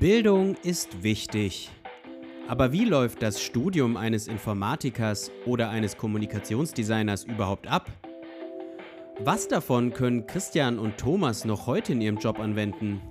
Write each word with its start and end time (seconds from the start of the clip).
Bildung 0.00 0.56
ist 0.62 1.02
wichtig. 1.02 1.68
Aber 2.48 2.72
wie 2.72 2.86
läuft 2.86 3.20
das 3.20 3.42
Studium 3.42 3.98
eines 3.98 4.28
Informatikers 4.28 5.30
oder 5.44 5.68
eines 5.68 5.98
Kommunikationsdesigners 5.98 7.24
überhaupt 7.24 7.66
ab? 7.66 7.90
Was 9.18 9.46
davon 9.46 9.92
können 9.92 10.26
Christian 10.26 10.78
und 10.78 10.96
Thomas 10.96 11.44
noch 11.44 11.66
heute 11.66 11.92
in 11.92 12.00
ihrem 12.00 12.16
Job 12.16 12.38
anwenden? 12.38 13.02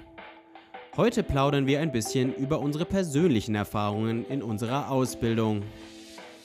Heute 0.98 1.21
plaudern 1.21 1.68
wir 1.68 1.80
ein 1.80 1.91
bisschen 1.91 2.34
über 2.34 2.60
unsere 2.60 2.86
persönlichen 2.86 3.54
Erfahrungen 3.54 4.26
in 4.26 4.42
unserer 4.42 4.90
Ausbildung. 4.90 5.62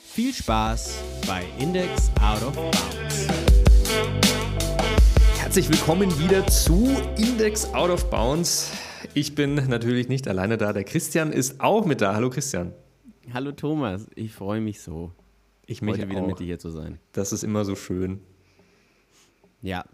Viel 0.05 0.35
Spaß 0.35 1.03
bei 1.27 1.43
Index 1.59 2.11
Out 2.21 2.43
of 2.43 2.55
Bounds. 2.55 3.29
Herzlich 5.39 5.71
willkommen 5.71 6.11
wieder 6.19 6.47
zu 6.49 6.87
Index 7.17 7.65
Out 7.73 7.89
of 7.89 8.11
Bounds. 8.11 8.71
Ich 9.15 9.35
bin 9.37 9.55
natürlich 9.69 10.09
nicht 10.09 10.27
alleine 10.27 10.59
da. 10.59 10.73
Der 10.73 10.83
Christian 10.85 11.33
ist 11.33 11.61
auch 11.61 11.87
mit 11.87 12.01
da. 12.01 12.15
Hallo 12.15 12.31
Christian. 12.31 12.73
Hallo 13.33 13.53
Thomas, 13.53 14.07
ich 14.17 14.33
freue 14.33 14.61
mich 14.61 14.81
so, 14.81 15.13
Ich 15.67 15.81
mich 15.81 15.95
heute 15.95 16.11
wieder 16.11 16.21
auch. 16.23 16.27
mit 16.27 16.41
dir 16.41 16.45
hier 16.45 16.59
zu 16.59 16.71
sein. 16.71 16.99
Das 17.13 17.33
ist 17.33 17.43
immer 17.43 17.65
so 17.65 17.75
schön. 17.75 18.21
Ja, 19.63 19.85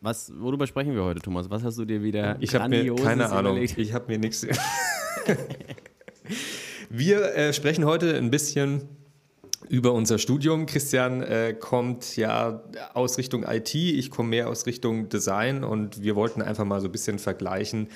was, 0.00 0.30
worüber 0.38 0.66
sprechen 0.66 0.94
wir 0.94 1.02
heute, 1.02 1.20
Thomas? 1.20 1.50
Was 1.50 1.64
hast 1.64 1.78
du 1.78 1.84
dir 1.84 2.02
wieder 2.02 2.36
Ich 2.38 2.54
habe 2.54 2.68
mir 2.68 2.94
keine 2.94 3.30
Ahnung. 3.30 3.52
überlegt? 3.54 3.78
Ich 3.78 3.92
habe 3.92 4.04
mir 4.08 4.18
nichts. 4.18 4.46
Wir 6.88 7.34
äh, 7.34 7.52
sprechen 7.52 7.84
heute 7.84 8.16
ein 8.16 8.30
bisschen 8.30 8.82
über 9.68 9.92
unser 9.92 10.18
Studium. 10.18 10.66
Christian 10.66 11.20
äh, 11.22 11.52
kommt 11.58 12.16
ja 12.16 12.62
aus 12.94 13.18
Richtung 13.18 13.42
IT, 13.42 13.74
ich 13.74 14.10
komme 14.10 14.28
mehr 14.28 14.48
aus 14.48 14.66
Richtung 14.66 15.08
Design 15.08 15.64
und 15.64 16.02
wir 16.02 16.14
wollten 16.14 16.42
einfach 16.42 16.64
mal 16.64 16.80
so 16.80 16.86
ein 16.86 16.92
bisschen 16.92 17.18
vergleichen, 17.18 17.88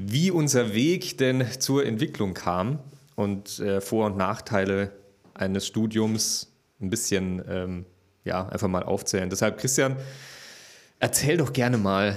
wie 0.00 0.30
unser 0.30 0.74
Weg 0.74 1.18
denn 1.18 1.44
zur 1.58 1.84
Entwicklung 1.84 2.34
kam 2.34 2.78
und 3.16 3.58
äh, 3.58 3.80
Vor- 3.80 4.06
und 4.06 4.16
Nachteile 4.16 4.92
eines 5.34 5.66
Studiums 5.66 6.52
ein 6.80 6.90
bisschen 6.90 7.42
ähm, 7.48 7.84
ja, 8.24 8.48
einfach 8.48 8.68
mal 8.68 8.82
aufzählen. 8.82 9.28
Deshalb, 9.30 9.58
Christian, 9.58 9.96
erzähl 11.00 11.36
doch 11.38 11.52
gerne 11.52 11.78
mal, 11.78 12.16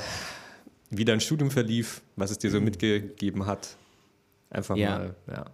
wie 0.89 1.05
dein 1.05 1.21
Studium 1.21 1.49
verlief, 1.51 2.01
was 2.15 2.31
es 2.31 2.37
dir 2.37 2.51
so 2.51 2.59
mitgegeben 2.61 3.45
hat. 3.45 3.77
Einfach 4.49 4.75
Ja. 4.75 4.89
mal, 4.99 5.15
ja. 5.27 5.45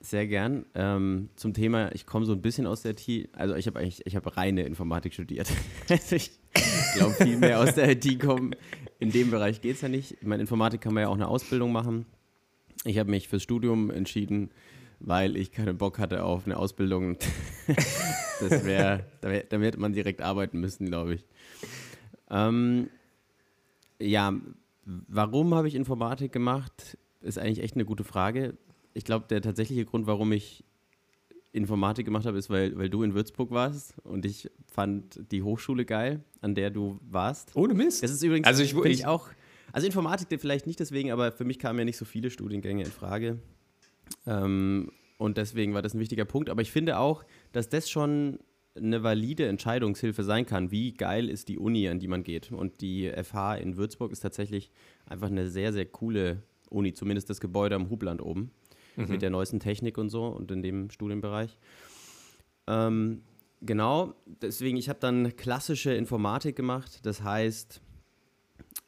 Sehr 0.00 0.26
gern. 0.26 0.64
Ähm, 0.74 1.28
zum 1.36 1.54
Thema, 1.54 1.94
ich 1.94 2.04
komme 2.06 2.26
so 2.26 2.32
ein 2.32 2.42
bisschen 2.42 2.66
aus 2.66 2.82
der 2.82 2.92
IT, 2.92 3.28
also 3.32 3.54
ich 3.54 3.66
habe 3.68 3.78
eigentlich, 3.78 4.04
ich 4.06 4.16
habe 4.16 4.36
reine 4.36 4.62
Informatik 4.64 5.14
studiert. 5.14 5.48
Also 5.88 6.16
ich 6.16 6.32
glaube, 6.94 7.14
viel 7.14 7.36
mehr 7.36 7.60
aus 7.60 7.74
der 7.74 7.90
IT 7.90 8.20
kommen. 8.20 8.54
In 8.98 9.10
dem 9.10 9.30
Bereich 9.30 9.60
geht 9.60 9.76
es 9.76 9.80
ja 9.82 9.88
nicht. 9.88 10.12
Ich 10.20 10.26
meine, 10.26 10.42
Informatik 10.42 10.80
kann 10.80 10.94
man 10.94 11.02
ja 11.02 11.08
auch 11.08 11.14
eine 11.14 11.28
Ausbildung 11.28 11.72
machen. 11.72 12.06
Ich 12.84 12.98
habe 12.98 13.10
mich 13.10 13.28
fürs 13.28 13.42
Studium 13.42 13.90
entschieden, 13.90 14.50
weil 15.00 15.36
ich 15.36 15.52
keinen 15.52 15.78
Bock 15.78 15.98
hatte 15.98 16.24
auf 16.24 16.46
eine 16.46 16.56
Ausbildung. 16.56 17.16
das 18.40 18.64
wäre, 18.64 19.04
da, 19.20 19.30
wär, 19.30 19.44
da 19.44 19.58
hätte 19.58 19.80
man 19.80 19.92
direkt 19.92 20.20
arbeiten 20.20 20.60
müssen, 20.60 20.86
glaube 20.86 21.14
ich. 21.14 21.26
Ähm, 22.30 22.90
ja, 24.00 24.32
warum 24.84 25.54
habe 25.54 25.68
ich 25.68 25.74
Informatik 25.74 26.32
gemacht, 26.32 26.98
ist 27.20 27.38
eigentlich 27.38 27.62
echt 27.62 27.74
eine 27.74 27.84
gute 27.84 28.04
Frage. 28.04 28.56
Ich 28.94 29.04
glaube, 29.04 29.26
der 29.28 29.42
tatsächliche 29.42 29.84
Grund, 29.84 30.06
warum 30.06 30.32
ich 30.32 30.64
Informatik 31.52 32.04
gemacht 32.04 32.26
habe, 32.26 32.36
ist, 32.38 32.50
weil, 32.50 32.76
weil 32.76 32.90
du 32.90 33.02
in 33.02 33.14
Würzburg 33.14 33.50
warst 33.50 33.94
und 34.04 34.26
ich 34.26 34.50
fand 34.66 35.20
die 35.32 35.42
Hochschule 35.42 35.84
geil, 35.84 36.22
an 36.40 36.54
der 36.54 36.70
du 36.70 37.00
warst. 37.08 37.56
Ohne 37.56 37.74
Mist. 37.74 38.02
Das 38.02 38.10
ist 38.10 38.22
übrigens, 38.22 38.46
Also 38.46 38.62
ich- 38.62 38.74
ich 38.74 38.84
ich- 38.84 39.06
auch, 39.06 39.28
also 39.72 39.86
Informatik 39.86 40.40
vielleicht 40.40 40.66
nicht 40.66 40.78
deswegen, 40.80 41.10
aber 41.10 41.32
für 41.32 41.44
mich 41.44 41.58
kamen 41.58 41.78
ja 41.78 41.84
nicht 41.84 41.96
so 41.96 42.04
viele 42.04 42.30
Studiengänge 42.30 42.84
in 42.84 42.90
Frage. 42.90 43.38
Ähm, 44.26 44.90
und 45.16 45.36
deswegen 45.36 45.74
war 45.74 45.82
das 45.82 45.94
ein 45.94 46.00
wichtiger 46.00 46.24
Punkt. 46.24 46.48
Aber 46.50 46.62
ich 46.62 46.70
finde 46.70 46.98
auch, 46.98 47.24
dass 47.52 47.68
das 47.68 47.90
schon 47.90 48.38
eine 48.76 49.02
valide 49.02 49.46
Entscheidungshilfe 49.46 50.22
sein 50.22 50.46
kann. 50.46 50.70
Wie 50.70 50.92
geil 50.94 51.28
ist 51.28 51.48
die 51.48 51.58
Uni, 51.58 51.88
an 51.88 51.98
die 51.98 52.06
man 52.08 52.22
geht? 52.22 52.52
Und 52.52 52.80
die 52.80 53.08
FH 53.10 53.56
in 53.56 53.76
Würzburg 53.76 54.12
ist 54.12 54.20
tatsächlich 54.20 54.70
einfach 55.06 55.26
eine 55.28 55.48
sehr, 55.50 55.72
sehr 55.72 55.86
coole 55.86 56.42
Uni, 56.70 56.92
zumindest 56.92 57.28
das 57.30 57.40
Gebäude 57.40 57.74
am 57.74 57.90
Hubland 57.90 58.22
oben, 58.22 58.50
mit 59.06 59.22
der 59.22 59.30
neuesten 59.30 59.60
Technik 59.60 59.98
und 59.98 60.10
so 60.10 60.26
und 60.26 60.50
in 60.50 60.62
dem 60.62 60.90
Studienbereich. 60.90 61.56
Ähm, 62.66 63.22
genau, 63.60 64.14
deswegen, 64.26 64.76
ich 64.76 64.88
habe 64.88 65.00
dann 65.00 65.36
klassische 65.36 65.92
Informatik 65.92 66.56
gemacht. 66.56 67.06
Das 67.06 67.22
heißt, 67.22 67.80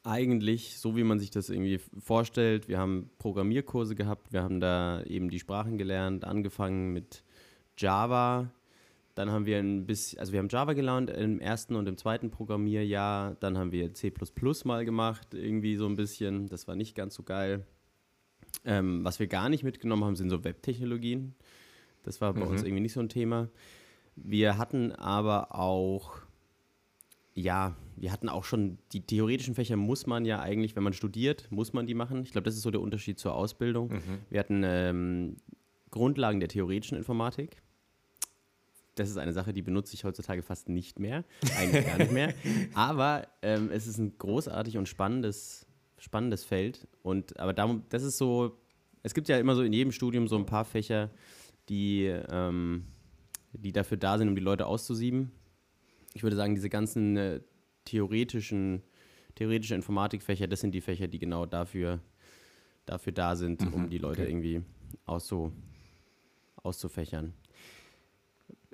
eigentlich 0.03 0.79
so, 0.79 0.95
wie 0.95 1.03
man 1.03 1.19
sich 1.19 1.29
das 1.29 1.49
irgendwie 1.49 1.79
vorstellt. 1.99 2.67
Wir 2.67 2.79
haben 2.79 3.09
Programmierkurse 3.19 3.95
gehabt, 3.95 4.31
wir 4.33 4.43
haben 4.43 4.59
da 4.59 5.03
eben 5.03 5.29
die 5.29 5.39
Sprachen 5.39 5.77
gelernt, 5.77 6.25
angefangen 6.25 6.93
mit 6.93 7.23
Java. 7.77 8.51
Dann 9.15 9.29
haben 9.29 9.45
wir 9.45 9.59
ein 9.59 9.85
bisschen, 9.85 10.19
also 10.19 10.31
wir 10.31 10.39
haben 10.39 10.47
Java 10.49 10.73
gelernt 10.73 11.09
im 11.09 11.39
ersten 11.39 11.75
und 11.75 11.87
im 11.87 11.97
zweiten 11.97 12.31
Programmierjahr. 12.31 13.35
Dann 13.39 13.57
haben 13.57 13.71
wir 13.71 13.93
C 13.93 14.11
mal 14.63 14.85
gemacht, 14.85 15.33
irgendwie 15.33 15.75
so 15.75 15.85
ein 15.85 15.95
bisschen. 15.95 16.47
Das 16.47 16.67
war 16.67 16.75
nicht 16.75 16.95
ganz 16.95 17.15
so 17.15 17.23
geil. 17.23 17.65
Ähm, 18.63 19.03
was 19.03 19.19
wir 19.19 19.27
gar 19.27 19.49
nicht 19.49 19.63
mitgenommen 19.63 20.03
haben, 20.03 20.15
sind 20.15 20.29
so 20.29 20.43
Webtechnologien. 20.43 21.35
Das 22.03 22.21
war 22.21 22.33
bei 22.33 22.43
uns 22.45 22.63
irgendwie 22.63 22.81
nicht 22.81 22.93
so 22.93 22.99
ein 22.99 23.09
Thema. 23.09 23.49
Wir 24.15 24.57
hatten 24.57 24.91
aber 24.91 25.55
auch, 25.55 26.13
ja, 27.33 27.75
wir 27.95 28.11
hatten 28.11 28.29
auch 28.29 28.43
schon, 28.43 28.77
die 28.93 29.01
theoretischen 29.01 29.55
Fächer 29.55 29.75
muss 29.75 30.07
man 30.07 30.25
ja 30.25 30.39
eigentlich, 30.39 30.75
wenn 30.75 30.83
man 30.83 30.93
studiert, 30.93 31.47
muss 31.51 31.73
man 31.73 31.85
die 31.85 31.93
machen. 31.93 32.23
Ich 32.23 32.31
glaube, 32.31 32.45
das 32.45 32.55
ist 32.55 32.63
so 32.63 32.71
der 32.71 32.81
Unterschied 32.81 33.19
zur 33.19 33.35
Ausbildung. 33.35 33.89
Wir 34.29 34.39
hatten 34.39 34.63
ähm, 34.65 35.37
Grundlagen 35.91 36.39
der 36.39 36.49
theoretischen 36.49 36.97
Informatik. 36.97 37.61
Das 38.95 39.09
ist 39.09 39.17
eine 39.17 39.33
Sache, 39.33 39.53
die 39.53 39.61
benutze 39.61 39.93
ich 39.93 40.03
heutzutage 40.03 40.41
fast 40.41 40.67
nicht 40.67 40.99
mehr, 40.99 41.23
eigentlich 41.57 41.85
gar 41.85 41.97
nicht 41.97 42.11
mehr. 42.11 42.33
Aber 42.73 43.27
ähm, 43.41 43.69
es 43.71 43.87
ist 43.87 43.97
ein 43.99 44.17
großartig 44.17 44.77
und 44.77 44.89
spannendes, 44.89 45.65
spannendes 46.01 46.43
Feld. 46.43 46.87
Und 47.03 47.39
aber 47.39 47.53
darum, 47.53 47.83
das 47.89 48.03
ist 48.03 48.17
so, 48.17 48.57
es 49.03 49.13
gibt 49.13 49.29
ja 49.29 49.37
immer 49.37 49.55
so 49.55 49.61
in 49.61 49.71
jedem 49.71 49.91
Studium 49.91 50.27
so 50.27 50.35
ein 50.35 50.45
paar 50.45 50.65
Fächer, 50.65 51.11
die, 51.69 52.05
ähm, 52.29 52.85
die 53.53 53.71
dafür 53.71 53.97
da 53.97 54.17
sind, 54.17 54.27
um 54.27 54.35
die 54.35 54.41
Leute 54.41 54.65
auszusieben. 54.65 55.31
Ich 56.13 56.23
würde 56.23 56.35
sagen, 56.35 56.55
diese 56.55 56.69
ganzen 56.69 57.15
äh, 57.17 57.41
theoretischen, 57.85 58.81
theoretische 59.35 59.75
Informatikfächer, 59.75 60.47
das 60.47 60.59
sind 60.59 60.73
die 60.73 60.81
Fächer, 60.81 61.07
die 61.07 61.19
genau 61.19 61.45
dafür, 61.45 61.99
dafür 62.85 63.13
da 63.13 63.35
sind, 63.35 63.61
um 63.73 63.89
die 63.89 63.99
Leute 63.99 64.23
okay. 64.23 64.31
irgendwie 64.31 64.61
auszu, 65.05 65.53
auszufächern. 66.55 67.33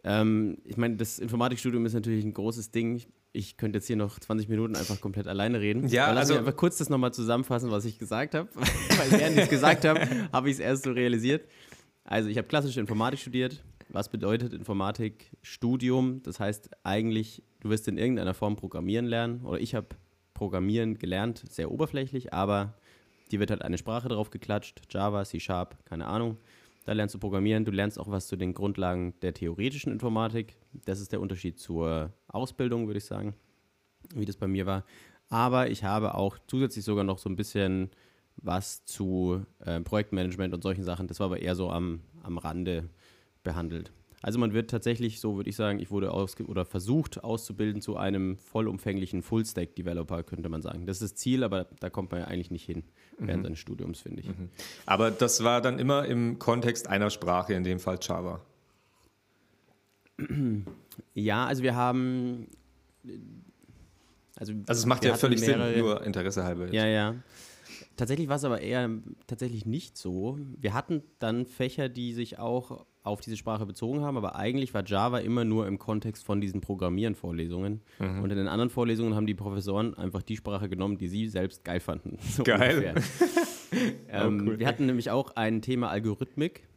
Ähm, 0.06 0.60
ich 0.64 0.78
meine, 0.78 0.96
das 0.96 1.20
Informatikstudium 1.20 1.86
ist 1.86 1.94
natürlich 1.94 2.24
ein 2.24 2.34
großes 2.34 2.72
Ding. 2.72 2.96
Ich, 2.96 3.08
ich 3.34 3.58
könnte 3.58 3.78
jetzt 3.78 3.88
hier 3.88 3.96
noch 3.96 4.20
20 4.20 4.50
Minuten 4.50 4.76
einfach 4.76 5.00
komplett 5.00 5.28
alleine 5.28 5.60
reden. 5.60 5.88
Ja, 5.88 6.06
Aber 6.06 6.16
lass 6.16 6.22
also- 6.22 6.34
mich 6.34 6.40
einfach 6.40 6.58
kurz 6.58 6.78
das 6.78 6.90
nochmal 6.90 7.14
zusammenfassen, 7.14 7.72
was 7.72 7.86
ich 7.86 8.00
gesagt 8.00 8.36
habe. 8.36 8.50
Weil 8.56 9.12
während 9.12 9.38
ich 9.38 9.44
es 9.44 9.50
gesagt 9.50 9.86
habe, 9.86 10.00
habe 10.32 10.50
ich 10.50 10.56
es 10.56 10.60
erst 10.60 10.84
so 10.84 10.92
realisiert. 10.92 11.48
Also 12.04 12.30
ich 12.30 12.38
habe 12.38 12.48
klassische 12.48 12.80
Informatik 12.80 13.20
studiert. 13.20 13.64
Was 13.90 14.10
bedeutet 14.10 14.54
Informatikstudium? 14.54 16.22
Das 16.24 16.40
heißt 16.40 16.70
eigentlich, 16.84 17.44
du 17.62 17.70
wirst 17.70 17.88
in 17.88 17.98
irgendeiner 17.98 18.34
Form 18.34 18.56
programmieren 18.56 19.06
lernen. 19.06 19.46
Oder 19.46 19.60
ich 19.60 19.76
habe 19.76 19.88
Programmieren 20.34 21.00
gelernt, 21.00 21.44
sehr 21.50 21.72
oberflächlich, 21.72 22.32
aber 22.32 22.76
dir 23.32 23.40
wird 23.40 23.50
halt 23.50 23.64
eine 23.64 23.80
Sprache 23.80 24.08
drauf 24.08 24.30
geklatscht, 24.30 24.82
Java, 24.92 25.26
C 25.26 25.40
Sharp, 25.40 25.84
keine 25.86 26.06
Ahnung. 26.06 26.38
Da 26.88 26.94
lernst 26.94 27.14
du 27.14 27.20
Programmieren, 27.20 27.66
du 27.66 27.72
lernst 27.72 28.00
auch 28.00 28.10
was 28.10 28.28
zu 28.28 28.38
den 28.38 28.54
Grundlagen 28.54 29.14
der 29.22 29.34
theoretischen 29.34 29.92
Informatik. 29.92 30.56
Das 30.86 31.02
ist 31.02 31.12
der 31.12 31.20
Unterschied 31.20 31.60
zur 31.60 32.14
Ausbildung, 32.30 32.88
würde 32.88 33.00
ich 33.00 33.04
sagen, 33.04 33.36
wie 34.16 34.24
das 34.24 34.38
bei 34.38 34.48
mir 34.48 34.66
war. 34.66 34.86
Aber 35.28 35.70
ich 35.70 35.84
habe 35.84 36.16
auch 36.16 36.38
zusätzlich 36.48 36.86
sogar 36.86 37.04
noch 37.04 37.18
so 37.18 37.30
ein 37.30 37.36
bisschen 37.36 37.90
was 38.38 38.86
zu 38.86 39.46
äh, 39.60 39.82
Projektmanagement 39.82 40.54
und 40.54 40.64
solchen 40.64 40.86
Sachen. 40.86 41.08
Das 41.08 41.20
war 41.20 41.26
aber 41.26 41.42
eher 41.42 41.56
so 41.56 41.70
am, 41.70 42.04
am 42.24 42.38
Rande 42.38 42.90
behandelt. 43.44 43.92
Also 44.22 44.40
man 44.40 44.52
wird 44.54 44.70
tatsächlich, 44.72 45.20
so 45.20 45.38
würde 45.38 45.50
ich 45.50 45.56
sagen, 45.56 45.80
ich 45.80 45.92
wurde 45.92 46.12
ausge 46.12 46.46
oder 46.46 46.66
versucht 46.66 47.24
auszubilden 47.24 47.82
zu 47.82 47.98
einem 47.98 48.38
vollumfänglichen 48.38 49.22
Full-Stack-Developer, 49.22 50.24
könnte 50.24 50.50
man 50.50 50.64
sagen. 50.64 50.88
Das 50.88 51.02
ist 51.02 51.12
das 51.14 51.16
Ziel, 51.20 51.44
aber 51.44 51.68
da 51.80 51.90
kommt 51.92 52.12
man 52.12 52.22
ja 52.22 52.28
eigentlich 52.28 52.50
nicht 52.50 52.66
hin 52.66 52.84
während 53.20 53.44
seines 53.44 53.60
Studiums, 53.60 54.00
finde 54.02 54.22
ich. 54.24 54.30
Aber 54.88 55.12
das 55.12 55.44
war 55.44 55.62
dann 55.62 55.78
immer 55.78 56.06
im 56.06 56.40
Kontext 56.40 56.88
einer 56.88 57.12
Sprache, 57.12 57.54
in 57.54 57.64
dem 57.64 57.80
Fall 57.80 58.00
Java. 58.02 58.42
Ja, 61.14 61.46
also 61.46 61.64
wir 61.64 61.76
haben. 61.76 62.48
Also, 64.36 64.54
Also 64.66 64.80
es 64.82 64.86
macht 64.86 65.04
ja 65.06 65.16
völlig 65.16 65.42
mehrere- 65.42 65.74
Sinn, 65.74 65.80
nur 65.82 66.04
Interesse 66.04 66.44
halber. 66.44 66.66
jetzt. 66.66 66.74
Ja, 66.74 66.86
ja. 66.88 67.16
Tatsächlich 67.96 68.28
war 68.28 68.36
es 68.38 68.44
aber 68.44 68.62
eher 68.62 68.90
tatsächlich 69.28 69.66
nicht 69.66 69.98
so. 69.98 70.38
Wir 70.60 70.74
hatten 70.74 71.04
dann 71.20 71.46
Fächer, 71.46 71.90
die 71.90 72.14
sich 72.14 72.38
auch 72.40 72.86
auf 73.08 73.22
diese 73.22 73.38
Sprache 73.38 73.66
bezogen 73.66 74.02
haben, 74.02 74.18
aber 74.18 74.36
eigentlich 74.36 74.74
war 74.74 74.86
Java 74.86 75.20
immer 75.20 75.46
nur 75.46 75.68
im 75.68 75.80
Kontext 75.80 76.26
von 76.26 76.42
diesen 76.42 76.62
Programmieren-Vorlesungen. 76.62 77.82
Mhm. 78.00 78.22
Und 78.22 78.32
in 78.32 78.38
den 78.38 78.48
anderen 78.48 78.70
Vorlesungen 78.70 79.16
haben 79.16 79.28
die 79.28 79.34
Professoren 79.34 79.94
einfach 79.96 80.22
die 80.22 80.38
Sprache 80.38 80.70
genommen, 80.70 80.98
die 80.98 81.08
sie 81.08 81.28
selbst 81.28 81.64
geil 81.64 81.80
fanden. 81.80 82.18
So 82.38 82.44
geil. 82.44 82.94
ähm, 84.10 84.42
oh, 84.42 84.50
cool. 84.50 84.60
Wir 84.60 84.68
hatten 84.68 84.86
nämlich 84.86 85.10
auch 85.10 85.36
ein 85.36 85.62
Thema 85.62 85.90
Algorithmik, 85.90 86.68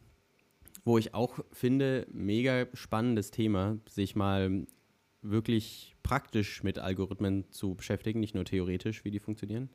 wo 0.83 0.97
ich 0.97 1.13
auch 1.13 1.39
finde, 1.51 2.07
mega 2.11 2.65
spannendes 2.73 3.29
Thema, 3.29 3.77
sich 3.87 4.15
mal 4.15 4.65
wirklich 5.21 5.95
praktisch 6.01 6.63
mit 6.63 6.79
Algorithmen 6.79 7.45
zu 7.51 7.75
beschäftigen, 7.75 8.19
nicht 8.19 8.33
nur 8.33 8.45
theoretisch, 8.45 9.05
wie 9.05 9.11
die 9.11 9.19
funktionieren. 9.19 9.69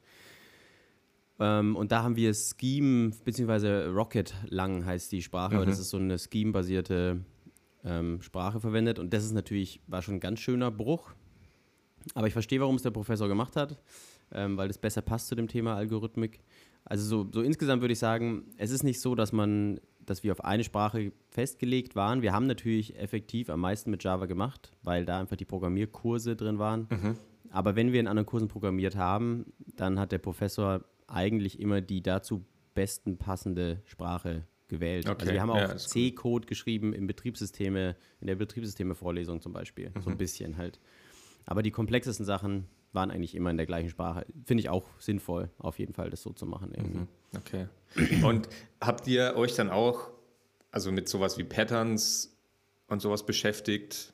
Ähm, 1.38 1.76
und 1.76 1.92
da 1.92 2.02
haben 2.02 2.16
wir 2.16 2.32
Scheme, 2.34 3.12
beziehungsweise 3.24 3.88
Rocket 3.88 4.34
lang 4.48 4.84
heißt 4.84 5.12
die 5.12 5.22
Sprache, 5.22 5.54
mhm. 5.54 5.60
aber 5.60 5.66
das 5.66 5.78
ist 5.78 5.90
so 5.90 5.98
eine 5.98 6.18
Scheme-basierte 6.18 7.20
ähm, 7.84 8.20
Sprache 8.22 8.60
verwendet. 8.60 8.98
Und 8.98 9.12
das 9.12 9.24
ist 9.24 9.32
natürlich, 9.32 9.80
war 9.86 10.02
schon 10.02 10.14
ein 10.14 10.20
ganz 10.20 10.40
schöner 10.40 10.70
Bruch. 10.70 11.12
Aber 12.14 12.26
ich 12.26 12.32
verstehe, 12.32 12.60
warum 12.60 12.76
es 12.76 12.82
der 12.82 12.90
Professor 12.90 13.28
gemacht 13.28 13.56
hat, 13.56 13.78
ähm, 14.32 14.56
weil 14.56 14.68
das 14.68 14.78
besser 14.78 15.02
passt 15.02 15.28
zu 15.28 15.34
dem 15.34 15.48
Thema 15.48 15.74
Algorithmik. 15.76 16.40
Also 16.84 17.04
so, 17.04 17.30
so 17.32 17.42
insgesamt 17.42 17.82
würde 17.82 17.92
ich 17.92 17.98
sagen, 17.98 18.44
es 18.56 18.70
ist 18.70 18.84
nicht 18.84 19.00
so, 19.00 19.14
dass 19.14 19.32
man, 19.32 19.80
dass 20.04 20.22
wir 20.22 20.32
auf 20.32 20.44
eine 20.44 20.62
Sprache 20.62 21.12
festgelegt 21.30 21.96
waren. 21.96 22.22
Wir 22.22 22.32
haben 22.32 22.46
natürlich 22.46 22.96
effektiv 22.96 23.50
am 23.50 23.60
meisten 23.60 23.90
mit 23.90 24.04
Java 24.04 24.26
gemacht, 24.26 24.70
weil 24.84 25.04
da 25.04 25.18
einfach 25.18 25.36
die 25.36 25.44
Programmierkurse 25.44 26.36
drin 26.36 26.58
waren. 26.60 26.86
Mhm. 26.90 27.16
Aber 27.50 27.74
wenn 27.74 27.92
wir 27.92 28.00
in 28.00 28.06
anderen 28.06 28.26
Kursen 28.26 28.48
programmiert 28.48 28.96
haben, 28.96 29.52
dann 29.76 29.98
hat 29.98 30.12
der 30.12 30.18
Professor 30.18 30.84
eigentlich 31.06 31.61
immer 31.61 31.81
die 31.81 32.03
dazu 32.03 32.44
besten 32.75 33.19
passende 33.19 33.81
Sprache 33.85 34.47
gewählt. 34.69 35.08
Okay. 35.08 35.20
Also 35.20 35.32
wir 35.32 35.41
haben 35.41 35.50
auch 35.50 35.56
ja, 35.56 35.76
C-Code 35.76 36.47
geschrieben 36.47 36.93
im 36.93 37.06
Betriebssysteme, 37.06 37.97
in 38.20 38.26
der 38.26 38.37
Betriebssysteme-Vorlesung 38.37 39.41
zum 39.41 39.53
Beispiel. 39.53 39.91
Mhm. 39.91 40.00
So 40.00 40.11
ein 40.11 40.14
mhm. 40.14 40.19
bisschen 40.19 40.56
halt. 40.56 40.81
Aber 41.44 41.62
die 41.62 41.70
komplexesten 41.70 42.26
Sachen 42.26 42.67
waren 42.93 43.11
eigentlich 43.11 43.35
immer 43.35 43.50
in 43.50 43.56
der 43.56 43.67
gleichen 43.67 43.88
Sprache. 43.91 44.26
Finde 44.44 44.62
ich 44.62 44.69
auch 44.69 44.88
sinnvoll, 44.99 45.50
auf 45.58 45.79
jeden 45.79 45.93
Fall, 45.93 46.11
das 46.11 46.23
so 46.23 46.32
zu 46.32 46.47
machen. 46.47 46.73
Mhm. 46.76 47.08
Okay. 47.37 47.67
Und 48.25 48.49
habt 48.81 49.06
ihr 49.06 49.35
euch 49.37 49.55
dann 49.55 49.70
auch, 49.70 50.11
also 50.70 50.91
mit 50.91 51.08
sowas 51.08 51.38
wie 51.38 51.44
Patterns 51.44 52.37
und 52.88 53.00
sowas 53.00 53.25
beschäftigt? 53.25 54.12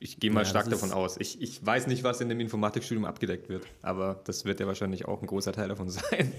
Ich 0.00 0.20
gehe 0.20 0.30
mal 0.30 0.42
ja, 0.42 0.46
stark 0.46 0.70
davon 0.70 0.92
aus. 0.92 1.16
Ich, 1.18 1.40
ich 1.42 1.64
weiß 1.64 1.88
nicht, 1.88 2.04
was 2.04 2.20
in 2.20 2.28
dem 2.28 2.38
Informatikstudium 2.38 3.04
abgedeckt 3.04 3.48
wird, 3.48 3.66
aber 3.82 4.20
das 4.24 4.44
wird 4.44 4.60
ja 4.60 4.66
wahrscheinlich 4.66 5.06
auch 5.06 5.20
ein 5.20 5.26
großer 5.26 5.52
Teil 5.52 5.68
davon 5.68 5.90
sein. 5.90 6.32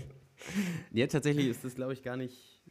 Ja, 0.93 1.07
tatsächlich 1.07 1.47
ist 1.47 1.65
das, 1.65 1.75
glaube 1.75 1.93
ich, 1.93 2.01
gar 2.01 2.15
nicht. 2.15 2.61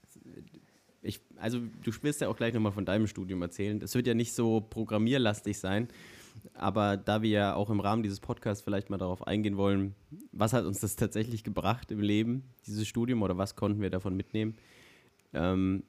Ich, 1.02 1.20
also, 1.36 1.60
du 1.60 1.92
wirst 2.02 2.22
ja 2.22 2.28
auch 2.28 2.36
gleich 2.36 2.54
nochmal 2.54 2.72
von 2.72 2.86
deinem 2.86 3.06
Studium 3.06 3.42
erzählen. 3.42 3.78
Das 3.78 3.94
wird 3.94 4.06
ja 4.06 4.14
nicht 4.14 4.32
so 4.32 4.62
programmierlastig 4.62 5.58
sein, 5.58 5.88
aber 6.54 6.96
da 6.96 7.20
wir 7.20 7.30
ja 7.30 7.54
auch 7.54 7.68
im 7.68 7.80
Rahmen 7.80 8.02
dieses 8.02 8.20
Podcasts 8.20 8.62
vielleicht 8.62 8.88
mal 8.88 8.96
darauf 8.96 9.26
eingehen 9.26 9.58
wollen, 9.58 9.94
was 10.32 10.54
hat 10.54 10.64
uns 10.64 10.80
das 10.80 10.96
tatsächlich 10.96 11.44
gebracht 11.44 11.90
im 11.90 12.00
Leben, 12.00 12.44
dieses 12.66 12.88
Studium, 12.88 13.22
oder 13.22 13.36
was 13.36 13.56
konnten 13.56 13.82
wir 13.82 13.90
davon 13.90 14.16
mitnehmen? 14.16 14.56
Ähm, 15.34 15.82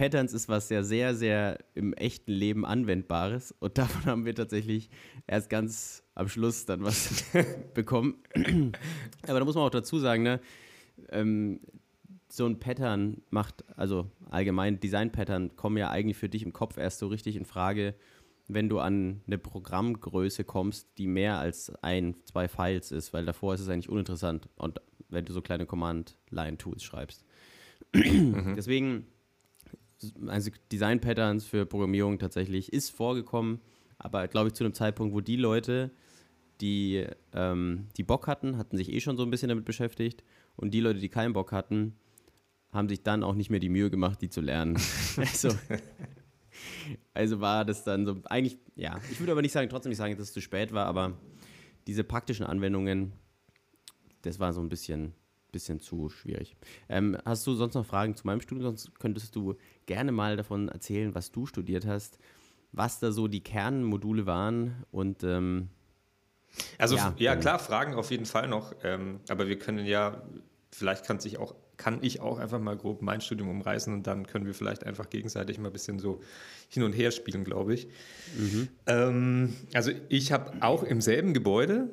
Patterns 0.00 0.32
ist 0.32 0.48
was 0.48 0.66
sehr, 0.66 0.82
sehr, 0.82 1.14
sehr 1.14 1.58
im 1.74 1.92
echten 1.92 2.32
Leben 2.32 2.64
anwendbares 2.64 3.54
und 3.58 3.76
davon 3.78 4.06
haben 4.06 4.24
wir 4.24 4.34
tatsächlich 4.34 4.88
erst 5.26 5.50
ganz 5.50 6.02
am 6.14 6.26
Schluss 6.26 6.64
dann 6.64 6.82
was 6.82 7.22
bekommen. 7.74 8.14
Aber 9.28 9.40
da 9.40 9.44
muss 9.44 9.56
man 9.56 9.64
auch 9.64 9.70
dazu 9.70 9.98
sagen, 9.98 10.22
ne, 10.22 10.40
ähm, 11.10 11.60
so 12.30 12.46
ein 12.46 12.58
Pattern 12.58 13.20
macht, 13.28 13.62
also 13.76 14.10
allgemein 14.30 14.80
Design-Pattern 14.80 15.56
kommen 15.56 15.76
ja 15.76 15.90
eigentlich 15.90 16.16
für 16.16 16.30
dich 16.30 16.44
im 16.44 16.54
Kopf 16.54 16.78
erst 16.78 16.98
so 16.98 17.08
richtig 17.08 17.36
in 17.36 17.44
Frage, 17.44 17.94
wenn 18.48 18.70
du 18.70 18.78
an 18.78 19.20
eine 19.26 19.36
Programmgröße 19.36 20.44
kommst, 20.44 20.88
die 20.96 21.08
mehr 21.08 21.36
als 21.36 21.74
ein, 21.82 22.16
zwei 22.24 22.48
Files 22.48 22.90
ist, 22.90 23.12
weil 23.12 23.26
davor 23.26 23.52
ist 23.52 23.60
es 23.60 23.68
eigentlich 23.68 23.90
uninteressant 23.90 24.48
und 24.56 24.80
wenn 25.10 25.26
du 25.26 25.34
so 25.34 25.42
kleine 25.42 25.66
Command-Line-Tools 25.66 26.82
schreibst. 26.82 27.26
Mhm. 27.92 28.54
Deswegen 28.54 29.06
also 30.26 30.50
Design-Patterns 30.72 31.46
für 31.46 31.66
Programmierung 31.66 32.18
tatsächlich 32.18 32.72
ist 32.72 32.90
vorgekommen, 32.90 33.60
aber 33.98 34.28
glaube 34.28 34.48
ich 34.48 34.54
zu 34.54 34.64
einem 34.64 34.74
Zeitpunkt, 34.74 35.14
wo 35.14 35.20
die 35.20 35.36
Leute, 35.36 35.90
die, 36.60 37.06
ähm, 37.32 37.88
die 37.96 38.02
Bock 38.02 38.26
hatten, 38.26 38.56
hatten 38.56 38.76
sich 38.76 38.92
eh 38.92 39.00
schon 39.00 39.16
so 39.16 39.22
ein 39.22 39.30
bisschen 39.30 39.48
damit 39.48 39.64
beschäftigt 39.64 40.24
und 40.56 40.72
die 40.72 40.80
Leute, 40.80 41.00
die 41.00 41.08
keinen 41.08 41.32
Bock 41.32 41.52
hatten, 41.52 41.96
haben 42.72 42.88
sich 42.88 43.02
dann 43.02 43.22
auch 43.22 43.34
nicht 43.34 43.50
mehr 43.50 43.60
die 43.60 43.68
Mühe 43.68 43.90
gemacht, 43.90 44.20
die 44.22 44.28
zu 44.28 44.40
lernen. 44.40 44.78
also, 45.16 45.50
also 47.14 47.40
war 47.40 47.64
das 47.64 47.84
dann 47.84 48.06
so, 48.06 48.16
eigentlich, 48.24 48.58
ja, 48.76 49.00
ich 49.10 49.18
würde 49.20 49.32
aber 49.32 49.42
nicht 49.42 49.52
sagen, 49.52 49.68
trotzdem 49.68 49.90
nicht 49.90 49.98
sagen, 49.98 50.16
dass 50.16 50.28
es 50.28 50.32
zu 50.32 50.40
spät 50.40 50.72
war, 50.72 50.86
aber 50.86 51.18
diese 51.86 52.04
praktischen 52.04 52.46
Anwendungen, 52.46 53.12
das 54.22 54.38
war 54.38 54.52
so 54.52 54.60
ein 54.60 54.68
bisschen 54.68 55.14
bisschen 55.50 55.80
zu 55.80 56.08
schwierig. 56.08 56.56
Ähm, 56.88 57.16
hast 57.24 57.46
du 57.46 57.54
sonst 57.54 57.74
noch 57.74 57.86
Fragen 57.86 58.16
zu 58.16 58.26
meinem 58.26 58.40
Studium? 58.40 58.76
Sonst 58.76 58.98
könntest 58.98 59.34
du 59.36 59.56
gerne 59.86 60.12
mal 60.12 60.36
davon 60.36 60.68
erzählen, 60.68 61.14
was 61.14 61.32
du 61.32 61.46
studiert 61.46 61.86
hast, 61.86 62.18
was 62.72 63.00
da 63.00 63.12
so 63.12 63.28
die 63.28 63.42
Kernmodule 63.42 64.26
waren 64.26 64.84
und 64.90 65.24
ähm, 65.24 65.68
also 66.78 66.96
ja, 66.96 67.14
ja, 67.18 67.36
klar, 67.36 67.58
Fragen 67.58 67.94
auf 67.94 68.10
jeden 68.10 68.26
Fall 68.26 68.48
noch. 68.48 68.74
Ähm, 68.82 69.20
aber 69.28 69.48
wir 69.48 69.58
können 69.58 69.86
ja, 69.86 70.22
vielleicht 70.70 71.06
kann 71.06 71.20
sich 71.20 71.38
auch, 71.38 71.54
kann 71.76 71.98
ich 72.02 72.20
auch 72.20 72.38
einfach 72.38 72.58
mal 72.58 72.76
grob 72.76 73.02
mein 73.02 73.20
Studium 73.20 73.48
umreißen 73.48 73.92
und 73.92 74.06
dann 74.06 74.26
können 74.26 74.46
wir 74.46 74.54
vielleicht 74.54 74.84
einfach 74.84 75.10
gegenseitig 75.10 75.58
mal 75.58 75.68
ein 75.68 75.72
bisschen 75.72 75.98
so 75.98 76.20
hin 76.68 76.82
und 76.82 76.92
her 76.92 77.10
spielen, 77.10 77.44
glaube 77.44 77.74
ich. 77.74 77.88
Mhm. 78.36 78.68
Ähm, 78.86 79.56
also 79.74 79.90
ich 80.08 80.32
habe 80.32 80.52
auch 80.60 80.82
im 80.82 81.00
selben 81.00 81.34
Gebäude 81.34 81.90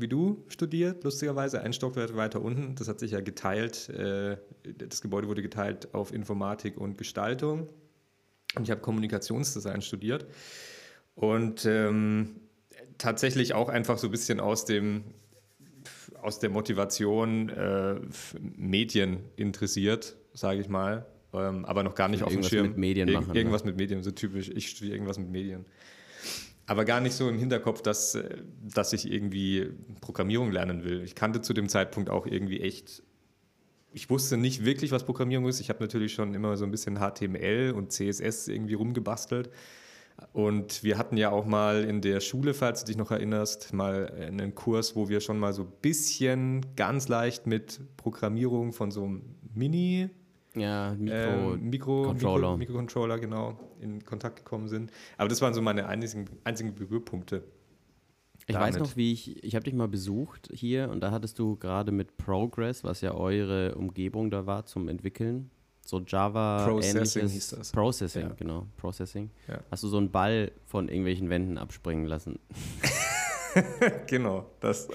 wie 0.00 0.08
du 0.08 0.44
studiert, 0.48 1.04
lustigerweise, 1.04 1.60
ein 1.60 1.72
Stockwerk 1.72 2.16
weiter 2.16 2.42
unten. 2.42 2.74
Das 2.74 2.88
hat 2.88 3.00
sich 3.00 3.12
ja 3.12 3.20
geteilt. 3.20 3.88
Äh, 3.90 4.36
das 4.78 5.00
Gebäude 5.00 5.28
wurde 5.28 5.42
geteilt 5.42 5.94
auf 5.94 6.12
Informatik 6.12 6.78
und 6.78 6.98
Gestaltung. 6.98 7.68
Und 8.56 8.64
ich 8.64 8.70
habe 8.70 8.80
Kommunikationsdesign 8.80 9.82
studiert. 9.82 10.26
Und 11.14 11.66
ähm, 11.66 12.36
tatsächlich 12.98 13.54
auch 13.54 13.68
einfach 13.68 13.98
so 13.98 14.08
ein 14.08 14.10
bisschen 14.10 14.40
aus 14.40 14.64
dem 14.64 15.04
aus 16.22 16.38
der 16.38 16.50
Motivation 16.50 17.48
äh, 17.48 17.96
Medien 18.38 19.20
interessiert, 19.36 20.16
sage 20.34 20.60
ich 20.60 20.68
mal, 20.68 21.06
ähm, 21.32 21.64
aber 21.64 21.82
noch 21.82 21.94
gar 21.94 22.08
nicht 22.08 22.22
auf 22.22 22.32
dem 22.32 22.42
Schirm. 22.42 22.68
Mit 22.68 22.76
Medien 22.76 23.10
machen, 23.10 23.34
irgendwas 23.34 23.64
ne? 23.64 23.70
mit 23.70 23.78
Medien, 23.78 24.02
so 24.02 24.10
typisch. 24.10 24.50
Ich 24.50 24.68
studiere 24.68 24.96
irgendwas 24.96 25.18
mit 25.18 25.30
Medien 25.30 25.64
aber 26.70 26.84
gar 26.84 27.00
nicht 27.00 27.14
so 27.14 27.28
im 27.28 27.36
Hinterkopf, 27.36 27.82
dass, 27.82 28.14
äh, 28.14 28.42
dass 28.62 28.92
ich 28.92 29.10
irgendwie 29.10 29.72
Programmierung 30.00 30.52
lernen 30.52 30.84
will. 30.84 31.02
Ich 31.02 31.16
kannte 31.16 31.40
zu 31.40 31.52
dem 31.52 31.68
Zeitpunkt 31.68 32.10
auch 32.10 32.26
irgendwie 32.26 32.60
echt, 32.60 33.02
ich 33.92 34.08
wusste 34.08 34.36
nicht 34.36 34.64
wirklich, 34.64 34.92
was 34.92 35.04
Programmierung 35.04 35.48
ist. 35.48 35.58
Ich 35.58 35.68
habe 35.68 35.80
natürlich 35.82 36.14
schon 36.14 36.32
immer 36.32 36.56
so 36.56 36.64
ein 36.64 36.70
bisschen 36.70 37.00
HTML 37.00 37.72
und 37.74 37.90
CSS 37.90 38.46
irgendwie 38.46 38.74
rumgebastelt. 38.74 39.50
Und 40.32 40.84
wir 40.84 40.96
hatten 40.96 41.16
ja 41.16 41.30
auch 41.30 41.44
mal 41.44 41.82
in 41.82 42.02
der 42.02 42.20
Schule, 42.20 42.54
falls 42.54 42.84
du 42.84 42.86
dich 42.86 42.96
noch 42.96 43.10
erinnerst, 43.10 43.72
mal 43.72 44.08
einen 44.08 44.54
Kurs, 44.54 44.94
wo 44.94 45.08
wir 45.08 45.20
schon 45.20 45.40
mal 45.40 45.52
so 45.52 45.62
ein 45.62 45.72
bisschen 45.82 46.64
ganz 46.76 47.08
leicht 47.08 47.48
mit 47.48 47.80
Programmierung 47.96 48.72
von 48.72 48.92
so 48.92 49.02
einem 49.02 49.34
Mini- 49.54 50.10
ja, 50.54 50.94
Mikro, 50.98 51.54
äh, 51.54 51.56
Mikro, 51.56 52.02
Controller. 52.02 52.56
Mikro, 52.56 52.58
Mikrocontroller, 52.58 53.18
genau, 53.18 53.58
in 53.80 54.04
Kontakt 54.04 54.36
gekommen 54.36 54.68
sind. 54.68 54.90
Aber 55.16 55.28
das 55.28 55.40
waren 55.40 55.54
so 55.54 55.62
meine 55.62 55.86
einzigen, 55.86 56.26
einzigen 56.44 56.74
Berührpunkte. 56.74 57.44
Ich 58.46 58.54
damit. 58.54 58.74
weiß 58.74 58.80
noch, 58.80 58.96
wie 58.96 59.12
ich, 59.12 59.44
ich 59.44 59.54
habe 59.54 59.64
dich 59.64 59.74
mal 59.74 59.88
besucht 59.88 60.48
hier 60.52 60.90
und 60.90 61.00
da 61.00 61.10
hattest 61.10 61.38
du 61.38 61.56
gerade 61.56 61.92
mit 61.92 62.16
Progress, 62.16 62.82
was 62.82 63.00
ja 63.00 63.14
eure 63.14 63.74
Umgebung 63.76 64.30
da 64.30 64.46
war 64.46 64.66
zum 64.66 64.88
Entwickeln, 64.88 65.50
so 65.84 66.00
Java 66.00 66.66
Processing 66.66 67.28
hieß 67.28 67.50
das. 67.50 67.72
Processing, 67.72 68.22
ja. 68.22 68.34
genau, 68.36 68.66
Processing. 68.76 69.30
Ja. 69.48 69.60
Hast 69.70 69.82
du 69.82 69.88
so 69.88 69.98
einen 69.98 70.10
Ball 70.10 70.52
von 70.66 70.88
irgendwelchen 70.88 71.30
Wänden 71.30 71.58
abspringen 71.58 72.06
lassen? 72.06 72.38
genau, 74.06 74.50
das, 74.60 74.88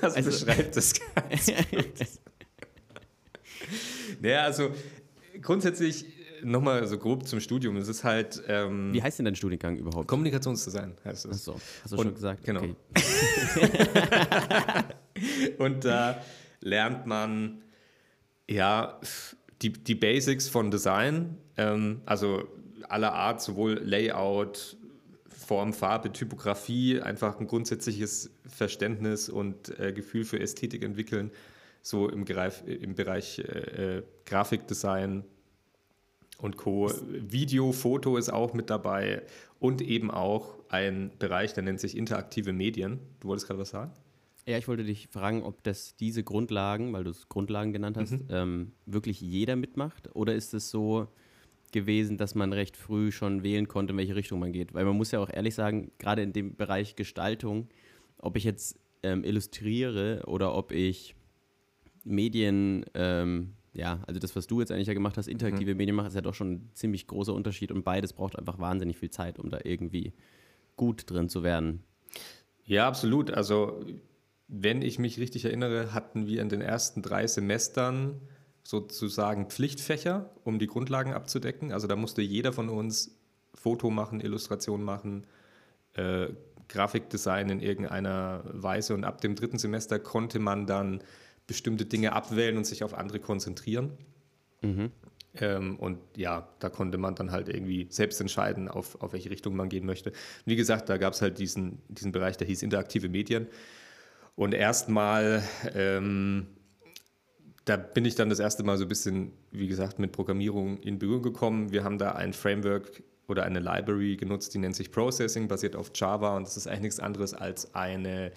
das 0.00 0.14
also, 0.14 0.30
beschreibt 0.30 0.76
das 0.76 0.94
ganz 1.14 1.46
gut. 1.46 2.06
Naja, 4.24 4.44
also 4.44 4.70
grundsätzlich 5.42 6.06
nochmal 6.42 6.86
so 6.86 6.96
grob 6.96 7.28
zum 7.28 7.40
Studium. 7.40 7.76
Es 7.76 7.88
ist 7.88 8.04
halt. 8.04 8.42
Ähm, 8.48 8.94
Wie 8.94 9.02
heißt 9.02 9.18
denn 9.18 9.26
dein 9.26 9.36
Studiengang 9.36 9.76
überhaupt? 9.76 10.08
Kommunikationsdesign 10.08 10.94
heißt 11.04 11.26
es. 11.26 11.32
Achso, 11.32 11.60
hast 11.82 11.92
du 11.92 11.96
Und, 11.96 12.04
schon 12.04 12.14
gesagt? 12.14 12.44
Genau. 12.44 12.62
Okay. 12.62 12.74
Und 15.58 15.84
da 15.84 16.22
lernt 16.60 17.04
man 17.04 17.62
ja 18.48 18.98
die, 19.60 19.74
die 19.74 19.94
Basics 19.94 20.48
von 20.48 20.70
Design, 20.70 21.36
ähm, 21.58 22.00
also 22.06 22.48
aller 22.88 23.12
Art, 23.12 23.42
sowohl 23.42 23.74
Layout, 23.74 24.78
Form, 25.28 25.74
Farbe, 25.74 26.12
Typografie, 26.14 27.02
einfach 27.02 27.38
ein 27.40 27.46
grundsätzliches 27.46 28.30
Verständnis 28.46 29.28
und 29.28 29.78
äh, 29.78 29.92
Gefühl 29.92 30.24
für 30.24 30.40
Ästhetik 30.40 30.82
entwickeln 30.82 31.30
so 31.84 32.08
im, 32.08 32.24
Greif, 32.24 32.64
im 32.66 32.94
Bereich 32.94 33.38
äh, 33.38 33.98
äh, 33.98 34.02
Grafikdesign. 34.24 35.22
und 36.38 36.56
Co. 36.56 36.90
Video, 37.10 37.72
Foto 37.72 38.16
ist 38.16 38.30
auch 38.30 38.54
mit 38.54 38.70
dabei 38.70 39.22
und 39.60 39.82
eben 39.82 40.10
auch 40.10 40.56
ein 40.70 41.12
Bereich, 41.18 41.52
der 41.52 41.62
nennt 41.62 41.80
sich 41.80 41.96
interaktive 41.96 42.52
Medien. 42.52 43.00
Du 43.20 43.28
wolltest 43.28 43.46
gerade 43.46 43.60
was 43.60 43.70
sagen? 43.70 43.92
Ja, 44.46 44.58
ich 44.58 44.66
wollte 44.66 44.84
dich 44.84 45.08
fragen, 45.08 45.42
ob 45.42 45.62
das 45.62 45.94
diese 45.96 46.24
Grundlagen, 46.24 46.92
weil 46.92 47.04
du 47.04 47.10
es 47.10 47.28
Grundlagen 47.28 47.72
genannt 47.72 47.98
hast, 47.98 48.12
mhm. 48.12 48.28
ähm, 48.30 48.72
wirklich 48.86 49.20
jeder 49.20 49.54
mitmacht? 49.54 50.14
Oder 50.14 50.34
ist 50.34 50.54
es 50.54 50.70
so 50.70 51.08
gewesen, 51.70 52.16
dass 52.16 52.34
man 52.34 52.52
recht 52.52 52.76
früh 52.78 53.12
schon 53.12 53.42
wählen 53.42 53.68
konnte, 53.68 53.92
in 53.92 53.98
welche 53.98 54.16
Richtung 54.16 54.40
man 54.40 54.52
geht? 54.52 54.72
Weil 54.72 54.86
man 54.86 54.96
muss 54.96 55.12
ja 55.12 55.20
auch 55.20 55.30
ehrlich 55.30 55.54
sagen, 55.54 55.92
gerade 55.98 56.22
in 56.22 56.32
dem 56.32 56.56
Bereich 56.56 56.96
Gestaltung, 56.96 57.68
ob 58.18 58.36
ich 58.36 58.44
jetzt 58.44 58.78
ähm, 59.02 59.22
illustriere 59.22 60.22
oder 60.26 60.54
ob 60.54 60.72
ich 60.72 61.14
Medien, 62.04 62.84
ähm, 62.94 63.54
ja, 63.72 64.00
also 64.06 64.20
das, 64.20 64.36
was 64.36 64.46
du 64.46 64.60
jetzt 64.60 64.70
eigentlich 64.70 64.86
ja 64.86 64.94
gemacht 64.94 65.16
hast, 65.16 65.26
interaktive 65.26 65.72
mhm. 65.72 65.78
Medien 65.78 65.96
machen, 65.96 66.06
ist 66.08 66.14
ja 66.14 66.20
doch 66.20 66.34
schon 66.34 66.52
ein 66.52 66.70
ziemlich 66.74 67.06
großer 67.06 67.34
Unterschied 67.34 67.72
und 67.72 67.84
beides 67.84 68.12
braucht 68.12 68.38
einfach 68.38 68.58
wahnsinnig 68.58 68.98
viel 68.98 69.10
Zeit, 69.10 69.38
um 69.38 69.50
da 69.50 69.58
irgendwie 69.64 70.12
gut 70.76 71.10
drin 71.10 71.28
zu 71.28 71.42
werden. 71.42 71.82
Ja, 72.64 72.86
absolut. 72.86 73.30
Also 73.30 73.84
wenn 74.48 74.82
ich 74.82 74.98
mich 74.98 75.18
richtig 75.18 75.44
erinnere, 75.44 75.92
hatten 75.92 76.26
wir 76.26 76.40
in 76.40 76.48
den 76.48 76.60
ersten 76.60 77.02
drei 77.02 77.26
Semestern 77.26 78.20
sozusagen 78.62 79.46
Pflichtfächer, 79.50 80.30
um 80.44 80.58
die 80.58 80.66
Grundlagen 80.66 81.12
abzudecken. 81.12 81.72
Also 81.72 81.86
da 81.86 81.96
musste 81.96 82.22
jeder 82.22 82.52
von 82.52 82.68
uns 82.68 83.18
Foto 83.54 83.90
machen, 83.90 84.20
Illustration 84.20 84.82
machen, 84.82 85.26
äh, 85.94 86.28
Grafikdesign 86.68 87.50
in 87.50 87.60
irgendeiner 87.60 88.42
Weise. 88.46 88.94
Und 88.94 89.04
ab 89.04 89.20
dem 89.20 89.34
dritten 89.34 89.58
Semester 89.58 89.98
konnte 89.98 90.38
man 90.38 90.66
dann 90.66 91.02
bestimmte 91.46 91.84
Dinge 91.84 92.12
abwählen 92.12 92.56
und 92.56 92.66
sich 92.66 92.84
auf 92.84 92.94
andere 92.94 93.20
konzentrieren. 93.20 93.92
Mhm. 94.62 94.90
Ähm, 95.36 95.76
und 95.78 95.98
ja, 96.16 96.48
da 96.60 96.68
konnte 96.68 96.96
man 96.96 97.14
dann 97.14 97.32
halt 97.32 97.48
irgendwie 97.48 97.86
selbst 97.90 98.20
entscheiden, 98.20 98.68
auf, 98.68 99.00
auf 99.02 99.12
welche 99.12 99.30
Richtung 99.30 99.56
man 99.56 99.68
gehen 99.68 99.84
möchte. 99.84 100.12
Wie 100.44 100.56
gesagt, 100.56 100.88
da 100.88 100.96
gab 100.96 101.12
es 101.14 101.22
halt 101.22 101.38
diesen, 101.38 101.82
diesen 101.88 102.12
Bereich, 102.12 102.36
der 102.36 102.46
hieß 102.46 102.62
interaktive 102.62 103.08
Medien. 103.08 103.48
Und 104.36 104.54
erstmal, 104.54 105.42
ähm, 105.74 106.46
da 107.64 107.76
bin 107.76 108.04
ich 108.04 108.14
dann 108.14 108.28
das 108.28 108.38
erste 108.38 108.62
Mal 108.62 108.78
so 108.78 108.84
ein 108.84 108.88
bisschen, 108.88 109.32
wie 109.50 109.66
gesagt, 109.66 109.98
mit 109.98 110.12
Programmierung 110.12 110.78
in 110.78 110.98
Berührung 110.98 111.22
gekommen. 111.22 111.72
Wir 111.72 111.84
haben 111.84 111.98
da 111.98 112.12
ein 112.12 112.32
Framework 112.32 113.02
oder 113.26 113.44
eine 113.44 113.60
Library 113.60 114.16
genutzt, 114.16 114.54
die 114.54 114.58
nennt 114.58 114.76
sich 114.76 114.90
Processing, 114.92 115.48
basiert 115.48 115.76
auf 115.76 115.90
Java 115.94 116.36
und 116.36 116.46
das 116.46 116.56
ist 116.56 116.66
eigentlich 116.66 116.82
nichts 116.82 117.00
anderes 117.00 117.32
als 117.32 117.74
eine 117.74 118.32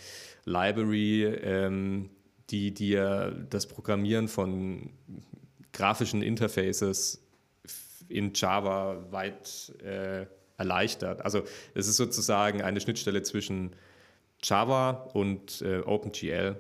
Library, 0.46 1.26
ähm, 1.26 2.10
die 2.50 2.74
dir 2.74 3.46
das 3.50 3.68
Programmieren 3.68 4.28
von 4.28 4.92
grafischen 5.74 6.22
Interfaces 6.22 7.22
in 8.10 8.32
Java 8.34 9.06
weit 9.12 9.74
äh, 9.84 10.26
erleichtert. 10.58 11.24
Also 11.24 11.44
es 11.74 11.88
ist 11.88 11.98
sozusagen 11.98 12.62
eine 12.62 12.80
Schnittstelle 12.80 13.22
zwischen 13.22 13.76
Java 14.42 15.10
und 15.14 15.62
äh, 15.62 15.80
OpenGL. 15.80 16.56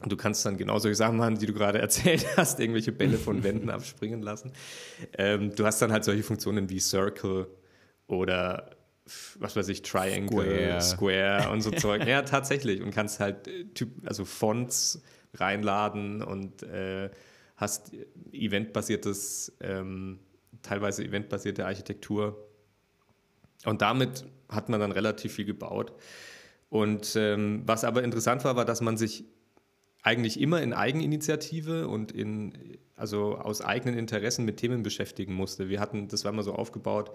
Und 0.00 0.12
du 0.12 0.16
kannst 0.16 0.46
dann 0.46 0.56
genau 0.56 0.78
solche 0.78 0.94
Sachen 0.94 1.16
machen, 1.16 1.38
die 1.38 1.46
du 1.46 1.52
gerade 1.52 1.78
erzählt 1.80 2.26
hast, 2.36 2.60
irgendwelche 2.60 2.92
Bälle 2.92 3.18
von 3.18 3.42
Wänden 3.44 3.70
abspringen 3.70 4.22
lassen. 4.22 4.52
Ähm, 5.16 5.54
du 5.54 5.64
hast 5.64 5.80
dann 5.80 5.92
halt 5.92 6.04
solche 6.04 6.22
Funktionen 6.22 6.70
wie 6.70 6.80
Circle 6.80 7.48
oder 8.06 8.70
was 9.38 9.56
weiß 9.56 9.68
ich, 9.68 9.82
Triangle, 9.82 10.80
Square, 10.80 10.80
Square 10.80 11.50
und 11.50 11.60
so 11.60 11.70
Zeug. 11.72 12.06
Ja, 12.06 12.22
tatsächlich. 12.22 12.82
Und 12.82 12.90
kannst 12.90 13.20
halt 13.20 13.48
äh, 13.48 13.64
typ, 13.74 13.90
also 14.06 14.24
Fonts 14.24 15.02
reinladen 15.34 16.22
und 16.22 16.62
äh, 16.62 17.10
hast 17.56 17.92
eventbasiertes, 18.32 19.56
ähm, 19.60 20.20
teilweise 20.62 21.04
eventbasierte 21.04 21.66
Architektur. 21.66 22.48
Und 23.64 23.82
damit 23.82 24.24
hat 24.48 24.68
man 24.68 24.80
dann 24.80 24.92
relativ 24.92 25.34
viel 25.34 25.44
gebaut. 25.44 25.92
Und 26.70 27.16
ähm, 27.16 27.62
was 27.66 27.84
aber 27.84 28.02
interessant 28.02 28.44
war, 28.44 28.56
war, 28.56 28.64
dass 28.64 28.80
man 28.80 28.96
sich 28.96 29.24
eigentlich 30.02 30.40
immer 30.40 30.62
in 30.62 30.72
Eigeninitiative 30.72 31.88
und 31.88 32.12
in, 32.12 32.78
also 32.94 33.36
aus 33.36 33.60
eigenen 33.60 33.98
Interessen 33.98 34.44
mit 34.44 34.58
Themen 34.58 34.82
beschäftigen 34.82 35.34
musste. 35.34 35.68
Wir 35.68 35.80
hatten, 35.80 36.08
das 36.08 36.24
war 36.24 36.32
immer 36.32 36.42
so 36.42 36.54
aufgebaut, 36.54 37.10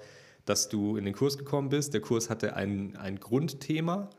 dass 0.45 0.69
du 0.69 0.97
in 0.97 1.05
den 1.05 1.13
Kurs 1.13 1.37
gekommen 1.37 1.69
bist. 1.69 1.93
Der 1.93 2.01
Kurs 2.01 2.29
hatte 2.29 2.55
ein, 2.55 2.95
ein 2.97 3.19
Grundthema 3.19 4.09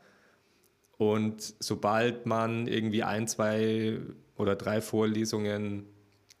und 0.97 1.55
sobald 1.59 2.25
man 2.25 2.67
irgendwie 2.67 3.03
ein, 3.03 3.27
zwei 3.27 3.99
oder 4.37 4.55
drei 4.55 4.81
Vorlesungen 4.81 5.85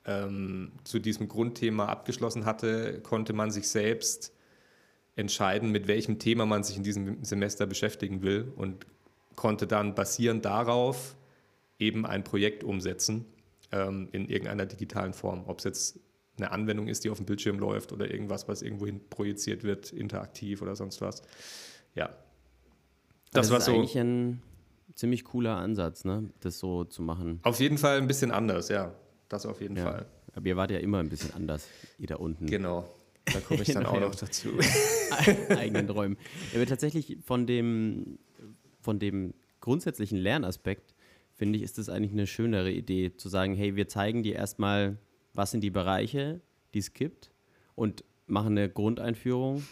ähm, 0.05 0.71
zu 0.83 0.99
diesem 0.99 1.27
Grundthema 1.27 1.85
abgeschlossen 1.85 2.45
hatte, 2.45 3.01
konnte 3.01 3.33
man 3.33 3.51
sich 3.51 3.67
selbst 3.67 4.33
entscheiden, 5.15 5.71
mit 5.71 5.87
welchem 5.87 6.19
Thema 6.19 6.45
man 6.45 6.63
sich 6.63 6.77
in 6.77 6.83
diesem 6.83 7.23
Semester 7.23 7.65
beschäftigen 7.65 8.21
will 8.21 8.51
und 8.55 8.85
konnte 9.35 9.67
dann 9.67 9.95
basierend 9.95 10.45
darauf 10.45 11.15
eben 11.79 12.05
ein 12.05 12.23
Projekt 12.23 12.63
umsetzen 12.63 13.25
ähm, 13.71 14.09
in 14.11 14.27
irgendeiner 14.29 14.65
digitalen 14.65 15.13
Form. 15.13 15.43
Ob 15.47 15.59
es 15.59 15.63
jetzt 15.65 15.99
eine 16.37 16.51
Anwendung 16.51 16.87
ist, 16.87 17.03
die 17.03 17.09
auf 17.09 17.17
dem 17.17 17.25
Bildschirm 17.25 17.59
läuft 17.59 17.91
oder 17.91 18.11
irgendwas, 18.11 18.47
was 18.47 18.61
irgendwohin 18.61 19.01
projiziert 19.09 19.63
wird, 19.63 19.91
interaktiv 19.91 20.61
oder 20.61 20.75
sonst 20.75 21.01
was. 21.01 21.21
Ja. 21.93 22.07
Das, 23.31 23.47
das 23.47 23.51
war 23.51 23.57
ist 23.59 23.65
so. 23.65 23.73
eigentlich 23.73 23.97
ein 23.97 24.41
ziemlich 24.95 25.23
cooler 25.23 25.57
Ansatz, 25.57 26.05
ne? 26.05 26.29
das 26.41 26.59
so 26.59 26.83
zu 26.83 27.01
machen. 27.01 27.39
Auf 27.43 27.59
jeden 27.59 27.77
Fall 27.77 27.97
ein 27.97 28.07
bisschen 28.07 28.31
anders, 28.31 28.69
ja. 28.69 28.93
Das 29.29 29.45
auf 29.45 29.61
jeden 29.61 29.77
ja. 29.77 29.83
Fall. 29.83 30.05
Aber 30.33 30.45
ihr 30.45 30.57
wart 30.57 30.71
ja 30.71 30.79
immer 30.79 30.99
ein 30.99 31.09
bisschen 31.09 31.33
anders, 31.33 31.67
ihr 31.97 32.07
da 32.07 32.15
unten. 32.15 32.45
Genau. 32.45 32.87
Da 33.25 33.39
komme 33.39 33.61
ich 33.61 33.67
dann 33.73 33.85
auch 33.85 33.99
noch 33.99 34.15
dazu. 34.15 34.49
Eigenen 35.49 35.87
Träumen. 35.87 36.17
Aber 36.53 36.65
tatsächlich 36.65 37.17
von 37.25 37.47
dem, 37.47 38.19
von 38.81 38.99
dem 38.99 39.33
grundsätzlichen 39.61 40.17
Lernaspekt, 40.17 40.93
finde 41.33 41.57
ich, 41.57 41.63
ist 41.63 41.77
das 41.77 41.89
eigentlich 41.89 42.11
eine 42.11 42.27
schönere 42.27 42.71
Idee, 42.71 43.15
zu 43.15 43.29
sagen, 43.29 43.55
hey, 43.55 43.75
wir 43.75 43.87
zeigen 43.87 44.23
dir 44.23 44.35
erstmal, 44.35 44.97
was 45.35 45.51
sind 45.51 45.61
die 45.61 45.71
Bereiche, 45.71 46.41
die 46.73 46.79
es 46.79 46.93
gibt 46.93 47.31
und 47.75 48.03
machen 48.27 48.57
eine 48.57 48.69
Grundeinführung 48.69 49.63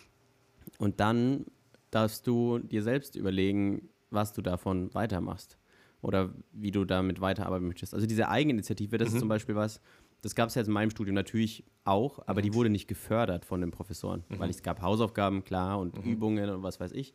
und 0.77 0.99
dann 0.99 1.45
darfst 1.91 2.27
du 2.27 2.59
dir 2.59 2.83
selbst 2.83 3.15
überlegen, 3.15 3.89
was 4.09 4.33
du 4.33 4.41
davon 4.41 4.93
weitermachst 4.93 5.57
oder 6.01 6.33
wie 6.51 6.71
du 6.71 6.85
damit 6.85 7.21
weiterarbeiten 7.21 7.67
möchtest. 7.67 7.93
Also 7.93 8.05
diese 8.05 8.29
Eigeninitiative, 8.29 8.97
das 8.97 9.09
mhm. 9.09 9.15
ist 9.15 9.19
zum 9.19 9.29
Beispiel 9.29 9.55
was, 9.55 9.81
das 10.21 10.35
gab 10.35 10.49
es 10.49 10.55
ja 10.55 10.61
jetzt 10.61 10.67
in 10.67 10.73
meinem 10.73 10.89
Studium 10.89 11.15
natürlich 11.15 11.65
auch, 11.83 12.19
aber 12.27 12.41
mhm. 12.41 12.43
die 12.43 12.53
wurde 12.53 12.69
nicht 12.69 12.87
gefördert 12.87 13.45
von 13.45 13.61
den 13.61 13.71
Professoren, 13.71 14.23
mhm. 14.29 14.39
weil 14.39 14.49
es 14.49 14.63
gab 14.63 14.81
Hausaufgaben, 14.81 15.43
klar, 15.43 15.79
und 15.79 15.97
mhm. 15.97 16.11
Übungen 16.11 16.49
und 16.49 16.63
was 16.63 16.79
weiß 16.79 16.91
ich. 16.93 17.13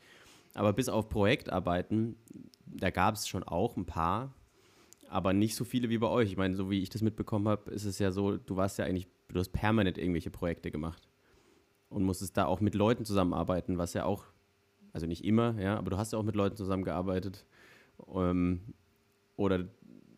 Aber 0.55 0.73
bis 0.73 0.89
auf 0.89 1.09
Projektarbeiten, 1.09 2.17
da 2.67 2.91
gab 2.91 3.15
es 3.15 3.29
schon 3.29 3.43
auch 3.43 3.77
ein 3.77 3.87
paar, 3.87 4.35
aber 5.09 5.33
nicht 5.33 5.55
so 5.55 5.65
viele 5.65 5.89
wie 5.89 5.99
bei 5.99 6.09
euch. 6.09 6.31
Ich 6.31 6.37
meine, 6.37 6.55
so 6.55 6.71
wie 6.71 6.83
ich 6.83 6.91
das 6.91 7.03
mitbekommen 7.03 7.49
habe, 7.49 7.71
ist 7.71 7.85
es 7.85 7.99
ja 7.99 8.11
so, 8.11 8.37
du 8.37 8.57
warst 8.57 8.79
ja 8.79 8.85
eigentlich, 8.85 9.09
du 9.29 9.39
hast 9.39 9.51
permanent 9.51 9.99
irgendwelche 9.99 10.31
Projekte 10.31 10.71
gemacht 10.71 11.09
und 11.89 12.05
musstest 12.05 12.37
da 12.37 12.47
auch 12.47 12.61
mit 12.61 12.75
Leuten 12.75 13.05
zusammenarbeiten, 13.05 13.79
was 13.79 13.95
ja 13.95 14.05
auch, 14.05 14.25
also 14.93 15.07
nicht 15.07 15.25
immer, 15.25 15.59
ja, 15.61 15.77
aber 15.77 15.91
du 15.91 15.97
hast 15.97 16.13
ja 16.13 16.19
auch 16.19 16.25
mit 16.25 16.37
Leuten 16.37 16.57
zusammengearbeitet. 16.57 17.45
Ähm, 18.15 18.61
oder 19.37 19.65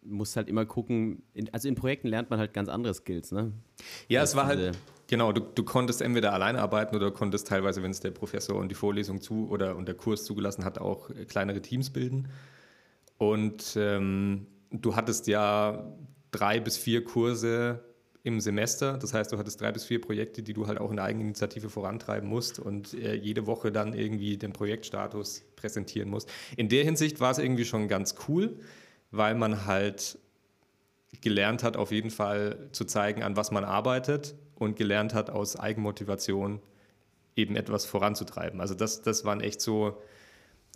musst 0.02 0.36
halt 0.36 0.48
immer 0.48 0.64
gucken, 0.64 1.22
in, 1.34 1.52
also 1.52 1.68
in 1.68 1.74
Projekten 1.74 2.08
lernt 2.08 2.30
man 2.30 2.38
halt 2.38 2.54
ganz 2.54 2.68
andere 2.68 2.94
Skills, 2.94 3.32
ne? 3.32 3.52
Ja, 4.08 4.22
es 4.22 4.34
war 4.34 4.46
halt, 4.46 4.78
genau, 5.06 5.32
du, 5.32 5.40
du 5.40 5.62
konntest 5.62 6.00
entweder 6.00 6.32
alleine 6.32 6.60
arbeiten 6.60 6.96
oder 6.96 7.10
konntest 7.10 7.46
teilweise, 7.48 7.82
wenn 7.82 7.90
es 7.90 8.00
der 8.00 8.10
Professor 8.10 8.56
und 8.56 8.70
die 8.70 8.74
Vorlesung 8.74 9.20
zu 9.20 9.48
oder 9.50 9.76
und 9.76 9.86
der 9.86 9.94
Kurs 9.94 10.24
zugelassen 10.24 10.64
hat, 10.64 10.78
auch 10.78 11.10
kleinere 11.28 11.60
Teams 11.60 11.90
bilden. 11.90 12.28
Und 13.18 13.76
ähm, 13.76 14.46
du 14.70 14.96
hattest 14.96 15.26
ja 15.26 15.92
drei 16.30 16.60
bis 16.60 16.76
vier 16.76 17.04
Kurse 17.04 17.84
im 18.22 18.40
Semester. 18.40 18.98
Das 18.98 19.14
heißt, 19.14 19.32
du 19.32 19.38
hattest 19.38 19.60
drei 19.60 19.72
bis 19.72 19.84
vier 19.84 20.00
Projekte, 20.00 20.42
die 20.42 20.52
du 20.52 20.66
halt 20.66 20.78
auch 20.78 20.90
in 20.90 20.96
der 20.96 21.06
Eigeninitiative 21.06 21.70
vorantreiben 21.70 22.28
musst 22.28 22.58
und 22.58 22.94
äh, 22.94 23.14
jede 23.14 23.46
Woche 23.46 23.72
dann 23.72 23.94
irgendwie 23.94 24.36
den 24.36 24.52
Projektstatus 24.52 25.42
präsentieren 25.56 26.10
musst. 26.10 26.30
In 26.56 26.68
der 26.68 26.84
Hinsicht 26.84 27.20
war 27.20 27.30
es 27.30 27.38
irgendwie 27.38 27.64
schon 27.64 27.88
ganz 27.88 28.14
cool 28.28 28.58
weil 29.10 29.34
man 29.34 29.66
halt 29.66 30.18
gelernt 31.20 31.62
hat, 31.62 31.76
auf 31.76 31.90
jeden 31.92 32.10
Fall 32.10 32.68
zu 32.72 32.84
zeigen, 32.84 33.22
an 33.22 33.36
was 33.36 33.50
man 33.50 33.64
arbeitet 33.64 34.34
und 34.54 34.76
gelernt 34.76 35.14
hat, 35.14 35.30
aus 35.30 35.58
Eigenmotivation 35.58 36.60
eben 37.36 37.56
etwas 37.56 37.84
voranzutreiben. 37.84 38.60
Also 38.60 38.74
das, 38.74 39.02
das 39.02 39.24
waren 39.24 39.40
echt 39.40 39.60
so 39.60 40.00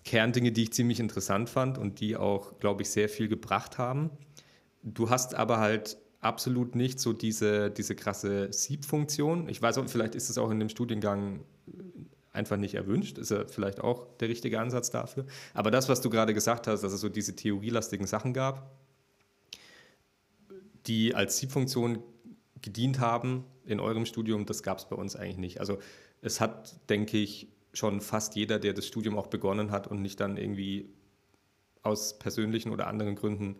Kerndinge, 0.04 0.52
die 0.52 0.64
ich 0.64 0.72
ziemlich 0.72 1.00
interessant 1.00 1.48
fand 1.48 1.78
und 1.78 2.00
die 2.00 2.16
auch, 2.16 2.58
glaube 2.58 2.82
ich, 2.82 2.90
sehr 2.90 3.08
viel 3.08 3.28
gebracht 3.28 3.78
haben. 3.78 4.10
Du 4.82 5.10
hast 5.10 5.34
aber 5.34 5.58
halt 5.58 5.96
absolut 6.20 6.74
nicht 6.74 7.00
so 7.00 7.12
diese, 7.12 7.70
diese 7.70 7.94
krasse 7.94 8.52
Sieb-Funktion. 8.52 9.48
Ich 9.48 9.60
weiß 9.60 9.78
auch, 9.78 9.88
vielleicht 9.88 10.14
ist 10.14 10.30
es 10.30 10.38
auch 10.38 10.50
in 10.50 10.58
dem 10.58 10.68
Studiengang 10.68 11.44
einfach 12.32 12.56
nicht 12.56 12.74
erwünscht. 12.74 13.16
Ist 13.18 13.30
ja 13.30 13.46
vielleicht 13.46 13.80
auch 13.80 14.06
der 14.18 14.28
richtige 14.28 14.60
Ansatz 14.60 14.90
dafür. 14.90 15.24
Aber 15.54 15.70
das, 15.70 15.88
was 15.88 16.00
du 16.00 16.10
gerade 16.10 16.34
gesagt 16.34 16.66
hast, 16.66 16.82
dass 16.82 16.92
es 16.92 17.00
so 17.00 17.08
diese 17.08 17.36
theorielastigen 17.36 18.06
Sachen 18.06 18.34
gab, 18.34 18.70
die 20.86 21.14
als 21.14 21.38
Siebfunktion 21.38 22.02
gedient 22.60 23.00
haben, 23.00 23.44
in 23.64 23.80
eurem 23.80 24.04
Studium, 24.04 24.44
das 24.44 24.62
gab 24.62 24.78
es 24.78 24.84
bei 24.86 24.96
uns 24.96 25.16
eigentlich 25.16 25.38
nicht. 25.38 25.60
Also 25.60 25.78
es 26.20 26.40
hat, 26.40 26.74
denke 26.90 27.16
ich, 27.16 27.48
schon 27.74 28.00
fast 28.00 28.36
jeder, 28.36 28.58
der 28.58 28.72
das 28.72 28.86
Studium 28.86 29.18
auch 29.18 29.26
begonnen 29.26 29.70
hat 29.70 29.86
und 29.86 30.00
nicht 30.00 30.20
dann 30.20 30.36
irgendwie 30.36 30.88
aus 31.82 32.18
persönlichen 32.18 32.70
oder 32.70 32.86
anderen 32.86 33.14
Gründen 33.14 33.56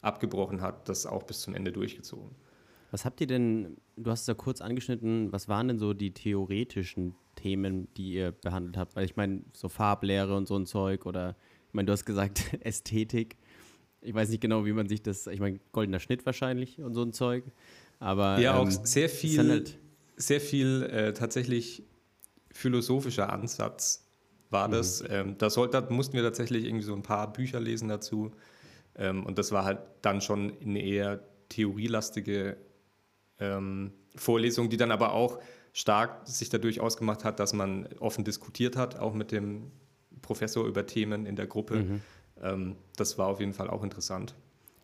abgebrochen 0.00 0.60
hat, 0.60 0.88
das 0.88 1.06
auch 1.06 1.22
bis 1.22 1.40
zum 1.40 1.54
Ende 1.54 1.72
durchgezogen. 1.72 2.30
Was 2.90 3.04
habt 3.04 3.20
ihr 3.20 3.26
denn, 3.26 3.76
du 3.96 4.10
hast 4.10 4.22
es 4.22 4.26
ja 4.26 4.34
kurz 4.34 4.60
angeschnitten, 4.60 5.30
was 5.32 5.48
waren 5.48 5.68
denn 5.68 5.78
so 5.78 5.92
die 5.92 6.12
theoretischen 6.12 7.14
Themen, 7.34 7.92
die 7.94 8.14
ihr 8.14 8.32
behandelt 8.32 8.76
habt? 8.76 8.96
Weil 8.96 9.04
ich 9.04 9.16
meine, 9.16 9.42
so 9.52 9.68
Farblehre 9.68 10.34
und 10.34 10.48
so 10.48 10.56
ein 10.56 10.64
Zeug 10.64 11.04
oder, 11.04 11.36
ich 11.68 11.74
meine, 11.74 11.86
du 11.86 11.92
hast 11.92 12.06
gesagt 12.06 12.54
Ästhetik. 12.60 13.36
Ich 14.00 14.14
weiß 14.14 14.30
nicht 14.30 14.40
genau, 14.40 14.64
wie 14.64 14.72
man 14.72 14.88
sich 14.88 15.02
das, 15.02 15.26
ich 15.26 15.40
meine, 15.40 15.60
goldener 15.72 16.00
Schnitt 16.00 16.24
wahrscheinlich 16.24 16.80
und 16.80 16.94
so 16.94 17.02
ein 17.02 17.12
Zeug. 17.12 17.44
Aber 17.98 18.38
ja, 18.38 18.56
auch 18.56 18.64
ähm, 18.64 18.70
sehr 18.70 19.08
viel, 19.08 19.48
halt 19.48 19.78
sehr 20.16 20.40
viel 20.40 20.84
äh, 20.84 21.12
tatsächlich 21.12 21.82
philosophischer 22.52 23.32
Ansatz 23.32 24.06
war 24.50 24.68
mhm. 24.68 24.72
das. 24.72 25.04
Ähm, 25.08 25.36
da, 25.38 25.50
sollte, 25.50 25.80
da 25.80 25.90
mussten 25.90 26.14
wir 26.14 26.22
tatsächlich 26.22 26.64
irgendwie 26.64 26.84
so 26.84 26.94
ein 26.94 27.02
paar 27.02 27.32
Bücher 27.32 27.60
lesen 27.60 27.88
dazu. 27.88 28.32
Ähm, 28.96 29.24
und 29.24 29.38
das 29.38 29.52
war 29.52 29.64
halt 29.64 29.80
dann 30.02 30.20
schon 30.20 30.52
eine 30.60 30.82
eher 30.82 31.20
theorielastige 31.48 32.56
ähm, 33.38 33.92
Vorlesung, 34.16 34.68
die 34.68 34.76
dann 34.76 34.90
aber 34.90 35.12
auch 35.12 35.38
stark 35.72 36.26
sich 36.26 36.48
dadurch 36.48 36.80
ausgemacht 36.80 37.24
hat, 37.24 37.40
dass 37.40 37.52
man 37.52 37.88
offen 38.00 38.24
diskutiert 38.24 38.76
hat, 38.76 38.98
auch 38.98 39.14
mit 39.14 39.32
dem 39.32 39.70
Professor 40.22 40.66
über 40.66 40.86
Themen 40.86 41.26
in 41.26 41.36
der 41.36 41.46
Gruppe. 41.46 41.76
Mhm. 41.76 42.00
Ähm, 42.42 42.76
das 42.96 43.18
war 43.18 43.28
auf 43.28 43.40
jeden 43.40 43.52
Fall 43.52 43.70
auch 43.70 43.84
interessant. 43.84 44.34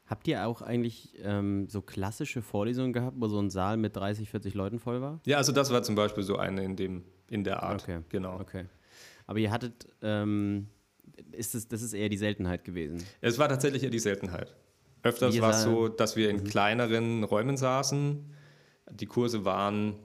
Habt 0.06 0.28
ihr 0.28 0.47
auch 0.47 0.61
eigentlich 0.61 1.14
ähm, 1.23 1.66
so 1.68 1.80
klassische 1.80 2.42
Vorlesungen 2.42 2.92
gehabt, 2.92 3.16
wo 3.18 3.26
so 3.26 3.40
ein 3.40 3.49
Saal 3.49 3.78
mit 3.78 3.97
30, 3.97 4.28
40 4.28 4.54
Leuten 4.54 4.78
voll 4.78 5.00
war? 5.00 5.21
Ja, 5.25 5.38
also 5.38 5.50
das 5.50 5.73
war 5.73 5.83
zum 5.83 5.94
Beispiel 5.94 6.23
so 6.23 6.37
eine 6.37 6.62
in, 6.62 6.76
dem, 6.76 7.04
in 7.28 7.45
der 7.45 7.62
Art. 7.62 7.83
Okay. 7.83 8.00
Genau. 8.09 8.40
Okay. 8.40 8.66
Aber 9.26 9.38
ihr 9.38 9.50
hattet, 9.50 9.87
ähm, 10.02 10.69
ist 11.33 11.54
es, 11.54 11.69
das 11.69 11.83
ist 11.83 11.93
eher 11.93 12.09
die 12.09 12.16
Seltenheit 12.16 12.64
gewesen? 12.64 13.02
Es 13.21 13.38
war 13.38 13.49
tatsächlich 13.49 13.83
eher 13.83 13.90
die 13.90 13.99
Seltenheit. 13.99 14.54
Öfters 15.02 15.38
war 15.40 15.50
es 15.50 15.62
so, 15.62 15.88
dass 15.88 16.16
wir 16.16 16.31
in 16.31 16.38
mhm. 16.38 16.45
kleineren 16.45 17.25
Räumen 17.25 17.57
saßen. 17.57 18.25
Die 18.90 19.07
Kurse 19.07 19.45
waren, 19.45 19.97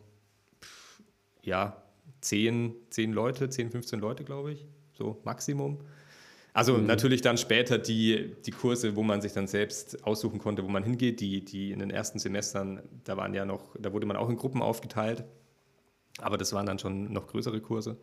ja, 1.42 1.82
10, 2.22 2.76
10 2.90 3.14
Leute, 3.14 3.50
10, 3.50 3.72
15 3.72 4.00
Leute, 4.00 4.24
glaube 4.24 4.52
ich, 4.52 4.66
so 4.94 5.22
Maximum. 5.24 5.80
Also 6.54 6.78
mhm. 6.78 6.86
natürlich 6.86 7.22
dann 7.22 7.38
später 7.38 7.78
die, 7.78 8.36
die 8.46 8.52
Kurse, 8.52 8.96
wo 8.96 9.04
man 9.04 9.22
sich 9.22 9.32
dann 9.34 9.48
selbst 9.48 10.04
aussuchen 10.04 10.40
konnte, 10.40 10.64
wo 10.64 10.68
man 10.68 10.84
hingeht, 10.84 11.22
die, 11.22 11.46
die 11.46 11.72
in 11.72 11.80
den 11.80 11.92
ersten 11.92 12.20
Semestern, 12.20 12.82
da 13.06 13.16
waren 13.16 13.34
ja 13.34 13.46
noch, 13.46 13.76
da 13.80 13.94
wurde 13.94 14.06
man 14.06 14.18
auch 14.18 14.30
in 14.30 14.36
Gruppen 14.36 14.62
aufgeteilt, 14.62 15.24
aber 16.18 16.38
das 16.38 16.54
waren 16.54 16.66
dann 16.66 16.80
schon 16.80 17.12
noch 17.12 17.28
größere 17.28 17.62
Kurse. 17.62 17.98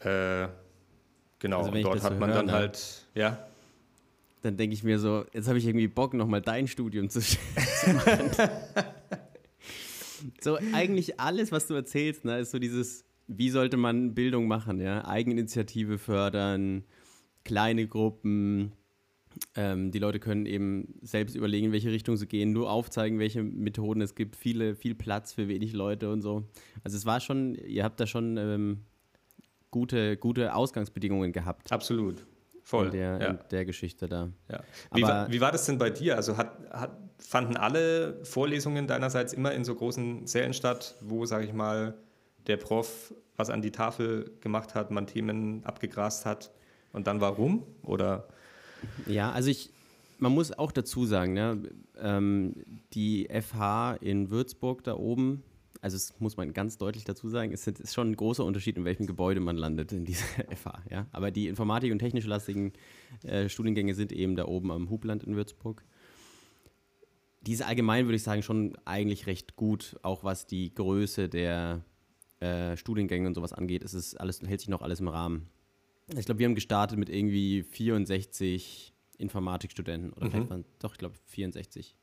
Äh, 0.00 0.48
genau, 1.38 1.62
also 1.62 1.70
dort 1.82 2.02
hat 2.02 2.18
man 2.18 2.28
höre, 2.28 2.36
dann 2.36 2.46
ne? 2.46 2.52
halt, 2.52 3.06
ja. 3.14 3.46
Dann 4.42 4.56
denke 4.56 4.74
ich 4.74 4.84
mir 4.84 4.98
so, 4.98 5.24
jetzt 5.32 5.48
habe 5.48 5.58
ich 5.58 5.66
irgendwie 5.66 5.88
Bock, 5.88 6.14
nochmal 6.14 6.42
dein 6.42 6.68
Studium 6.68 7.08
zu, 7.08 7.20
zu 7.20 7.38
machen. 7.90 8.30
so 10.40 10.58
eigentlich 10.72 11.18
alles, 11.18 11.50
was 11.50 11.66
du 11.66 11.74
erzählst, 11.74 12.24
ne, 12.24 12.40
ist 12.40 12.50
so 12.50 12.58
dieses, 12.58 13.04
wie 13.26 13.50
sollte 13.50 13.76
man 13.76 14.14
Bildung 14.14 14.46
machen, 14.46 14.80
ja? 14.80 15.06
Eigeninitiative 15.06 15.98
fördern, 15.98 16.84
kleine 17.44 17.86
Gruppen. 17.86 18.72
Ähm, 19.54 19.90
die 19.90 19.98
Leute 19.98 20.18
können 20.18 20.46
eben 20.46 20.94
selbst 21.02 21.36
überlegen, 21.36 21.66
in 21.66 21.72
welche 21.72 21.90
Richtung 21.90 22.16
sie 22.16 22.26
gehen, 22.26 22.52
nur 22.52 22.70
aufzeigen, 22.70 23.18
welche 23.18 23.42
Methoden 23.42 24.00
es 24.00 24.14
gibt, 24.14 24.36
viele, 24.36 24.74
viel 24.74 24.94
Platz 24.94 25.32
für 25.32 25.48
wenig 25.48 25.72
Leute 25.72 26.10
und 26.10 26.22
so. 26.22 26.48
Also 26.84 26.96
es 26.96 27.06
war 27.06 27.20
schon, 27.20 27.54
ihr 27.54 27.84
habt 27.84 28.00
da 28.00 28.06
schon 28.06 28.36
ähm, 28.36 28.80
gute, 29.70 30.16
gute 30.16 30.54
Ausgangsbedingungen 30.54 31.32
gehabt. 31.32 31.70
Absolut. 31.72 32.24
Voll. 32.62 32.86
In 32.86 32.92
der, 32.92 33.20
ja. 33.20 33.26
in 33.28 33.38
der 33.50 33.64
Geschichte 33.64 34.08
da. 34.08 34.30
Ja. 34.50 34.60
Wie, 34.92 35.02
war, 35.02 35.30
wie 35.30 35.40
war 35.40 35.52
das 35.52 35.66
denn 35.66 35.78
bei 35.78 35.90
dir? 35.90 36.16
Also 36.16 36.36
hat, 36.36 36.58
hat, 36.72 36.98
fanden 37.18 37.56
alle 37.56 38.24
Vorlesungen 38.24 38.88
deinerseits 38.88 39.32
immer 39.32 39.52
in 39.52 39.64
so 39.64 39.74
großen 39.74 40.26
Sälen 40.26 40.52
statt, 40.52 40.96
wo, 41.00 41.26
sage 41.26 41.44
ich 41.44 41.52
mal, 41.52 41.94
der 42.46 42.56
Prof 42.56 43.14
was 43.36 43.50
an 43.50 43.62
die 43.62 43.70
Tafel 43.70 44.32
gemacht 44.40 44.74
hat, 44.74 44.90
man 44.90 45.06
Themen 45.06 45.64
abgegrast 45.64 46.24
hat 46.26 46.50
und 46.92 47.06
dann 47.06 47.20
warum? 47.20 47.66
Oder? 47.82 48.28
Ja, 49.06 49.32
also 49.32 49.50
ich, 49.50 49.70
man 50.18 50.32
muss 50.32 50.52
auch 50.52 50.72
dazu 50.72 51.06
sagen, 51.06 51.32
ne, 51.32 51.62
ähm, 51.98 52.54
die 52.92 53.28
FH 53.28 53.94
in 54.00 54.30
Würzburg 54.30 54.84
da 54.84 54.96
oben, 54.96 55.42
also 55.80 55.96
es 55.96 56.18
muss 56.20 56.36
man 56.36 56.52
ganz 56.52 56.78
deutlich 56.78 57.04
dazu 57.04 57.28
sagen, 57.28 57.52
es 57.52 57.66
ist 57.66 57.94
schon 57.94 58.10
ein 58.10 58.16
großer 58.16 58.44
Unterschied, 58.44 58.76
in 58.76 58.84
welchem 58.84 59.06
Gebäude 59.06 59.40
man 59.40 59.56
landet 59.56 59.92
in 59.92 60.04
dieser 60.04 60.26
FH. 60.56 60.82
Ja? 60.90 61.06
Aber 61.12 61.30
die 61.30 61.48
Informatik- 61.48 61.92
und 61.92 61.98
technisch 61.98 62.26
lastigen 62.26 62.72
äh, 63.22 63.48
Studiengänge 63.48 63.94
sind 63.94 64.12
eben 64.12 64.36
da 64.36 64.46
oben 64.46 64.70
am 64.70 64.90
Hubland 64.90 65.24
in 65.24 65.36
Würzburg. 65.36 65.84
Diese 67.42 67.66
allgemein 67.66 68.06
würde 68.06 68.16
ich 68.16 68.24
sagen 68.24 68.42
schon 68.42 68.76
eigentlich 68.84 69.26
recht 69.28 69.54
gut, 69.54 69.96
auch 70.02 70.24
was 70.24 70.46
die 70.46 70.74
Größe 70.74 71.28
der 71.28 71.84
äh, 72.40 72.76
Studiengänge 72.76 73.28
und 73.28 73.34
sowas 73.34 73.52
angeht. 73.52 73.84
Es 73.84 74.16
alles, 74.16 74.42
hält 74.42 74.60
sich 74.60 74.68
noch 74.68 74.82
alles 74.82 75.00
im 75.00 75.08
Rahmen. 75.08 75.48
Ich 76.14 76.26
glaube, 76.26 76.38
wir 76.38 76.46
haben 76.46 76.54
gestartet 76.54 76.98
mit 76.98 77.08
irgendwie 77.08 77.62
64 77.62 78.94
Informatikstudenten. 79.18 80.12
Oder 80.12 80.26
mhm. 80.26 80.30
vielleicht 80.30 80.50
waren 80.50 80.64
doch, 80.78 80.92
ich 80.92 80.98
glaube, 80.98 81.16
64 81.26 81.96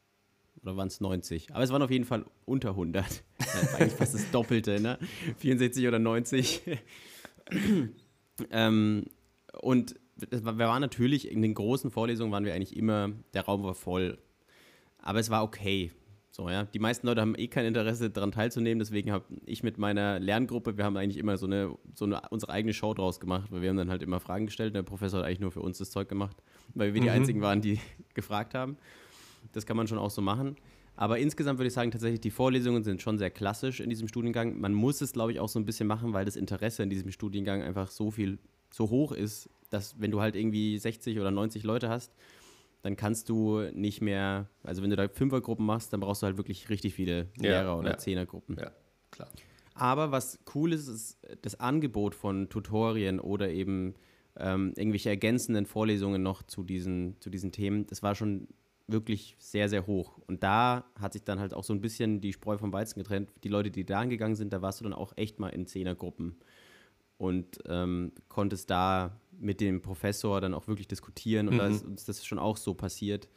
oder 0.61 0.77
waren 0.77 0.87
es 0.87 1.01
90? 1.01 1.53
Aber 1.53 1.63
es 1.63 1.71
waren 1.71 1.81
auf 1.81 1.91
jeden 1.91 2.05
Fall 2.05 2.25
unter 2.45 2.69
100. 2.69 3.23
Das 3.37 3.73
war 3.73 3.79
eigentlich 3.79 3.93
fast 3.93 4.13
das 4.13 4.29
Doppelte, 4.31 4.79
ne? 4.79 4.97
64 5.37 5.87
oder 5.87 5.99
90. 5.99 6.61
ähm, 8.51 9.05
und 9.61 9.95
war, 10.31 10.57
wir 10.57 10.67
waren 10.67 10.81
natürlich, 10.81 11.29
in 11.29 11.41
den 11.41 11.53
großen 11.53 11.91
Vorlesungen 11.91 12.31
waren 12.31 12.45
wir 12.45 12.53
eigentlich 12.53 12.75
immer, 12.75 13.11
der 13.33 13.45
Raum 13.45 13.63
war 13.63 13.75
voll. 13.75 14.17
Aber 14.99 15.19
es 15.19 15.29
war 15.29 15.43
okay. 15.43 15.91
So, 16.35 16.49
ja. 16.49 16.63
Die 16.63 16.79
meisten 16.79 17.05
Leute 17.05 17.21
haben 17.21 17.35
eh 17.37 17.47
kein 17.47 17.63
Interesse 17.63 18.09
daran 18.09 18.31
teilzunehmen, 18.31 18.79
deswegen 18.79 19.11
habe 19.11 19.23
ich 19.45 19.61
mit 19.61 19.77
meiner 19.77 20.19
Lerngruppe, 20.19 20.77
wir 20.77 20.83
haben 20.83 20.97
eigentlich 20.97 21.19
immer 21.19 21.37
so 21.37 21.45
eine, 21.45 21.77
so 21.93 22.05
eine 22.05 22.21
unsere 22.31 22.51
eigene 22.51 22.73
Show 22.73 22.95
draus 22.95 23.19
gemacht, 23.19 23.51
weil 23.51 23.61
wir 23.61 23.69
haben 23.69 23.77
dann 23.77 23.91
halt 23.91 24.01
immer 24.01 24.19
Fragen 24.19 24.47
gestellt. 24.47 24.73
Der 24.73 24.81
Professor 24.81 25.19
hat 25.19 25.27
eigentlich 25.27 25.41
nur 25.41 25.51
für 25.51 25.61
uns 25.61 25.77
das 25.77 25.91
Zeug 25.91 26.09
gemacht, 26.09 26.35
weil 26.73 26.95
wir 26.95 27.01
mhm. 27.01 27.05
die 27.05 27.11
einzigen 27.11 27.41
waren, 27.41 27.61
die 27.61 27.79
gefragt 28.15 28.55
haben. 28.55 28.77
Das 29.51 29.67
kann 29.67 29.77
man 29.77 29.87
schon 29.87 29.99
auch 29.99 30.09
so 30.09 30.23
machen. 30.23 30.55
Aber 30.95 31.19
insgesamt 31.19 31.59
würde 31.59 31.67
ich 31.67 31.73
sagen, 31.73 31.91
tatsächlich, 31.91 32.21
die 32.21 32.31
Vorlesungen 32.31 32.83
sind 32.83 32.99
schon 33.03 33.19
sehr 33.19 33.29
klassisch 33.29 33.79
in 33.79 33.91
diesem 33.91 34.07
Studiengang. 34.07 34.59
Man 34.59 34.73
muss 34.73 35.01
es, 35.01 35.13
glaube 35.13 35.33
ich, 35.33 35.39
auch 35.39 35.49
so 35.49 35.59
ein 35.59 35.65
bisschen 35.65 35.85
machen, 35.85 36.13
weil 36.13 36.25
das 36.25 36.35
Interesse 36.35 36.81
in 36.81 36.89
diesem 36.89 37.11
Studiengang 37.11 37.61
einfach 37.61 37.91
so 37.91 38.09
viel, 38.09 38.39
so 38.71 38.89
hoch 38.89 39.11
ist, 39.11 39.51
dass 39.69 40.01
wenn 40.01 40.09
du 40.09 40.19
halt 40.19 40.35
irgendwie 40.35 40.79
60 40.79 41.19
oder 41.19 41.29
90 41.29 41.61
Leute 41.61 41.89
hast, 41.89 42.11
dann 42.83 42.97
kannst 42.97 43.29
du 43.29 43.61
nicht 43.73 44.01
mehr, 44.01 44.49
also 44.61 44.83
wenn 44.83 44.89
du 44.89 44.95
da 44.97 45.07
Fünfergruppen 45.07 45.65
machst, 45.65 45.93
dann 45.93 46.01
brauchst 46.01 46.21
du 46.21 46.27
halt 46.27 46.37
wirklich 46.37 46.69
richtig 46.69 46.93
viele 46.93 47.29
Lehrer 47.37 47.63
ja, 47.63 47.75
oder 47.75 47.91
ja. 47.91 47.97
Zehnergruppen. 47.97 48.57
Ja, 48.59 48.71
klar. 49.09 49.29
Aber 49.73 50.11
was 50.11 50.37
cool 50.53 50.73
ist, 50.73 50.87
ist 50.87 51.17
das 51.41 51.59
Angebot 51.59 52.13
von 52.13 52.49
Tutorien 52.49 53.19
oder 53.19 53.49
eben 53.49 53.95
ähm, 54.37 54.73
irgendwelche 54.75 55.09
ergänzenden 55.09 55.65
Vorlesungen 55.65 56.21
noch 56.21 56.43
zu 56.43 56.63
diesen, 56.63 57.15
zu 57.21 57.29
diesen 57.29 57.53
Themen. 57.53 57.87
Das 57.87 58.03
war 58.03 58.15
schon 58.15 58.49
wirklich 58.87 59.37
sehr, 59.39 59.69
sehr 59.69 59.87
hoch. 59.87 60.19
Und 60.27 60.43
da 60.43 60.83
hat 60.99 61.13
sich 61.13 61.23
dann 61.23 61.39
halt 61.39 61.53
auch 61.53 61.63
so 61.63 61.73
ein 61.73 61.79
bisschen 61.79 62.19
die 62.19 62.33
Spreu 62.33 62.57
vom 62.57 62.73
Weizen 62.73 62.99
getrennt. 62.99 63.29
Die 63.43 63.49
Leute, 63.49 63.71
die 63.71 63.85
da 63.85 64.01
angegangen 64.01 64.35
sind, 64.35 64.51
da 64.51 64.61
warst 64.61 64.81
du 64.81 64.83
dann 64.83 64.93
auch 64.93 65.13
echt 65.15 65.39
mal 65.39 65.49
in 65.49 65.67
Zehnergruppen 65.67 66.35
und 67.17 67.59
ähm, 67.67 68.11
konntest 68.27 68.69
da 68.69 69.19
mit 69.39 69.61
dem 69.61 69.81
Professor 69.81 70.41
dann 70.41 70.53
auch 70.53 70.67
wirklich 70.67 70.87
diskutieren. 70.87 71.47
Und 71.47 71.55
mhm. 71.55 71.59
da 71.59 71.67
ist 71.67 71.85
uns 71.85 72.05
das 72.05 72.25
schon 72.25 72.39
auch 72.39 72.57
so 72.57 72.73
passiert, 72.73 73.29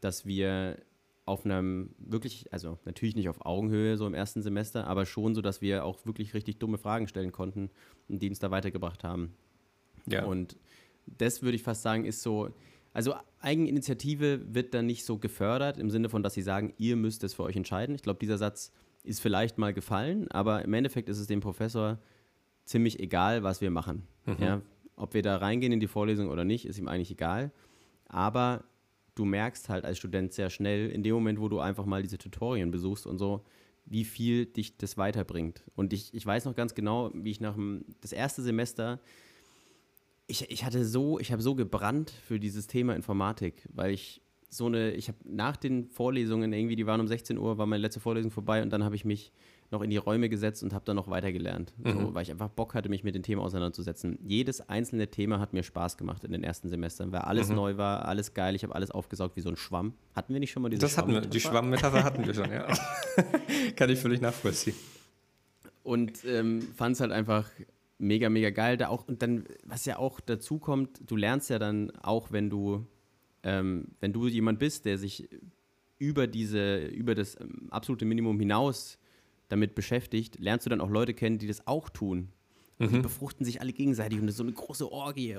dass 0.00 0.26
wir 0.26 0.78
auf 1.26 1.44
einem 1.44 1.94
wirklich, 1.98 2.52
also 2.52 2.78
natürlich 2.84 3.16
nicht 3.16 3.28
auf 3.28 3.46
Augenhöhe 3.46 3.96
so 3.96 4.06
im 4.06 4.14
ersten 4.14 4.42
Semester, 4.42 4.86
aber 4.86 5.06
schon 5.06 5.34
so, 5.34 5.40
dass 5.40 5.62
wir 5.62 5.84
auch 5.84 6.04
wirklich 6.04 6.34
richtig 6.34 6.58
dumme 6.58 6.76
Fragen 6.76 7.08
stellen 7.08 7.32
konnten 7.32 7.70
und 8.08 8.20
die 8.20 8.28
uns 8.28 8.38
da 8.38 8.50
weitergebracht 8.50 9.04
haben. 9.04 9.34
Ja. 10.06 10.24
Und 10.24 10.56
das 11.06 11.42
würde 11.42 11.56
ich 11.56 11.62
fast 11.62 11.82
sagen, 11.82 12.04
ist 12.04 12.22
so, 12.22 12.50
also 12.92 13.14
Eigeninitiative 13.40 14.54
wird 14.54 14.74
dann 14.74 14.86
nicht 14.86 15.04
so 15.04 15.18
gefördert 15.18 15.78
im 15.78 15.90
Sinne 15.90 16.10
von, 16.10 16.22
dass 16.22 16.34
sie 16.34 16.42
sagen, 16.42 16.74
ihr 16.78 16.96
müsst 16.96 17.24
es 17.24 17.34
für 17.34 17.42
euch 17.44 17.56
entscheiden. 17.56 17.94
Ich 17.94 18.02
glaube, 18.02 18.18
dieser 18.18 18.38
Satz 18.38 18.72
ist 19.02 19.20
vielleicht 19.20 19.56
mal 19.56 19.72
gefallen, 19.72 20.30
aber 20.30 20.64
im 20.64 20.74
Endeffekt 20.74 21.08
ist 21.08 21.18
es 21.18 21.26
dem 21.26 21.40
Professor 21.40 21.98
ziemlich 22.64 23.00
egal, 23.00 23.42
was 23.42 23.60
wir 23.60 23.70
machen. 23.70 24.06
Mhm. 24.26 24.36
Ja, 24.38 24.62
ob 24.96 25.14
wir 25.14 25.22
da 25.22 25.36
reingehen 25.36 25.72
in 25.72 25.80
die 25.80 25.86
Vorlesung 25.86 26.28
oder 26.28 26.44
nicht, 26.44 26.66
ist 26.66 26.78
ihm 26.78 26.88
eigentlich 26.88 27.10
egal. 27.10 27.52
Aber 28.06 28.64
du 29.14 29.24
merkst 29.24 29.68
halt 29.68 29.84
als 29.84 29.98
Student 29.98 30.32
sehr 30.32 30.50
schnell, 30.50 30.90
in 30.90 31.02
dem 31.02 31.14
Moment, 31.14 31.40
wo 31.40 31.48
du 31.48 31.60
einfach 31.60 31.84
mal 31.84 32.02
diese 32.02 32.18
Tutorien 32.18 32.70
besuchst 32.70 33.06
und 33.06 33.18
so, 33.18 33.44
wie 33.86 34.04
viel 34.04 34.46
dich 34.46 34.76
das 34.76 34.96
weiterbringt. 34.96 35.64
Und 35.74 35.92
ich, 35.92 36.12
ich 36.14 36.24
weiß 36.24 36.44
noch 36.46 36.54
ganz 36.54 36.74
genau, 36.74 37.10
wie 37.14 37.30
ich 37.30 37.40
nach 37.40 37.54
dem 37.54 37.84
das 38.00 38.12
erste 38.12 38.42
Semester 38.42 39.00
ich, 40.26 40.50
ich 40.50 40.64
hatte 40.64 40.84
so, 40.84 41.18
ich 41.18 41.32
habe 41.32 41.42
so 41.42 41.54
gebrannt 41.54 42.10
für 42.10 42.40
dieses 42.40 42.66
Thema 42.66 42.94
Informatik, 42.94 43.68
weil 43.72 43.92
ich 43.92 44.22
so 44.48 44.66
eine, 44.66 44.92
ich 44.92 45.08
habe 45.08 45.18
nach 45.24 45.56
den 45.56 45.88
Vorlesungen 45.88 46.52
irgendwie, 46.52 46.76
die 46.76 46.86
waren 46.86 47.00
um 47.00 47.08
16 47.08 47.38
Uhr, 47.38 47.58
war 47.58 47.66
meine 47.66 47.82
letzte 47.82 48.00
Vorlesung 48.00 48.30
vorbei 48.30 48.62
und 48.62 48.70
dann 48.70 48.84
habe 48.84 48.94
ich 48.94 49.04
mich 49.04 49.32
noch 49.70 49.82
in 49.82 49.90
die 49.90 49.96
Räume 49.96 50.28
gesetzt 50.28 50.62
und 50.62 50.72
habe 50.72 50.84
dann 50.84 50.96
noch 50.96 51.08
weitergelernt, 51.08 51.74
mhm. 51.78 51.92
so, 51.92 52.14
weil 52.14 52.22
ich 52.22 52.30
einfach 52.30 52.48
Bock 52.48 52.74
hatte, 52.74 52.88
mich 52.88 53.04
mit 53.04 53.14
den 53.14 53.22
Themen 53.22 53.40
auseinanderzusetzen. 53.40 54.18
Jedes 54.22 54.68
einzelne 54.68 55.08
Thema 55.08 55.40
hat 55.40 55.52
mir 55.52 55.62
Spaß 55.62 55.96
gemacht 55.96 56.24
in 56.24 56.32
den 56.32 56.44
ersten 56.44 56.68
Semestern, 56.68 57.12
weil 57.12 57.20
alles 57.20 57.48
mhm. 57.48 57.56
neu 57.56 57.76
war, 57.76 58.06
alles 58.06 58.34
geil, 58.34 58.54
ich 58.54 58.62
habe 58.62 58.74
alles 58.74 58.90
aufgesaugt 58.90 59.36
wie 59.36 59.40
so 59.40 59.48
ein 59.48 59.56
Schwamm. 59.56 59.94
Hatten 60.14 60.32
wir 60.32 60.40
nicht 60.40 60.52
schon 60.52 60.62
mal 60.62 60.68
diese 60.68 60.80
Das 60.80 60.96
hatten 60.98 61.12
wir, 61.12 61.20
die 61.20 61.40
Schwammmetapher 61.40 62.04
hatten 62.04 62.26
wir 62.26 62.34
schon, 62.34 62.50
ja. 62.50 62.66
Kann 63.76 63.90
ich 63.90 63.98
völlig 63.98 64.20
nachvollziehen. 64.20 64.76
Und 65.82 66.24
ähm, 66.24 66.62
fand 66.74 66.94
es 66.94 67.00
halt 67.00 67.12
einfach 67.12 67.50
mega, 67.98 68.30
mega 68.30 68.50
geil. 68.50 68.76
Da 68.76 68.88
auch, 68.88 69.06
und 69.06 69.22
dann, 69.22 69.44
was 69.64 69.84
ja 69.84 69.98
auch 69.98 70.20
dazu 70.20 70.58
kommt, 70.58 71.00
du 71.06 71.16
lernst 71.16 71.50
ja 71.50 71.58
dann 71.58 71.90
auch, 72.02 72.32
wenn 72.32 72.48
du 72.48 72.86
ähm, 73.44 73.88
wenn 74.00 74.12
du 74.12 74.26
jemand 74.26 74.58
bist, 74.58 74.86
der 74.86 74.98
sich 74.98 75.28
über 75.98 76.26
diese, 76.26 76.86
über 76.86 77.14
das 77.14 77.38
ähm, 77.40 77.68
absolute 77.70 78.04
Minimum 78.04 78.38
hinaus 78.40 78.98
damit 79.48 79.74
beschäftigt, 79.74 80.38
lernst 80.38 80.66
du 80.66 80.70
dann 80.70 80.80
auch 80.80 80.90
Leute 80.90 81.14
kennen, 81.14 81.38
die 81.38 81.46
das 81.46 81.66
auch 81.66 81.88
tun. 81.88 82.28
Mhm. 82.78 82.88
Die 82.88 82.98
befruchten 83.00 83.44
sich 83.44 83.60
alle 83.60 83.72
gegenseitig 83.72 84.18
und 84.18 84.26
das 84.26 84.34
ist 84.34 84.38
so 84.38 84.44
eine 84.44 84.52
große 84.52 84.90
Orgie. 84.90 85.34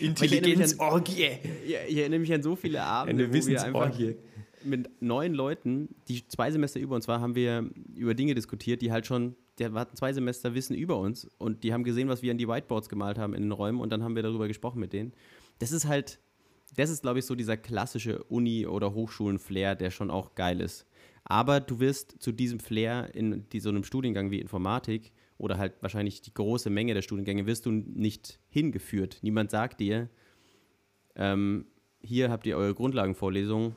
Intelligenzorgie. 0.00 1.30
Ich, 1.64 1.76
ich, 1.88 1.96
erinnere 1.96 2.20
mich 2.20 2.32
an 2.32 2.42
so 2.42 2.54
viele 2.54 2.82
Abende, 2.82 3.24
eine 3.24 3.34
wo 3.34 3.46
wir 3.46 3.62
einfach 3.62 3.98
mit 4.64 4.90
neun 5.00 5.34
Leuten, 5.34 5.94
die 6.08 6.26
zwei 6.28 6.50
Semester 6.50 6.80
über 6.80 6.94
uns 6.94 7.08
waren, 7.08 7.20
haben 7.20 7.34
wir 7.34 7.70
über 7.94 8.14
Dinge 8.14 8.34
diskutiert, 8.34 8.82
die 8.82 8.92
halt 8.92 9.06
schon 9.06 9.36
der 9.58 9.72
hatten 9.72 9.96
zwei 9.96 10.12
Semester 10.12 10.54
Wissen 10.54 10.74
über 10.74 10.98
uns 10.98 11.28
und 11.38 11.64
die 11.64 11.72
haben 11.72 11.84
gesehen, 11.84 12.08
was 12.08 12.22
wir 12.22 12.30
an 12.30 12.38
die 12.38 12.48
Whiteboards 12.48 12.88
gemalt 12.88 13.18
haben 13.18 13.34
in 13.34 13.42
den 13.42 13.52
Räumen 13.52 13.80
und 13.80 13.90
dann 13.90 14.02
haben 14.02 14.14
wir 14.14 14.22
darüber 14.22 14.48
gesprochen 14.48 14.80
mit 14.80 14.92
denen. 14.92 15.12
Das 15.58 15.72
ist 15.72 15.86
halt, 15.86 16.18
das 16.76 16.90
ist, 16.90 17.02
glaube 17.02 17.20
ich, 17.20 17.26
so 17.26 17.34
dieser 17.34 17.56
klassische 17.56 18.22
Uni- 18.24 18.66
oder 18.66 18.92
Hochschulen-Flair, 18.92 19.74
der 19.74 19.90
schon 19.90 20.10
auch 20.10 20.34
geil 20.34 20.60
ist. 20.60 20.86
Aber 21.28 21.58
du 21.58 21.80
wirst 21.80 22.22
zu 22.22 22.30
diesem 22.30 22.60
Flair 22.60 23.12
in 23.14 23.48
die, 23.50 23.58
so 23.58 23.68
einem 23.68 23.82
Studiengang 23.82 24.30
wie 24.30 24.40
Informatik 24.40 25.12
oder 25.38 25.58
halt 25.58 25.74
wahrscheinlich 25.80 26.22
die 26.22 26.32
große 26.32 26.70
Menge 26.70 26.94
der 26.94 27.02
Studiengänge 27.02 27.46
wirst 27.46 27.66
du 27.66 27.72
nicht 27.72 28.38
hingeführt. 28.48 29.18
Niemand 29.22 29.50
sagt 29.50 29.80
dir, 29.80 30.08
ähm, 31.16 31.66
hier 32.00 32.30
habt 32.30 32.46
ihr 32.46 32.56
eure 32.56 32.74
Grundlagenvorlesung, 32.74 33.74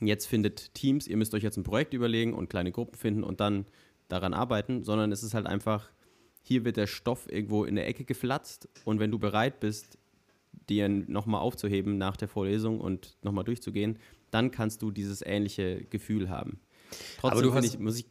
jetzt 0.00 0.26
findet 0.26 0.72
Teams, 0.74 1.06
ihr 1.06 1.18
müsst 1.18 1.34
euch 1.34 1.42
jetzt 1.42 1.58
ein 1.58 1.62
Projekt 1.62 1.92
überlegen 1.92 2.32
und 2.32 2.48
kleine 2.48 2.72
Gruppen 2.72 2.96
finden 2.96 3.22
und 3.22 3.40
dann 3.40 3.66
daran 4.08 4.32
arbeiten, 4.32 4.82
sondern 4.82 5.12
es 5.12 5.22
ist 5.22 5.34
halt 5.34 5.46
einfach, 5.46 5.90
hier 6.40 6.64
wird 6.64 6.78
der 6.78 6.86
Stoff 6.86 7.30
irgendwo 7.30 7.64
in 7.64 7.74
der 7.74 7.86
Ecke 7.86 8.04
geflatzt 8.04 8.66
und 8.86 8.98
wenn 8.98 9.10
du 9.10 9.18
bereit 9.18 9.60
bist, 9.60 9.98
den 10.70 11.04
nochmal 11.10 11.42
aufzuheben 11.42 11.98
nach 11.98 12.16
der 12.16 12.28
Vorlesung 12.28 12.80
und 12.80 13.18
nochmal 13.22 13.44
durchzugehen, 13.44 13.98
dann 14.30 14.50
kannst 14.50 14.80
du 14.80 14.90
dieses 14.90 15.20
ähnliche 15.20 15.84
Gefühl 15.84 16.30
haben. 16.30 16.60
Trotzdem 17.18 17.38
Aber 17.38 17.42
du 17.42 17.54
hast, 17.54 17.64
ich, 17.64 17.78
muss 17.78 17.98
ich, 17.98 18.06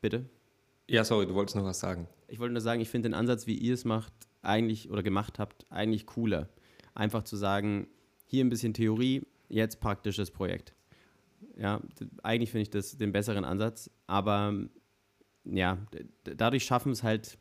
bitte? 0.00 0.28
Ja, 0.88 1.04
sorry, 1.04 1.26
du 1.26 1.34
wolltest 1.34 1.56
noch 1.56 1.64
was 1.64 1.80
sagen. 1.80 2.08
Ich 2.28 2.38
wollte 2.38 2.52
nur 2.52 2.60
sagen, 2.60 2.80
ich 2.80 2.88
finde 2.88 3.10
den 3.10 3.14
Ansatz, 3.14 3.46
wie 3.46 3.56
ihr 3.56 3.74
es 3.74 3.84
macht, 3.84 4.12
eigentlich 4.42 4.90
oder 4.90 5.02
gemacht 5.02 5.38
habt, 5.38 5.66
eigentlich 5.70 6.06
cooler. 6.06 6.48
Einfach 6.94 7.24
zu 7.24 7.36
sagen, 7.36 7.88
hier 8.26 8.44
ein 8.44 8.48
bisschen 8.48 8.74
Theorie, 8.74 9.22
jetzt 9.48 9.80
praktisches 9.80 10.30
Projekt. 10.30 10.74
Ja, 11.56 11.80
eigentlich 12.22 12.50
finde 12.50 12.62
ich 12.62 12.70
das 12.70 12.96
den 12.96 13.12
besseren 13.12 13.44
Ansatz, 13.44 13.90
aber 14.06 14.54
ja, 15.44 15.78
dadurch 16.22 16.64
schaffen 16.64 16.92
es 16.92 17.02
halt, 17.02 17.38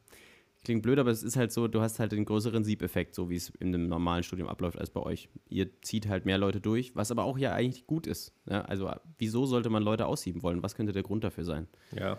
klingt 0.63 0.83
blöd, 0.83 0.99
aber 0.99 1.11
es 1.11 1.23
ist 1.23 1.37
halt 1.37 1.51
so, 1.51 1.67
du 1.67 1.81
hast 1.81 1.99
halt 1.99 2.11
den 2.11 2.25
größeren 2.25 2.63
Siebeffekt, 2.63 3.15
so 3.15 3.29
wie 3.29 3.35
es 3.35 3.49
in 3.59 3.73
einem 3.73 3.87
normalen 3.87 4.23
Studium 4.23 4.49
abläuft, 4.49 4.77
als 4.77 4.89
bei 4.89 5.01
euch. 5.01 5.29
Ihr 5.49 5.81
zieht 5.81 6.07
halt 6.07 6.25
mehr 6.25 6.37
Leute 6.37 6.59
durch, 6.59 6.95
was 6.95 7.11
aber 7.11 7.23
auch 7.23 7.37
ja 7.37 7.53
eigentlich 7.53 7.87
gut 7.87 8.07
ist. 8.07 8.33
Ja, 8.49 8.61
also 8.61 8.91
wieso 9.17 9.45
sollte 9.45 9.69
man 9.69 9.83
Leute 9.83 10.05
aussieben 10.05 10.43
wollen? 10.43 10.63
Was 10.63 10.75
könnte 10.75 10.93
der 10.93 11.03
Grund 11.03 11.23
dafür 11.23 11.45
sein? 11.45 11.67
Ja. 11.91 12.17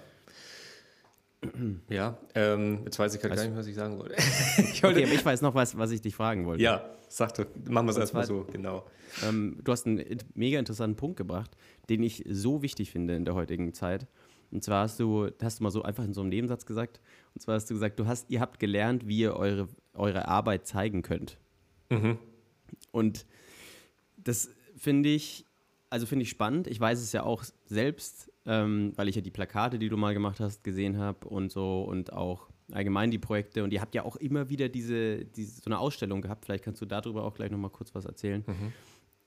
Ja, 1.89 2.19
ähm, 2.35 2.81
jetzt 2.85 2.99
weiß 2.99 3.15
ich 3.15 3.21
gerade 3.21 3.37
gar 3.37 3.45
nicht, 3.45 3.57
was 3.57 3.67
ich 3.69 3.77
sagen 3.77 3.97
wollte. 3.99 4.15
ich 4.59 4.83
wollte 4.83 4.99
okay, 4.99 5.07
aber 5.07 5.15
ich 5.15 5.25
weiß 5.25 5.41
noch 5.43 5.55
was, 5.55 5.79
was 5.79 5.93
ich 5.93 6.01
dich 6.01 6.17
fragen 6.17 6.47
wollte. 6.47 6.63
Ja, 6.63 6.97
sag 7.09 7.35
doch, 7.35 7.47
machen 7.69 7.87
wir 7.87 7.93
es 7.93 7.97
erstmal 7.97 8.27
so, 8.27 8.45
genau. 8.51 8.85
Ähm, 9.25 9.59
du 9.63 9.71
hast 9.71 9.87
einen 9.87 10.05
mega 10.35 10.59
interessanten 10.59 10.97
Punkt 10.97 11.17
gebracht, 11.17 11.57
den 11.89 12.03
ich 12.03 12.25
so 12.29 12.63
wichtig 12.63 12.91
finde 12.91 13.15
in 13.15 13.25
der 13.25 13.35
heutigen 13.35 13.73
Zeit. 13.73 14.09
Und 14.51 14.65
zwar 14.65 14.85
hast 14.85 14.99
du, 14.99 15.31
hast 15.43 15.61
du 15.61 15.65
mal 15.65 15.71
so 15.71 15.83
einfach 15.83 16.05
in 16.05 16.15
so 16.15 16.21
einem 16.21 16.31
Nebensatz 16.31 16.67
gesagt, 16.67 17.01
und 17.35 17.41
zwar 17.41 17.57
hast 17.57 17.69
du 17.69 17.75
gesagt, 17.75 17.99
du 17.99 18.07
hast, 18.07 18.31
ihr 18.31 18.41
habt 18.41 18.59
gelernt, 18.59 19.07
wie 19.07 19.19
ihr 19.19 19.37
eure, 19.37 19.69
eure 19.95 20.29
Arbeit 20.29 20.67
zeigen 20.67 21.03
könnt. 21.03 21.39
Mhm. 21.91 22.19
Und 22.91 23.27
das 24.17 24.51
finde 24.77 25.11
ich, 25.11 25.45
also 25.91 26.07
finde 26.07 26.23
ich 26.25 26.31
spannend. 26.31 26.67
Ich 26.67 26.81
weiß 26.81 27.01
es 27.01 27.13
ja 27.13 27.23
auch 27.23 27.45
selbst, 27.67 28.31
ähm, 28.47 28.93
weil 28.97 29.09
ich 29.09 29.17
ja 29.17 29.23
die 29.23 29.31
Plakate, 29.31 29.79
die 29.79 29.89
du 29.89 29.97
mal 29.97 30.15
gemacht 30.15 30.41
hast, 30.41 30.65
gesehen 30.65 30.99
habe 30.99 31.29
und 31.29 31.53
so 31.53 31.83
und 31.83 32.13
auch 32.13 32.49
allgemein 32.73 33.11
die 33.11 33.19
Projekte. 33.19 33.65
Und 33.65 33.73
ihr 33.73 33.81
habt 33.81 33.95
ja 33.95 34.05
auch 34.05 34.17
immer 34.17 34.49
wieder 34.49 34.69
diese, 34.69 35.25
diese 35.25 35.61
so 35.61 35.67
eine 35.67 35.79
Ausstellung 35.79 36.23
gehabt. 36.23 36.45
Vielleicht 36.45 36.65
kannst 36.65 36.81
du 36.81 36.87
darüber 36.87 37.25
auch 37.25 37.35
gleich 37.35 37.51
nochmal 37.51 37.71
kurz 37.71 37.95
was 37.95 38.05
erzählen. 38.05 38.45
Mhm. 38.47 38.73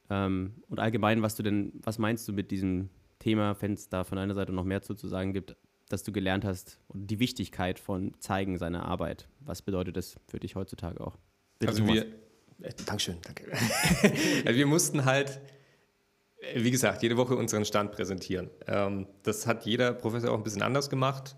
Ähm, 0.09 0.53
und 0.67 0.79
allgemein, 0.79 1.21
was 1.21 1.35
du 1.35 1.43
denn, 1.43 1.71
was 1.83 1.97
meinst 1.97 2.27
du 2.27 2.33
mit 2.33 2.51
diesem 2.51 2.89
Thema, 3.21 3.55
wenn 3.61 3.73
es 3.73 3.87
da 3.87 4.03
von 4.03 4.17
einer 4.17 4.33
Seite 4.33 4.51
noch 4.51 4.65
mehr 4.65 4.81
zu, 4.81 4.95
zu 4.95 5.07
sagen 5.07 5.31
gibt, 5.31 5.55
dass 5.89 6.03
du 6.03 6.11
gelernt 6.11 6.43
hast 6.43 6.79
und 6.87 7.07
die 7.07 7.19
Wichtigkeit 7.19 7.79
von 7.79 8.13
Zeigen 8.19 8.57
seiner 8.57 8.85
Arbeit. 8.85 9.27
Was 9.39 9.61
bedeutet 9.61 9.97
das 9.97 10.15
für 10.27 10.39
dich 10.39 10.55
heutzutage 10.55 10.99
auch? 11.01 11.17
Bitte 11.59 11.71
also 11.71 11.87
wir, 11.87 12.05
äh, 12.61 12.73
Dankeschön, 12.85 13.17
danke. 13.21 13.51
also 14.45 14.57
wir 14.57 14.65
mussten 14.65 15.05
halt, 15.05 15.39
wie 16.55 16.71
gesagt, 16.71 17.03
jede 17.03 17.17
Woche 17.17 17.35
unseren 17.35 17.65
Stand 17.65 17.91
präsentieren. 17.91 18.49
Ähm, 18.67 19.07
das 19.23 19.45
hat 19.45 19.65
jeder 19.65 19.93
Professor 19.93 20.31
auch 20.31 20.37
ein 20.37 20.43
bisschen 20.43 20.63
anders 20.63 20.89
gemacht. 20.89 21.35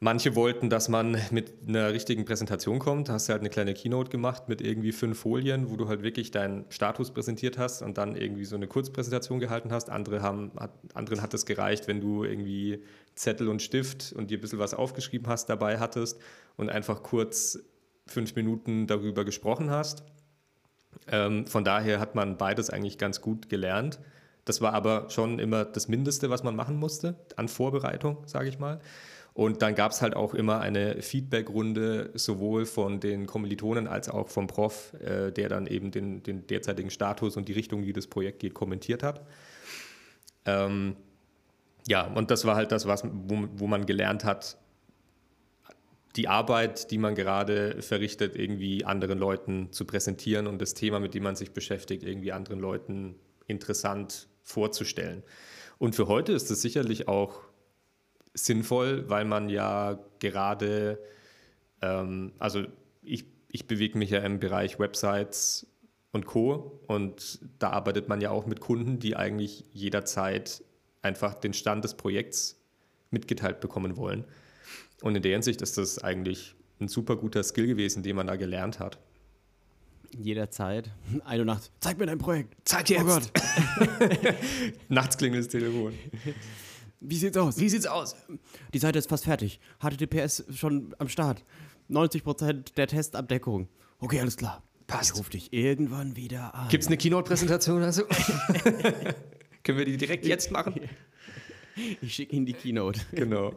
Manche 0.00 0.36
wollten, 0.36 0.70
dass 0.70 0.88
man 0.88 1.20
mit 1.32 1.54
einer 1.66 1.92
richtigen 1.92 2.24
Präsentation 2.24 2.78
kommt. 2.78 3.08
Hast 3.08 3.28
du 3.28 3.32
halt 3.32 3.42
eine 3.42 3.50
kleine 3.50 3.74
Keynote 3.74 4.10
gemacht 4.10 4.48
mit 4.48 4.60
irgendwie 4.60 4.92
fünf 4.92 5.18
Folien, 5.18 5.70
wo 5.70 5.76
du 5.76 5.88
halt 5.88 6.02
wirklich 6.02 6.30
deinen 6.30 6.66
Status 6.70 7.10
präsentiert 7.10 7.58
hast 7.58 7.82
und 7.82 7.98
dann 7.98 8.14
irgendwie 8.14 8.44
so 8.44 8.54
eine 8.54 8.68
Kurzpräsentation 8.68 9.40
gehalten 9.40 9.72
hast. 9.72 9.90
Andere 9.90 10.22
haben, 10.22 10.52
hat, 10.56 10.70
anderen 10.94 11.20
hat 11.20 11.34
es 11.34 11.46
gereicht, 11.46 11.88
wenn 11.88 12.00
du 12.00 12.22
irgendwie 12.22 12.84
Zettel 13.16 13.48
und 13.48 13.60
Stift 13.60 14.12
und 14.12 14.30
dir 14.30 14.38
ein 14.38 14.40
bisschen 14.40 14.60
was 14.60 14.72
aufgeschrieben 14.72 15.26
hast 15.26 15.48
dabei 15.48 15.80
hattest 15.80 16.20
und 16.56 16.70
einfach 16.70 17.02
kurz 17.02 17.58
fünf 18.06 18.36
Minuten 18.36 18.86
darüber 18.86 19.24
gesprochen 19.24 19.68
hast. 19.68 20.04
Ähm, 21.10 21.44
von 21.48 21.64
daher 21.64 21.98
hat 21.98 22.14
man 22.14 22.38
beides 22.38 22.70
eigentlich 22.70 22.98
ganz 22.98 23.20
gut 23.20 23.48
gelernt. 23.48 23.98
Das 24.44 24.60
war 24.60 24.74
aber 24.74 25.10
schon 25.10 25.40
immer 25.40 25.64
das 25.64 25.88
Mindeste, 25.88 26.30
was 26.30 26.44
man 26.44 26.54
machen 26.54 26.76
musste 26.76 27.16
an 27.34 27.48
Vorbereitung, 27.48 28.18
sage 28.26 28.48
ich 28.48 28.60
mal. 28.60 28.80
Und 29.38 29.62
dann 29.62 29.76
gab 29.76 29.92
es 29.92 30.02
halt 30.02 30.16
auch 30.16 30.34
immer 30.34 30.58
eine 30.58 31.00
Feedback-Runde, 31.00 32.10
sowohl 32.14 32.66
von 32.66 32.98
den 32.98 33.26
Kommilitonen 33.26 33.86
als 33.86 34.08
auch 34.08 34.28
vom 34.28 34.48
Prof, 34.48 34.94
äh, 34.94 35.30
der 35.30 35.48
dann 35.48 35.68
eben 35.68 35.92
den, 35.92 36.24
den, 36.24 36.48
derzeitigen 36.48 36.90
Status 36.90 37.36
und 37.36 37.46
die 37.46 37.52
Richtung, 37.52 37.86
wie 37.86 37.92
das 37.92 38.08
Projekt 38.08 38.40
geht, 38.40 38.52
kommentiert 38.52 39.04
hat. 39.04 39.24
Ähm, 40.44 40.96
ja, 41.86 42.04
und 42.04 42.32
das 42.32 42.46
war 42.46 42.56
halt 42.56 42.72
das, 42.72 42.88
was, 42.88 43.04
wo, 43.04 43.46
wo 43.54 43.68
man 43.68 43.86
gelernt 43.86 44.24
hat, 44.24 44.58
die 46.16 46.26
Arbeit, 46.26 46.90
die 46.90 46.98
man 46.98 47.14
gerade 47.14 47.80
verrichtet, 47.80 48.34
irgendwie 48.34 48.84
anderen 48.84 49.20
Leuten 49.20 49.68
zu 49.70 49.84
präsentieren 49.84 50.48
und 50.48 50.60
das 50.60 50.74
Thema, 50.74 50.98
mit 50.98 51.14
dem 51.14 51.22
man 51.22 51.36
sich 51.36 51.52
beschäftigt, 51.52 52.02
irgendwie 52.02 52.32
anderen 52.32 52.58
Leuten 52.58 53.14
interessant 53.46 54.26
vorzustellen. 54.42 55.22
Und 55.78 55.94
für 55.94 56.08
heute 56.08 56.32
ist 56.32 56.50
es 56.50 56.60
sicherlich 56.60 57.06
auch 57.06 57.47
sinnvoll, 58.44 59.08
weil 59.08 59.24
man 59.24 59.48
ja 59.48 59.98
gerade, 60.18 60.98
ähm, 61.82 62.32
also 62.38 62.64
ich, 63.02 63.24
ich 63.50 63.66
bewege 63.66 63.98
mich 63.98 64.10
ja 64.10 64.20
im 64.20 64.40
Bereich 64.40 64.78
Websites 64.78 65.66
und 66.12 66.26
Co. 66.26 66.80
Und 66.86 67.40
da 67.58 67.70
arbeitet 67.70 68.08
man 68.08 68.20
ja 68.20 68.30
auch 68.30 68.46
mit 68.46 68.60
Kunden, 68.60 68.98
die 68.98 69.16
eigentlich 69.16 69.64
jederzeit 69.72 70.62
einfach 71.02 71.34
den 71.34 71.54
Stand 71.54 71.84
des 71.84 71.94
Projekts 71.94 72.60
mitgeteilt 73.10 73.60
bekommen 73.60 73.96
wollen. 73.96 74.24
Und 75.02 75.16
in 75.16 75.22
der 75.22 75.32
Hinsicht 75.32 75.62
ist 75.62 75.78
das 75.78 75.98
eigentlich 76.02 76.54
ein 76.80 76.88
super 76.88 77.16
guter 77.16 77.42
Skill 77.42 77.66
gewesen, 77.66 78.02
den 78.02 78.16
man 78.16 78.26
da 78.26 78.36
gelernt 78.36 78.78
hat. 78.78 78.98
Jederzeit. 80.16 80.90
Eine 81.24 81.44
Nacht. 81.44 81.70
Zeig 81.80 81.98
mir 81.98 82.06
dein 82.06 82.18
Projekt. 82.18 82.56
Zeig 82.64 82.88
jetzt. 82.90 83.02
Oh 83.02 83.06
Gott. 83.06 83.30
Nachts 84.88 85.16
klingelt 85.16 85.44
das 85.44 85.52
Telefon. 85.52 85.94
Wie 87.00 87.16
sieht's 87.16 87.36
aus? 87.36 87.58
Wie 87.60 87.68
sieht's 87.68 87.86
aus? 87.86 88.16
Die 88.74 88.78
Seite 88.78 88.98
ist 88.98 89.08
fast 89.08 89.24
fertig. 89.24 89.60
HTTPS 89.80 90.44
schon 90.50 90.94
am 90.98 91.08
Start. 91.08 91.44
90% 91.90 92.74
der 92.74 92.86
Testabdeckung. 92.86 93.68
Okay, 94.00 94.20
alles 94.20 94.36
klar. 94.36 94.62
Passt. 94.86 95.12
Ich 95.12 95.18
ruf 95.18 95.28
dich 95.28 95.52
irgendwann 95.52 96.16
wieder 96.16 96.54
an. 96.54 96.68
Gibt's 96.68 96.86
eine 96.86 96.96
Keynote-Präsentation 96.96 97.82
also? 97.82 98.04
Können 99.62 99.78
wir 99.78 99.84
die 99.84 99.96
direkt 99.96 100.26
jetzt 100.26 100.50
machen? 100.50 100.80
Ich 102.00 102.14
schicke 102.14 102.34
Ihnen 102.34 102.46
die 102.46 102.54
Keynote. 102.54 103.00
Genau. 103.12 103.52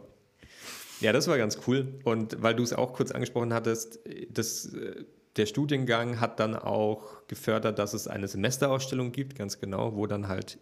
Ja, 1.00 1.12
das 1.12 1.26
war 1.26 1.36
ganz 1.38 1.58
cool. 1.66 2.00
Und 2.04 2.40
weil 2.42 2.54
du 2.54 2.62
es 2.62 2.72
auch 2.72 2.92
kurz 2.92 3.10
angesprochen 3.10 3.52
hattest, 3.52 3.98
das 4.30 4.66
äh, 4.66 5.04
der 5.36 5.46
Studiengang 5.46 6.20
hat 6.20 6.38
dann 6.38 6.54
auch 6.54 7.26
gefördert, 7.26 7.78
dass 7.78 7.94
es 7.94 8.06
eine 8.06 8.28
Semesterausstellung 8.28 9.12
gibt, 9.12 9.36
ganz 9.36 9.58
genau, 9.58 9.96
wo 9.96 10.06
dann 10.06 10.28
halt 10.28 10.58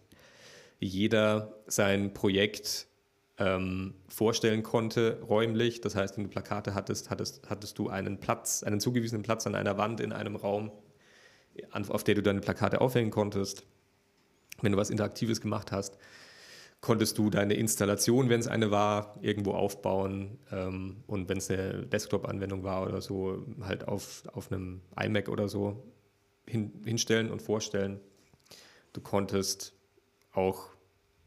jeder 0.81 1.53
sein 1.67 2.13
Projekt 2.13 2.87
ähm, 3.37 3.93
vorstellen 4.07 4.63
konnte, 4.63 5.21
räumlich. 5.21 5.79
Das 5.79 5.95
heißt, 5.95 6.17
wenn 6.17 6.25
du 6.25 6.29
Plakate 6.29 6.73
hattest, 6.73 7.09
hattest, 7.09 7.49
hattest 7.49 7.77
du 7.77 7.89
einen 7.89 8.19
Platz, 8.19 8.63
einen 8.63 8.79
zugewiesenen 8.79 9.23
Platz 9.23 9.47
an 9.47 9.55
einer 9.55 9.77
Wand 9.77 9.99
in 9.99 10.11
einem 10.11 10.35
Raum, 10.35 10.71
auf 11.71 12.03
der 12.03 12.15
du 12.15 12.23
deine 12.23 12.41
Plakate 12.41 12.81
aufhängen 12.81 13.11
konntest. 13.11 13.63
Wenn 14.61 14.71
du 14.71 14.77
was 14.77 14.89
Interaktives 14.89 15.39
gemacht 15.39 15.71
hast, 15.71 15.97
konntest 16.81 17.17
du 17.19 17.29
deine 17.29 17.53
Installation, 17.53 18.29
wenn 18.29 18.39
es 18.39 18.47
eine 18.47 18.71
war, 18.71 19.17
irgendwo 19.21 19.51
aufbauen. 19.51 20.39
Ähm, 20.51 21.03
und 21.05 21.29
wenn 21.29 21.37
es 21.37 21.49
eine 21.49 21.85
Desktop-Anwendung 21.85 22.63
war 22.63 22.87
oder 22.87 23.01
so, 23.01 23.45
halt 23.61 23.87
auf, 23.87 24.23
auf 24.33 24.51
einem 24.51 24.81
iMac 24.99 25.29
oder 25.29 25.47
so 25.47 25.83
hin, 26.47 26.73
hinstellen 26.83 27.29
und 27.29 27.41
vorstellen. 27.41 27.99
Du 28.93 29.01
konntest 29.01 29.73
auch 30.33 30.69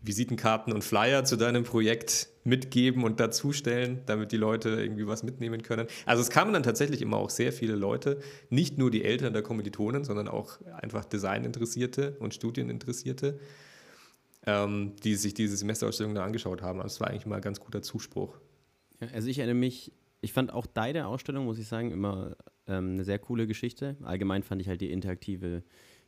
Visitenkarten 0.05 0.73
und 0.73 0.85
Flyer 0.85 1.25
zu 1.25 1.37
deinem 1.37 1.65
Projekt 1.65 2.29
mitgeben 2.45 3.05
und 3.05 3.21
dazustellen, 3.21 4.03
damit 4.07 4.33
die 4.33 4.37
Leute 4.37 4.69
irgendwie 4.69 5.07
was 5.07 5.23
mitnehmen 5.23 5.63
können. 5.63 5.87
Also 6.05 6.23
es 6.23 6.29
kamen 6.29 6.53
dann 6.53 6.63
tatsächlich 6.63 7.01
immer 7.01 7.17
auch 7.17 7.31
sehr 7.31 7.53
viele 7.53 7.75
Leute, 7.75 8.21
nicht 8.51 8.77
nur 8.77 8.91
die 8.91 9.03
Eltern 9.03 9.33
der 9.33 9.43
Kommilitonen, 9.43 10.05
sondern 10.05 10.29
auch 10.29 10.61
einfach 10.83 11.07
Designinteressierte 11.07 12.17
und 12.21 12.35
Studieninteressierte, 12.35 13.41
ähm, 14.47 14.93
die 15.03 15.15
sich 15.15 15.33
diese 15.33 15.57
Semesterausstellung 15.57 16.15
da 16.15 16.25
angeschaut 16.25 16.61
haben. 16.61 16.81
Also 16.83 16.95
es 16.95 17.01
war 17.01 17.09
eigentlich 17.09 17.27
mal 17.27 17.37
ein 17.37 17.43
ganz 17.43 17.61
guter 17.61 17.81
Zuspruch. 17.81 18.37
Ja, 19.01 19.09
also 19.15 19.29
ich 19.29 19.39
erinnere 19.39 19.57
mich, 19.57 19.93
ich 20.21 20.35
fand 20.35 20.53
auch 20.53 20.67
deine 20.67 21.07
Ausstellung, 21.07 21.47
muss 21.47 21.59
ich 21.59 21.67
sagen, 21.67 21.93
immer 21.93 22.37
ähm, 22.67 22.93
eine 22.93 23.05
sehr 23.05 23.19
coole 23.19 23.47
Geschichte. 23.47 23.97
Allgemein 24.03 24.43
fand 24.43 24.61
ich 24.61 24.69
halt 24.69 24.83
die 24.83 24.91
interaktive 24.91 25.63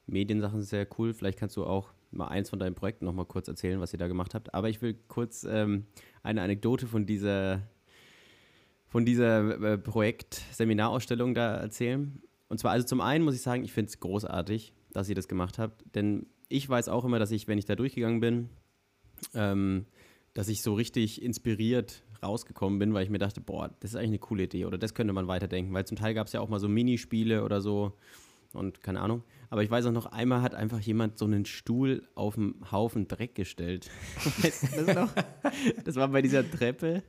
Mediensachen 0.06 0.62
sehr 0.62 0.86
cool. 0.98 1.14
Vielleicht 1.14 1.38
kannst 1.38 1.56
du 1.56 1.64
auch 1.64 1.92
mal 2.16 2.28
eins 2.28 2.50
von 2.50 2.58
deinen 2.58 2.74
Projekten 2.74 3.04
noch 3.04 3.12
mal 3.12 3.24
kurz 3.24 3.48
erzählen, 3.48 3.80
was 3.80 3.92
ihr 3.92 3.98
da 3.98 4.08
gemacht 4.08 4.34
habt. 4.34 4.54
Aber 4.54 4.68
ich 4.68 4.82
will 4.82 4.94
kurz 5.08 5.44
ähm, 5.44 5.86
eine 6.22 6.42
Anekdote 6.42 6.86
von 6.86 7.06
dieser, 7.06 7.62
von 8.86 9.04
dieser 9.04 9.60
äh, 9.62 9.78
Projekt-Seminarausstellung 9.78 11.34
da 11.34 11.56
erzählen. 11.56 12.20
Und 12.48 12.58
zwar, 12.58 12.72
also 12.72 12.86
zum 12.86 13.00
einen 13.00 13.24
muss 13.24 13.34
ich 13.34 13.42
sagen, 13.42 13.64
ich 13.64 13.72
finde 13.72 13.90
es 13.90 14.00
großartig, 14.00 14.72
dass 14.92 15.08
ihr 15.08 15.14
das 15.14 15.28
gemacht 15.28 15.58
habt. 15.58 15.84
Denn 15.94 16.26
ich 16.48 16.68
weiß 16.68 16.88
auch 16.88 17.04
immer, 17.04 17.18
dass 17.18 17.30
ich, 17.30 17.48
wenn 17.48 17.58
ich 17.58 17.64
da 17.64 17.74
durchgegangen 17.74 18.20
bin, 18.20 18.48
ähm, 19.34 19.86
dass 20.34 20.48
ich 20.48 20.62
so 20.62 20.74
richtig 20.74 21.22
inspiriert 21.22 22.02
rausgekommen 22.22 22.78
bin, 22.78 22.94
weil 22.94 23.04
ich 23.04 23.10
mir 23.10 23.18
dachte, 23.18 23.40
boah, 23.40 23.70
das 23.80 23.90
ist 23.90 23.96
eigentlich 23.96 24.10
eine 24.10 24.18
coole 24.18 24.44
Idee 24.44 24.64
oder 24.64 24.78
das 24.78 24.94
könnte 24.94 25.12
man 25.12 25.28
weiterdenken. 25.28 25.72
Weil 25.72 25.86
zum 25.86 25.96
Teil 25.96 26.14
gab 26.14 26.26
es 26.26 26.32
ja 26.32 26.40
auch 26.40 26.48
mal 26.48 26.60
so 26.60 26.68
Minispiele 26.68 27.44
oder 27.44 27.60
so 27.60 27.96
und 28.56 28.82
keine 28.82 29.00
Ahnung. 29.00 29.22
Aber 29.50 29.62
ich 29.62 29.70
weiß 29.70 29.86
auch 29.86 29.92
noch, 29.92 30.06
einmal 30.06 30.42
hat 30.42 30.54
einfach 30.54 30.80
jemand 30.80 31.18
so 31.18 31.24
einen 31.24 31.44
Stuhl 31.44 32.02
auf 32.14 32.36
einen 32.36 32.56
Haufen 32.72 33.06
Dreck 33.06 33.34
gestellt. 33.34 33.88
das, 34.42 34.94
noch, 34.94 35.12
das 35.84 35.94
war 35.96 36.08
bei 36.08 36.22
dieser 36.22 36.48
Treppe 36.48 37.02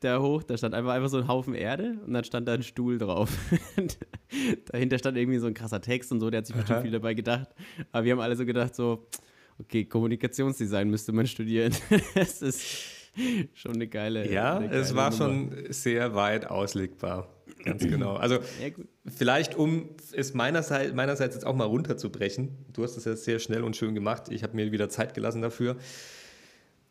da 0.00 0.20
hoch, 0.20 0.42
da 0.42 0.56
stand 0.56 0.74
einfach, 0.74 0.92
einfach 0.92 1.08
so 1.08 1.18
ein 1.18 1.28
Haufen 1.28 1.54
Erde 1.54 1.96
und 2.06 2.12
dann 2.12 2.24
stand 2.24 2.48
da 2.48 2.54
ein 2.54 2.62
Stuhl 2.62 2.98
drauf. 2.98 3.30
Dahinter 4.66 4.98
stand 4.98 5.16
irgendwie 5.16 5.38
so 5.38 5.46
ein 5.46 5.54
krasser 5.54 5.80
Text 5.80 6.12
und 6.12 6.20
so, 6.20 6.30
der 6.30 6.38
hat 6.38 6.46
sich 6.46 6.56
bestimmt 6.56 6.82
viel 6.82 6.90
dabei 6.90 7.14
gedacht. 7.14 7.48
Aber 7.92 8.04
wir 8.04 8.12
haben 8.12 8.20
alle 8.20 8.36
so 8.36 8.44
gedacht, 8.44 8.74
so, 8.74 9.06
okay, 9.58 9.84
Kommunikationsdesign 9.84 10.88
müsste 10.88 11.12
man 11.12 11.26
studieren. 11.26 11.74
das 12.14 12.42
ist 12.42 12.64
schon 13.54 13.74
eine 13.74 13.86
geile. 13.86 14.30
Ja, 14.30 14.56
eine 14.56 14.68
geile 14.68 14.80
es 14.80 14.94
war 14.94 15.10
Nummer. 15.10 15.24
schon 15.24 15.72
sehr 15.72 16.14
weit 16.14 16.46
auslegbar. 16.46 17.28
Ganz 17.66 17.82
genau. 17.86 18.14
Also 18.14 18.36
ja, 18.36 18.70
vielleicht, 19.06 19.54
um 19.54 19.90
es 20.12 20.32
meinerseits, 20.32 20.94
meinerseits 20.94 21.34
jetzt 21.34 21.44
auch 21.44 21.54
mal 21.54 21.64
runterzubrechen. 21.64 22.56
Du 22.72 22.82
hast 22.82 22.96
es 22.96 23.04
ja 23.04 23.14
sehr 23.16 23.38
schnell 23.38 23.62
und 23.62 23.76
schön 23.76 23.94
gemacht. 23.94 24.28
Ich 24.30 24.42
habe 24.42 24.56
mir 24.56 24.72
wieder 24.72 24.88
Zeit 24.88 25.14
gelassen 25.14 25.42
dafür. 25.42 25.76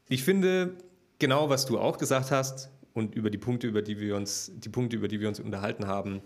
Ich 0.08 0.24
finde, 0.24 0.76
genau 1.18 1.50
was 1.50 1.66
du 1.66 1.80
auch 1.80 1.98
gesagt 1.98 2.30
hast 2.30 2.70
und 2.94 3.16
über 3.16 3.30
die 3.30 3.38
Punkte, 3.38 3.68
über 3.68 3.82
die 3.82 4.00
wir 4.00 4.16
uns, 4.16 4.52
die 4.56 4.70
Punkte, 4.70 4.98
über 4.98 5.08
die 5.08 5.20
wir 5.20 5.28
uns 5.28 5.40
unterhalten 5.40 5.88
haben, 5.88 6.22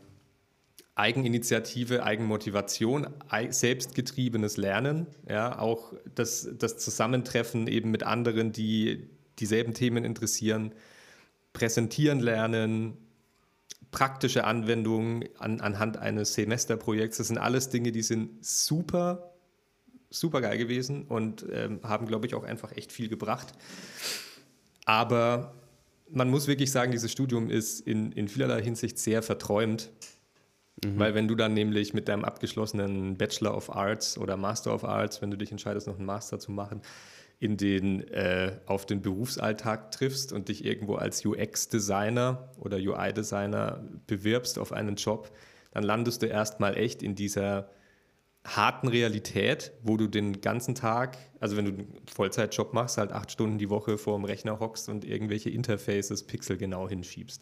Eigeninitiative, 0.96 2.04
Eigenmotivation, 2.04 3.08
selbstgetriebenes 3.50 4.58
Lernen, 4.58 5.08
ja, 5.30 5.58
auch 5.58 5.94
das, 6.14 6.50
das 6.58 6.78
Zusammentreffen 6.78 7.68
eben 7.68 7.90
mit 7.90 8.04
anderen, 8.04 8.52
die 8.52 9.08
dieselben 9.40 9.74
Themen 9.74 10.04
interessieren, 10.04 10.74
präsentieren 11.54 12.20
lernen, 12.20 12.98
praktische 13.92 14.44
Anwendungen 14.44 15.26
an, 15.38 15.62
anhand 15.62 15.98
eines 15.98 16.34
Semesterprojekts. 16.34 17.18
Das 17.18 17.28
sind 17.28 17.38
alles 17.38 17.70
Dinge, 17.70 17.92
die 17.92 18.04
sind 18.04 18.44
super, 18.46 19.34
super 20.10 20.42
geil 20.42 20.58
gewesen 20.58 21.04
und 21.04 21.46
ähm, 21.52 21.80
haben, 21.84 22.06
glaube 22.06 22.28
ich, 22.28 22.36
auch 22.36 22.44
einfach 22.44 22.72
echt 22.76 22.92
viel 22.92 23.10
gebracht. 23.10 23.54
Aber 24.86 25.54
man 26.10 26.30
muss 26.30 26.48
wirklich 26.48 26.72
sagen, 26.72 26.92
dieses 26.92 27.12
Studium 27.12 27.50
ist 27.50 27.82
in, 27.82 28.12
in 28.12 28.28
vielerlei 28.28 28.62
Hinsicht 28.62 28.98
sehr 29.00 29.22
verträumt. 29.22 29.92
Mhm. 30.84 31.00
Weil 31.00 31.14
wenn 31.14 31.28
du 31.28 31.36
dann 31.36 31.54
nämlich 31.54 31.94
mit 31.94 32.08
deinem 32.08 32.26
abgeschlossenen 32.26 33.18
Bachelor 33.18 33.56
of 33.56 33.76
Arts 33.76 34.18
oder 34.18 34.38
Master 34.38 34.74
of 34.74 34.84
Arts, 34.84 35.22
wenn 35.22 35.32
du 35.32 35.38
dich 35.38 35.52
entscheidest, 35.52 35.88
noch 35.88 35.98
einen 35.98 36.06
Master 36.06 36.40
zu 36.40 36.52
machen, 36.52 36.82
in 37.40 37.56
den, 37.56 38.06
äh, 38.10 38.58
auf 38.66 38.86
den 38.86 39.02
Berufsalltag 39.02 39.92
triffst 39.92 40.34
und 40.34 40.50
dich 40.50 40.66
irgendwo 40.66 40.96
als 40.96 41.26
UX-Designer 41.26 42.50
oder 42.60 42.78
UI-Designer 42.78 43.82
bewirbst 44.08 44.60
auf 44.60 44.74
einen 44.74 44.96
Job, 44.96 45.32
dann 45.72 45.84
landest 45.84 46.22
du 46.22 46.26
erstmal 46.26 46.76
echt 46.76 47.02
in 47.02 47.16
dieser 47.16 47.70
harten 48.44 48.88
Realität, 48.88 49.72
wo 49.84 49.96
du 49.96 50.08
den 50.08 50.42
ganzen 50.42 50.76
Tag, 50.76 51.18
also 51.40 51.56
wenn 51.56 51.66
du 51.66 51.72
einen 51.72 51.94
Vollzeitjob 52.14 52.74
machst, 52.74 52.98
halt 52.98 53.12
acht 53.12 53.32
Stunden 53.32 53.58
die 53.58 53.70
Woche 53.70 53.98
vor 53.98 54.18
dem 54.18 54.26
Rechner 54.26 54.60
hockst 54.60 54.90
und 54.90 55.06
irgendwelche 55.06 55.50
Interfaces 55.50 56.24
pixelgenau 56.24 56.90
hinschiebst. 56.90 57.42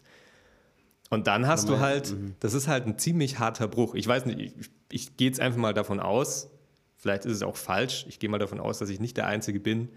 Und 1.10 1.26
dann 1.26 1.46
hast 1.46 1.68
du 1.68 1.78
halt, 1.78 2.12
mhm. 2.12 2.34
das 2.40 2.52
ist 2.54 2.68
halt 2.68 2.86
ein 2.86 2.98
ziemlich 2.98 3.38
harter 3.38 3.66
Bruch. 3.66 3.94
Ich 3.94 4.06
weiß 4.06 4.26
nicht, 4.26 4.38
ich, 4.40 4.70
ich 4.90 5.16
gehe 5.16 5.28
jetzt 5.28 5.40
einfach 5.40 5.58
mal 5.58 5.72
davon 5.72 6.00
aus, 6.00 6.50
Vielleicht 6.98 7.24
ist 7.24 7.32
es 7.32 7.42
auch 7.42 7.56
falsch. 7.56 8.06
Ich 8.08 8.18
gehe 8.18 8.28
mal 8.28 8.38
davon 8.38 8.60
aus, 8.60 8.78
dass 8.78 8.90
ich 8.90 9.00
nicht 9.00 9.16
der 9.16 9.26
Einzige 9.26 9.60
bin, 9.60 9.88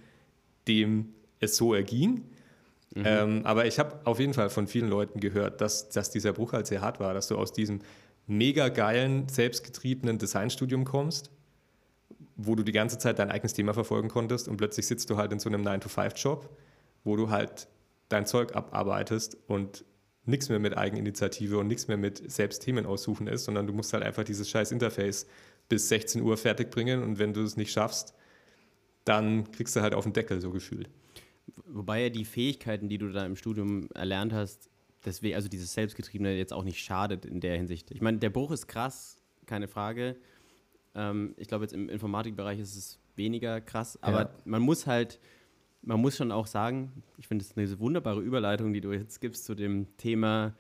dem 0.68 1.14
es 1.40 1.58
so 1.58 1.74
erging. 1.74 2.24
Mhm. 2.94 3.04
Ähm, 3.06 3.42
aber 3.44 3.66
ich 3.66 3.80
habe 3.80 4.00
auf 4.06 4.20
jeden 4.20 4.34
Fall 4.34 4.50
von 4.50 4.68
vielen 4.68 4.88
Leuten 4.88 5.20
gehört, 5.20 5.62
dass, 5.62 5.90
dass 5.90 6.12
dieser 6.12 6.34
Bruch 6.34 6.54
halt 6.54 6.68
sehr 6.68 6.82
hart 6.82 7.00
war, 7.00 7.14
dass 7.14 7.28
du 7.28 7.38
aus 7.38 7.54
diesem 7.54 7.80
mega 8.28 8.70
geilen, 8.70 9.28
selbstgetriebenen 9.30 10.20
Designstudium 10.20 10.86
kommst, 10.86 11.32
wo 12.36 12.56
du 12.56 12.64
die 12.64 12.72
ganze 12.72 13.00
Zeit 13.00 13.18
dein 13.18 13.32
eigenes 13.32 13.54
Thema 13.54 13.74
verfolgen 13.74 14.10
konntest 14.10 14.48
und 14.48 14.58
plötzlich 14.58 14.86
sitzt 14.86 15.10
du 15.10 15.18
halt 15.18 15.32
in 15.32 15.40
so 15.40 15.50
einem 15.50 15.66
9-to-5-Job, 15.66 16.50
wo 17.04 17.16
du 17.16 17.30
halt 17.30 17.68
dein 18.10 18.26
Zeug 18.26 18.56
abarbeitest 18.56 19.38
und 19.48 19.86
nichts 20.26 20.50
mehr 20.50 20.60
mit 20.60 20.78
Eigeninitiative 20.78 21.58
und 21.58 21.68
nichts 21.68 21.88
mehr 21.88 21.98
mit 21.98 22.32
selbst 22.32 22.62
Themen 22.62 22.86
aussuchen 22.86 23.28
ist, 23.28 23.46
sondern 23.46 23.66
du 23.68 23.74
musst 23.74 23.94
halt 23.94 24.04
einfach 24.04 24.24
dieses 24.24 24.50
scheiß 24.50 24.72
Interface 24.72 25.26
bis 25.72 25.88
16 25.88 26.22
Uhr 26.22 26.36
fertig 26.36 26.70
bringen 26.70 27.02
und 27.02 27.18
wenn 27.18 27.34
du 27.34 27.42
es 27.42 27.56
nicht 27.56 27.72
schaffst, 27.72 28.14
dann 29.06 29.50
kriegst 29.54 29.74
du 29.74 29.80
halt 29.80 29.94
auf 29.94 30.04
den 30.04 30.12
Deckel 30.12 30.42
so 30.42 30.52
gefühlt. 30.52 30.90
Wobei 31.66 32.04
ja 32.04 32.10
die 32.10 32.26
Fähigkeiten, 32.26 32.90
die 32.90 32.98
du 32.98 33.10
da 33.10 33.26
im 33.26 33.38
Studium 33.38 33.88
erlernt 33.94 34.34
hast, 34.34 34.70
deswegen, 35.06 35.36
also 35.36 35.48
dieses 35.48 35.74
Selbstgetriebene 35.74 36.36
jetzt 36.36 36.52
auch 36.52 36.66
nicht 36.66 36.80
schadet 36.80 37.26
in 37.26 37.40
der 37.40 37.56
Hinsicht. 37.56 37.90
Ich 37.92 38.02
meine, 38.02 38.18
der 38.18 38.30
Bruch 38.30 38.52
ist 38.52 38.68
krass, 38.68 39.22
keine 39.46 39.70
Frage. 39.70 40.18
Ähm, 40.94 41.36
ich 41.38 41.48
glaube, 41.48 41.64
jetzt 41.64 41.74
im 41.74 41.88
Informatikbereich 41.88 42.60
ist 42.60 42.76
es 42.76 43.00
weniger 43.16 43.62
krass, 43.62 43.98
aber 44.04 44.24
ja. 44.24 44.30
man 44.44 44.62
muss 44.62 44.88
halt, 44.88 45.22
man 45.84 46.02
muss 46.02 46.18
schon 46.18 46.34
auch 46.34 46.48
sagen, 46.48 46.92
ich 47.18 47.30
finde 47.30 47.46
es 47.46 47.58
eine 47.58 47.80
wunderbare 47.80 48.20
Überleitung, 48.20 48.74
die 48.74 48.82
du 48.82 48.92
jetzt 48.92 49.22
gibst 49.22 49.46
zu 49.46 49.56
dem 49.56 49.88
Thema, 49.96 50.54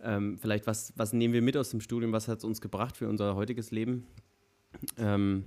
ähm, 0.00 0.38
vielleicht 0.38 0.66
was, 0.66 0.92
was 0.96 1.12
nehmen 1.12 1.34
wir 1.34 1.42
mit 1.42 1.56
aus 1.56 1.70
dem 1.70 1.80
Studium, 1.80 2.10
was 2.12 2.26
hat 2.26 2.38
es 2.38 2.44
uns 2.44 2.60
gebracht 2.60 2.96
für 2.96 3.08
unser 3.08 3.36
heutiges 3.36 3.70
Leben? 3.70 4.08
Ähm, 4.96 5.44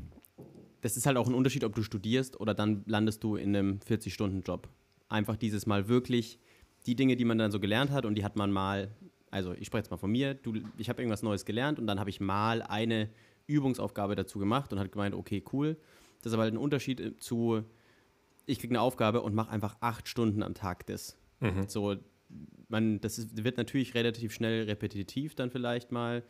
das 0.81 0.97
ist 0.97 1.05
halt 1.05 1.17
auch 1.17 1.27
ein 1.27 1.33
Unterschied, 1.33 1.63
ob 1.63 1.75
du 1.75 1.83
studierst 1.83 2.39
oder 2.39 2.53
dann 2.53 2.83
landest 2.85 3.23
du 3.23 3.35
in 3.35 3.55
einem 3.55 3.79
40-Stunden-Job. 3.79 4.69
Einfach 5.09 5.35
dieses 5.35 5.65
Mal 5.65 5.87
wirklich 5.87 6.39
die 6.85 6.95
Dinge, 6.95 7.15
die 7.15 7.25
man 7.25 7.37
dann 7.37 7.51
so 7.51 7.59
gelernt 7.59 7.91
hat 7.91 8.05
und 8.05 8.15
die 8.15 8.23
hat 8.23 8.35
man 8.35 8.51
mal, 8.51 8.91
also 9.31 9.53
ich 9.53 9.67
spreche 9.67 9.83
jetzt 9.83 9.91
mal 9.91 9.97
von 9.97 10.11
mir, 10.11 10.33
du, 10.33 10.53
ich 10.77 10.89
habe 10.89 11.01
irgendwas 11.01 11.23
Neues 11.23 11.45
gelernt 11.45 11.79
und 11.79 11.87
dann 11.87 11.99
habe 11.99 12.09
ich 12.09 12.19
mal 12.19 12.61
eine 12.61 13.09
Übungsaufgabe 13.47 14.15
dazu 14.15 14.39
gemacht 14.39 14.71
und 14.71 14.79
hat 14.79 14.91
gemeint, 14.91 15.15
okay, 15.15 15.43
cool. 15.51 15.77
Das 16.21 16.31
ist 16.31 16.33
aber 16.33 16.43
halt 16.43 16.53
ein 16.53 16.57
Unterschied 16.57 16.99
äh, 16.99 17.17
zu, 17.17 17.63
ich 18.45 18.59
kriege 18.59 18.71
eine 18.71 18.81
Aufgabe 18.81 19.21
und 19.21 19.33
mache 19.33 19.51
einfach 19.51 19.77
acht 19.79 20.07
Stunden 20.07 20.43
am 20.43 20.53
Tag 20.53 20.85
das. 20.87 21.17
Mhm. 21.39 21.67
So, 21.67 21.95
man, 22.67 22.99
das 23.01 23.17
ist, 23.17 23.43
wird 23.43 23.57
natürlich 23.57 23.95
relativ 23.95 24.33
schnell 24.33 24.63
repetitiv 24.63 25.35
dann 25.35 25.51
vielleicht 25.51 25.91
mal. 25.91 26.23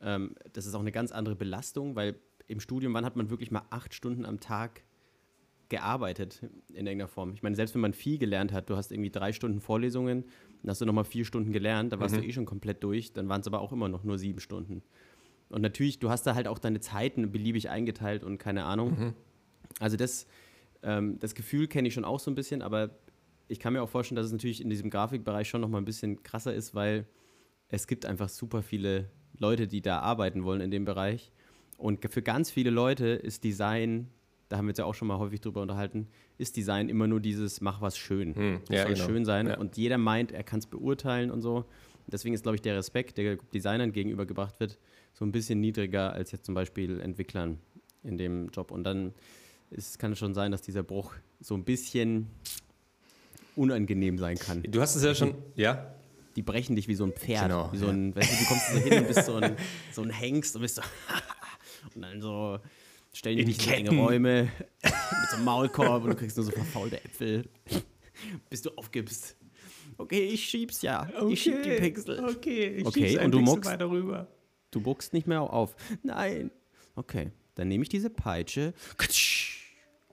Ähm, 0.00 0.34
das 0.52 0.66
ist 0.66 0.74
auch 0.74 0.80
eine 0.80 0.92
ganz 0.92 1.12
andere 1.12 1.36
Belastung, 1.36 1.96
weil 1.96 2.16
im 2.46 2.60
Studium, 2.60 2.94
wann 2.94 3.04
hat 3.04 3.16
man 3.16 3.30
wirklich 3.30 3.50
mal 3.50 3.62
acht 3.70 3.94
Stunden 3.94 4.24
am 4.24 4.40
Tag 4.40 4.82
gearbeitet 5.68 6.42
in 6.68 6.86
irgendeiner 6.86 7.08
Form. 7.08 7.32
Ich 7.32 7.42
meine, 7.42 7.56
selbst 7.56 7.74
wenn 7.74 7.80
man 7.80 7.94
viel 7.94 8.18
gelernt 8.18 8.52
hat, 8.52 8.68
du 8.68 8.76
hast 8.76 8.92
irgendwie 8.92 9.10
drei 9.10 9.32
Stunden 9.32 9.60
Vorlesungen, 9.60 10.24
dann 10.62 10.70
hast 10.70 10.80
du 10.80 10.86
nochmal 10.86 11.04
vier 11.04 11.24
Stunden 11.24 11.52
gelernt, 11.52 11.92
da 11.92 12.00
warst 12.00 12.14
mhm. 12.14 12.20
du 12.20 12.26
eh 12.26 12.32
schon 12.32 12.44
komplett 12.44 12.84
durch, 12.84 13.12
dann 13.12 13.28
waren 13.28 13.40
es 13.40 13.46
aber 13.46 13.60
auch 13.60 13.72
immer 13.72 13.88
noch 13.88 14.04
nur 14.04 14.18
sieben 14.18 14.40
Stunden. 14.40 14.82
Und 15.48 15.62
natürlich, 15.62 15.98
du 15.98 16.10
hast 16.10 16.26
da 16.26 16.34
halt 16.34 16.48
auch 16.48 16.58
deine 16.58 16.80
Zeiten 16.80 17.30
beliebig 17.32 17.70
eingeteilt 17.70 18.24
und 18.24 18.38
keine 18.38 18.64
Ahnung. 18.64 18.90
Mhm. 18.98 19.14
Also 19.80 19.96
das, 19.96 20.26
ähm, 20.82 21.18
das 21.18 21.34
Gefühl 21.34 21.66
kenne 21.66 21.88
ich 21.88 21.94
schon 21.94 22.04
auch 22.04 22.20
so 22.20 22.30
ein 22.30 22.34
bisschen, 22.34 22.62
aber 22.62 22.90
ich 23.48 23.58
kann 23.60 23.72
mir 23.72 23.82
auch 23.82 23.88
vorstellen, 23.88 24.16
dass 24.16 24.26
es 24.26 24.32
natürlich 24.32 24.62
in 24.62 24.70
diesem 24.70 24.90
Grafikbereich 24.90 25.48
schon 25.48 25.60
nochmal 25.60 25.80
ein 25.80 25.84
bisschen 25.84 26.22
krasser 26.22 26.54
ist, 26.54 26.74
weil 26.74 27.06
es 27.68 27.86
gibt 27.86 28.06
einfach 28.06 28.28
super 28.28 28.62
viele 28.62 29.10
Leute, 29.38 29.66
die 29.66 29.82
da 29.82 30.00
arbeiten 30.00 30.44
wollen 30.44 30.60
in 30.60 30.70
dem 30.70 30.84
Bereich. 30.84 31.32
Und 31.76 32.04
für 32.10 32.22
ganz 32.22 32.50
viele 32.50 32.70
Leute 32.70 33.06
ist 33.06 33.44
Design, 33.44 34.08
da 34.48 34.56
haben 34.58 34.66
wir 34.66 34.70
uns 34.70 34.78
ja 34.78 34.84
auch 34.84 34.94
schon 34.94 35.08
mal 35.08 35.18
häufig 35.18 35.40
drüber 35.40 35.62
unterhalten, 35.62 36.08
ist 36.38 36.56
Design 36.56 36.88
immer 36.88 37.06
nur 37.06 37.20
dieses, 37.20 37.60
mach 37.60 37.80
was 37.80 37.98
schön. 37.98 38.34
Hm, 38.34 38.60
ja, 38.70 38.84
soll 38.84 38.94
genau. 38.94 39.06
schön 39.06 39.24
sein. 39.24 39.46
Ja. 39.48 39.58
Und 39.58 39.76
jeder 39.76 39.98
meint, 39.98 40.32
er 40.32 40.44
kann 40.44 40.60
es 40.60 40.66
beurteilen 40.66 41.30
und 41.30 41.42
so. 41.42 41.64
Deswegen 42.06 42.34
ist, 42.34 42.42
glaube 42.42 42.56
ich, 42.56 42.62
der 42.62 42.76
Respekt, 42.76 43.18
der 43.18 43.36
Designern 43.52 43.92
gegenübergebracht 43.92 44.60
wird, 44.60 44.78
so 45.14 45.24
ein 45.24 45.32
bisschen 45.32 45.60
niedriger 45.60 46.12
als 46.12 46.32
jetzt 46.32 46.44
zum 46.44 46.54
Beispiel 46.54 47.00
Entwicklern 47.00 47.58
in 48.02 48.18
dem 48.18 48.48
Job. 48.50 48.70
Und 48.70 48.84
dann 48.84 49.14
ist, 49.70 49.98
kann 49.98 50.12
es 50.12 50.18
schon 50.18 50.34
sein, 50.34 50.52
dass 50.52 50.62
dieser 50.62 50.82
Bruch 50.82 51.14
so 51.40 51.54
ein 51.54 51.64
bisschen 51.64 52.28
unangenehm 53.56 54.18
sein 54.18 54.36
kann. 54.36 54.62
Du 54.62 54.80
hast 54.80 54.96
es 54.96 55.02
ja 55.02 55.14
schon, 55.14 55.34
ja? 55.54 55.94
Die 56.36 56.42
brechen 56.42 56.74
dich 56.74 56.88
wie 56.88 56.96
so 56.96 57.04
ein 57.04 57.12
Pferd. 57.12 57.44
Genau. 57.44 57.72
Wie 57.72 57.78
so 57.78 57.86
ein, 57.86 58.10
ja. 58.10 58.16
weißt 58.16 58.32
du, 58.32 58.36
du 58.36 58.48
kommst 58.48 58.72
so 58.72 58.78
hin 58.78 58.98
und 58.98 59.06
bist 59.06 59.24
so 59.24 59.36
ein, 59.36 59.56
so 59.92 60.02
ein 60.02 60.10
Hengst 60.10 60.56
und 60.56 60.62
bist 60.62 60.76
so 60.76 60.82
und 61.94 62.02
dann 62.02 62.20
so 62.20 62.58
stellen 63.12 63.38
die 63.38 63.44
dich 63.44 63.66
in 63.66 63.86
enge 63.86 63.90
Räume 63.90 64.52
mit 64.82 65.30
so 65.30 65.36
einem 65.36 65.44
Maulkorb 65.44 66.04
und 66.04 66.10
du 66.10 66.16
kriegst 66.16 66.36
nur 66.36 66.46
so 66.46 66.52
verfaulte 66.52 67.02
Äpfel, 67.04 67.48
bis 68.50 68.62
du 68.62 68.70
aufgibst. 68.76 69.36
Okay, 69.96 70.24
ich 70.24 70.44
schieb's 70.44 70.82
ja. 70.82 71.08
Okay. 71.16 71.32
Ich 71.32 71.42
schieb 71.42 71.62
die 71.62 71.70
Pixel. 71.70 72.24
Okay, 72.24 72.66
ich 72.76 72.86
okay, 72.86 73.18
und 73.24 73.30
du 73.30 73.40
muckst, 73.40 73.70
weiter 73.70 73.88
rüber. 73.88 74.28
Du 74.70 74.80
buckst 74.80 75.12
nicht 75.12 75.26
mehr 75.26 75.42
auf. 75.42 75.76
Nein. 76.02 76.50
Okay, 76.96 77.30
dann 77.54 77.68
nehme 77.68 77.82
ich 77.82 77.88
diese 77.88 78.10
Peitsche 78.10 78.74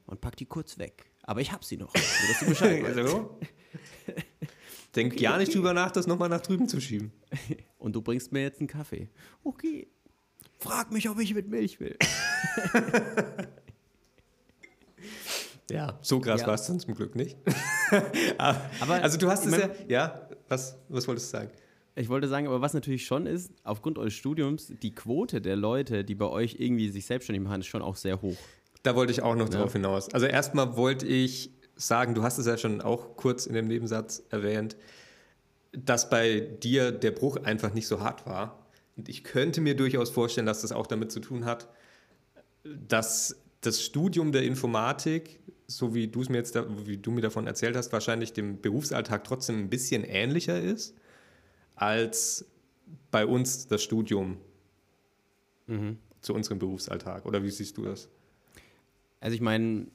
und 0.05 0.21
pack 0.21 0.35
die 0.35 0.45
kurz 0.45 0.77
weg. 0.77 1.11
Aber 1.23 1.41
ich 1.41 1.51
hab 1.51 1.63
sie 1.63 1.77
noch. 1.77 1.93
Dass 1.93 2.39
du 2.39 2.45
Bescheid 2.47 2.83
also, 2.85 3.39
Denk 4.95 5.13
okay, 5.13 5.23
gar 5.23 5.37
nicht 5.37 5.49
okay. 5.49 5.57
drüber 5.57 5.73
nach, 5.73 5.91
das 5.91 6.05
nochmal 6.05 6.29
nach 6.29 6.41
drüben 6.41 6.67
zu 6.67 6.81
schieben. 6.81 7.11
Und 7.77 7.95
du 7.95 8.01
bringst 8.01 8.31
mir 8.31 8.41
jetzt 8.41 8.59
einen 8.59 8.67
Kaffee. 8.67 9.09
Okay. 9.43 9.87
Frag 10.61 10.91
mich, 10.91 11.09
ob 11.09 11.19
ich 11.19 11.33
mit 11.33 11.49
Milch 11.49 11.79
will. 11.79 11.97
ja, 15.71 15.97
so 16.03 16.19
krass 16.19 16.41
ja. 16.41 16.47
war 16.47 16.53
es 16.53 16.67
dann 16.67 16.79
zum 16.79 16.93
Glück 16.93 17.15
nicht. 17.15 17.35
aber, 18.37 18.93
also 19.01 19.17
du 19.17 19.27
hast 19.27 19.47
es 19.47 19.57
ja, 19.57 19.69
ja, 19.87 20.29
was, 20.47 20.77
was 20.87 21.07
wolltest 21.07 21.33
du 21.33 21.37
sagen? 21.37 21.49
Ich 21.95 22.09
wollte 22.09 22.27
sagen, 22.27 22.45
aber 22.45 22.61
was 22.61 22.75
natürlich 22.75 23.07
schon 23.07 23.25
ist, 23.25 23.51
aufgrund 23.63 23.97
eures 23.97 24.13
Studiums, 24.13 24.71
die 24.83 24.93
Quote 24.93 25.41
der 25.41 25.55
Leute, 25.55 26.03
die 26.05 26.13
bei 26.13 26.27
euch 26.27 26.57
irgendwie 26.59 26.89
sich 26.89 27.07
selbstständig 27.07 27.43
machen, 27.43 27.61
ist 27.61 27.67
schon 27.67 27.81
auch 27.81 27.95
sehr 27.95 28.21
hoch. 28.21 28.37
Da 28.83 28.95
wollte 28.95 29.11
ich 29.11 29.23
auch 29.23 29.35
noch 29.35 29.51
ja. 29.51 29.59
drauf 29.59 29.73
hinaus. 29.73 30.13
Also 30.13 30.27
erstmal 30.27 30.77
wollte 30.77 31.07
ich 31.07 31.49
sagen, 31.75 32.13
du 32.13 32.21
hast 32.21 32.37
es 32.37 32.45
ja 32.45 32.57
schon 32.57 32.81
auch 32.81 33.15
kurz 33.17 33.47
in 33.47 33.55
dem 33.55 33.67
Nebensatz 33.67 34.23
erwähnt, 34.29 34.77
dass 35.71 36.07
bei 36.09 36.39
dir 36.39 36.91
der 36.91 37.11
Bruch 37.11 37.37
einfach 37.37 37.73
nicht 37.73 37.87
so 37.87 38.01
hart 38.01 38.27
war. 38.27 38.60
Und 39.01 39.09
ich 39.09 39.23
könnte 39.23 39.61
mir 39.61 39.75
durchaus 39.75 40.11
vorstellen, 40.11 40.45
dass 40.45 40.61
das 40.61 40.71
auch 40.71 40.85
damit 40.85 41.11
zu 41.11 41.21
tun 41.21 41.43
hat, 41.43 41.67
dass 42.63 43.35
das 43.61 43.81
Studium 43.81 44.31
der 44.31 44.43
Informatik, 44.43 45.39
so 45.65 45.95
wie 45.95 46.07
du 46.07 46.21
es 46.21 46.29
mir 46.29 46.37
jetzt, 46.37 46.55
da, 46.55 46.67
wie 46.85 46.97
du 46.97 47.09
mir 47.09 47.21
davon 47.21 47.47
erzählt 47.47 47.75
hast, 47.75 47.91
wahrscheinlich 47.93 48.33
dem 48.33 48.61
Berufsalltag 48.61 49.23
trotzdem 49.23 49.57
ein 49.57 49.69
bisschen 49.71 50.03
ähnlicher 50.03 50.61
ist 50.61 50.93
als 51.75 52.45
bei 53.09 53.25
uns 53.25 53.65
das 53.65 53.81
Studium 53.81 54.37
mhm. 55.65 55.97
zu 56.19 56.35
unserem 56.35 56.59
Berufsalltag. 56.59 57.25
Oder 57.25 57.41
wie 57.41 57.49
siehst 57.49 57.75
du 57.79 57.85
das? 57.85 58.07
Also 59.19 59.33
ich 59.33 59.41
meine, 59.41 59.87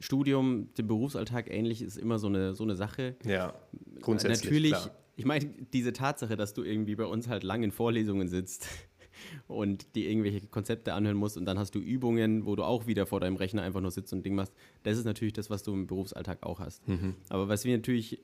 Studium, 0.00 0.74
dem 0.74 0.88
Berufsalltag 0.88 1.48
ähnlich 1.48 1.82
ist 1.82 1.98
immer 1.98 2.18
so 2.18 2.26
eine, 2.26 2.56
so 2.56 2.64
eine 2.64 2.74
Sache. 2.74 3.14
Ja, 3.24 3.54
grundsätzlich. 4.00 4.42
Natürlich, 4.42 4.72
klar. 4.72 4.90
Ich 5.22 5.26
meine, 5.26 5.44
diese 5.72 5.92
Tatsache, 5.92 6.36
dass 6.36 6.52
du 6.52 6.64
irgendwie 6.64 6.96
bei 6.96 7.04
uns 7.04 7.28
halt 7.28 7.44
lang 7.44 7.62
in 7.62 7.70
Vorlesungen 7.70 8.26
sitzt 8.26 8.66
und 9.46 9.94
dir 9.94 10.10
irgendwelche 10.10 10.48
Konzepte 10.48 10.94
anhören 10.94 11.16
musst 11.16 11.36
und 11.36 11.44
dann 11.44 11.60
hast 11.60 11.76
du 11.76 11.78
Übungen, 11.78 12.44
wo 12.44 12.56
du 12.56 12.64
auch 12.64 12.88
wieder 12.88 13.06
vor 13.06 13.20
deinem 13.20 13.36
Rechner 13.36 13.62
einfach 13.62 13.80
nur 13.80 13.92
sitzt 13.92 14.12
und 14.12 14.26
Ding 14.26 14.34
machst, 14.34 14.52
das 14.82 14.98
ist 14.98 15.04
natürlich 15.04 15.32
das, 15.32 15.48
was 15.48 15.62
du 15.62 15.72
im 15.74 15.86
Berufsalltag 15.86 16.42
auch 16.42 16.58
hast. 16.58 16.88
Mhm. 16.88 17.14
Aber 17.28 17.48
was 17.48 17.64
wir 17.64 17.76
natürlich 17.76 18.20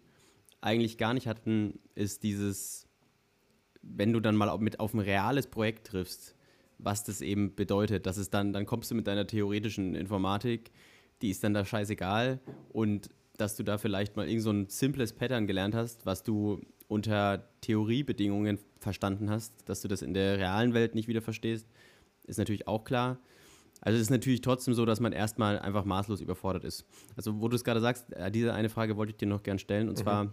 eigentlich 0.60 0.98
gar 0.98 1.14
nicht 1.14 1.28
hatten, 1.28 1.78
ist 1.94 2.24
dieses, 2.24 2.88
wenn 3.80 4.12
du 4.12 4.18
dann 4.18 4.34
mal 4.34 4.58
mit 4.58 4.80
auf 4.80 4.92
ein 4.92 4.98
reales 4.98 5.46
Projekt 5.46 5.86
triffst, 5.86 6.34
was 6.78 7.04
das 7.04 7.20
eben 7.20 7.54
bedeutet. 7.54 8.06
dass 8.06 8.16
es 8.16 8.28
dann, 8.28 8.52
dann 8.52 8.66
kommst 8.66 8.90
du 8.90 8.96
mit 8.96 9.06
deiner 9.06 9.24
theoretischen 9.24 9.94
Informatik, 9.94 10.72
die 11.22 11.30
ist 11.30 11.44
dann 11.44 11.54
da 11.54 11.64
scheißegal 11.64 12.40
und 12.70 13.08
dass 13.36 13.54
du 13.54 13.62
da 13.62 13.78
vielleicht 13.78 14.16
mal 14.16 14.28
irgend 14.28 14.42
so 14.42 14.50
ein 14.50 14.66
simples 14.68 15.12
Pattern 15.12 15.46
gelernt 15.46 15.76
hast, 15.76 16.04
was 16.04 16.24
du 16.24 16.60
unter 16.88 17.48
Theoriebedingungen 17.60 18.58
verstanden 18.80 19.30
hast, 19.30 19.52
dass 19.68 19.82
du 19.82 19.88
das 19.88 20.02
in 20.02 20.14
der 20.14 20.38
realen 20.38 20.74
Welt 20.74 20.94
nicht 20.94 21.08
wieder 21.08 21.22
verstehst, 21.22 21.66
ist 22.24 22.38
natürlich 22.38 22.66
auch 22.66 22.84
klar. 22.84 23.18
Also 23.80 23.96
es 23.96 24.02
ist 24.02 24.10
natürlich 24.10 24.40
trotzdem 24.40 24.74
so, 24.74 24.84
dass 24.84 24.98
man 24.98 25.12
erstmal 25.12 25.58
einfach 25.58 25.84
maßlos 25.84 26.20
überfordert 26.20 26.64
ist. 26.64 26.84
Also 27.16 27.40
wo 27.40 27.48
du 27.48 27.56
es 27.56 27.62
gerade 27.62 27.80
sagst, 27.80 28.12
äh, 28.12 28.30
diese 28.30 28.52
eine 28.52 28.68
Frage 28.68 28.96
wollte 28.96 29.10
ich 29.10 29.16
dir 29.16 29.28
noch 29.28 29.42
gern 29.42 29.58
stellen 29.58 29.88
und 29.88 29.98
mhm. 29.98 30.02
zwar 30.02 30.32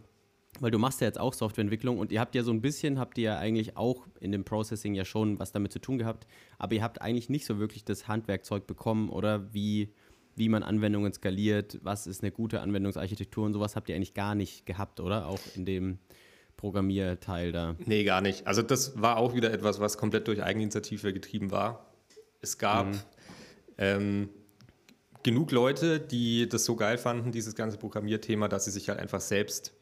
weil 0.60 0.72
du 0.72 0.80
machst 0.80 1.02
ja 1.02 1.08
jetzt 1.08 1.20
auch 1.20 1.34
Softwareentwicklung 1.34 2.00
und 2.00 2.12
ihr 2.12 2.20
habt 2.20 2.36
ja 2.36 2.44
so 2.44 2.52
ein 2.52 2.62
bisschen, 2.62 3.00
habt 3.00 3.18
ihr 3.18 3.26
ja 3.26 3.38
eigentlich 3.38 3.78
auch 3.78 4.08
in 4.20 4.32
dem 4.32 4.46
Processing 4.46 4.96
ja 4.96 5.06
schon 5.06 5.40
was 5.40 5.52
damit 5.52 5.72
zu 5.72 5.80
tun 5.80 5.98
gehabt, 5.98 6.28
aber 6.58 6.76
ihr 6.76 6.84
habt 6.84 7.02
eigentlich 7.02 7.30
nicht 7.30 7.46
so 7.46 7.60
wirklich 7.60 7.84
das 7.84 8.08
Handwerkzeug 8.08 8.68
bekommen 8.68 9.10
oder 9.10 9.54
wie, 9.54 9.94
wie 10.36 10.50
man 10.50 10.64
Anwendungen 10.64 11.12
skaliert, 11.14 11.80
was 11.84 12.08
ist 12.08 12.24
eine 12.24 12.32
gute 12.32 12.62
Anwendungsarchitektur 12.62 13.46
und 13.46 13.54
sowas 13.54 13.76
habt 13.76 13.90
ihr 13.90 13.96
eigentlich 13.96 14.14
gar 14.14 14.36
nicht 14.36 14.66
gehabt, 14.66 15.00
oder? 15.00 15.28
Auch 15.28 15.40
in 15.56 15.66
dem 15.66 16.00
Programmierteil 16.66 17.52
da. 17.52 17.76
Nee, 17.86 18.04
gar 18.06 18.22
nicht. 18.22 18.48
Also 18.48 18.64
das 18.64 19.00
war 19.00 19.18
auch 19.18 19.36
wieder 19.36 19.54
etwas, 19.54 19.80
was 19.80 20.00
komplett 20.00 20.28
durch 20.28 20.42
Eigeninitiative 20.42 21.14
getrieben 21.14 21.52
war. 21.52 21.86
Es 22.42 22.58
gab 22.58 22.88
mhm. 22.88 23.00
ähm, 23.78 24.30
genug 25.22 25.52
Leute, 25.52 26.00
die 26.00 26.50
das 26.50 26.66
so 26.66 26.76
geil 26.76 26.98
fanden, 26.98 27.32
dieses 27.32 27.54
ganze 27.54 27.78
Programmierthema, 27.78 28.48
dass 28.48 28.66
sie 28.66 28.72
sich 28.72 28.90
halt 28.90 28.98
einfach 28.98 29.22
selbst 29.22 29.76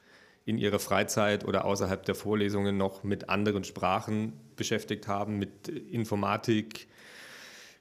in 0.43 0.57
ihrer 0.57 0.79
Freizeit 0.79 1.45
oder 1.45 1.63
außerhalb 1.63 2.03
der 2.03 2.15
Vorlesungen 2.15 2.75
noch 2.75 3.05
mit 3.05 3.29
anderen 3.29 3.63
Sprachen 3.63 4.33
beschäftigt 4.57 5.07
haben, 5.07 5.39
mit 5.39 5.69
Informatik 5.69 6.89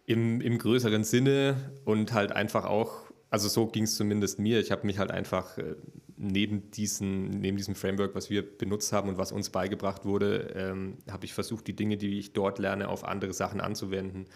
im, 0.06 0.40
im 0.40 0.58
größeren 0.58 1.02
Sinne 1.02 1.72
und 1.84 2.12
halt 2.12 2.30
einfach 2.30 2.66
auch, 2.66 3.10
also 3.30 3.48
so 3.48 3.66
ging 3.66 3.82
es 3.82 3.96
zumindest 3.96 4.38
mir, 4.38 4.60
ich 4.60 4.70
habe 4.70 4.86
mich 4.86 5.00
halt 5.00 5.10
einfach 5.10 5.58
äh, 5.58 5.74
neben, 6.22 6.70
diesen, 6.70 7.28
neben 7.28 7.56
diesem 7.56 7.74
Framework, 7.74 8.14
was 8.14 8.30
wir 8.30 8.42
benutzt 8.56 8.92
haben 8.92 9.08
und 9.08 9.18
was 9.18 9.32
uns 9.32 9.50
beigebracht 9.50 10.04
wurde, 10.04 10.52
ähm, 10.54 10.98
habe 11.10 11.24
ich 11.24 11.34
versucht, 11.34 11.66
die 11.66 11.74
Dinge, 11.74 11.96
die 11.96 12.18
ich 12.18 12.32
dort 12.32 12.58
lerne, 12.58 12.88
auf 12.88 13.04
andere 13.04 13.32
Sachen 13.32 13.60
anzuwenden 13.60 14.26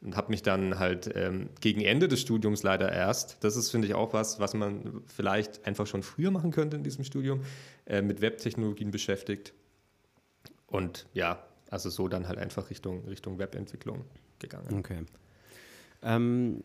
und 0.00 0.16
habe 0.16 0.30
mich 0.30 0.42
dann 0.42 0.78
halt 0.78 1.10
ähm, 1.14 1.50
gegen 1.60 1.80
Ende 1.80 2.08
des 2.08 2.20
Studiums 2.20 2.62
leider 2.62 2.90
erst, 2.90 3.42
das 3.44 3.56
ist, 3.56 3.70
finde 3.70 3.86
ich, 3.86 3.94
auch 3.94 4.12
was, 4.12 4.40
was 4.40 4.54
man 4.54 5.02
vielleicht 5.06 5.66
einfach 5.66 5.86
schon 5.86 6.02
früher 6.02 6.30
machen 6.30 6.50
könnte 6.50 6.76
in 6.76 6.84
diesem 6.84 7.04
Studium, 7.04 7.42
äh, 7.86 8.02
mit 8.02 8.20
Webtechnologien 8.20 8.90
beschäftigt. 8.90 9.52
Und 10.66 11.06
ja, 11.12 11.44
also 11.70 11.90
so 11.90 12.08
dann 12.08 12.28
halt 12.28 12.38
einfach 12.38 12.70
Richtung, 12.70 13.04
Richtung 13.06 13.38
Webentwicklung 13.38 14.04
gegangen. 14.38 14.78
Okay. 14.78 15.04
Ähm, 16.02 16.64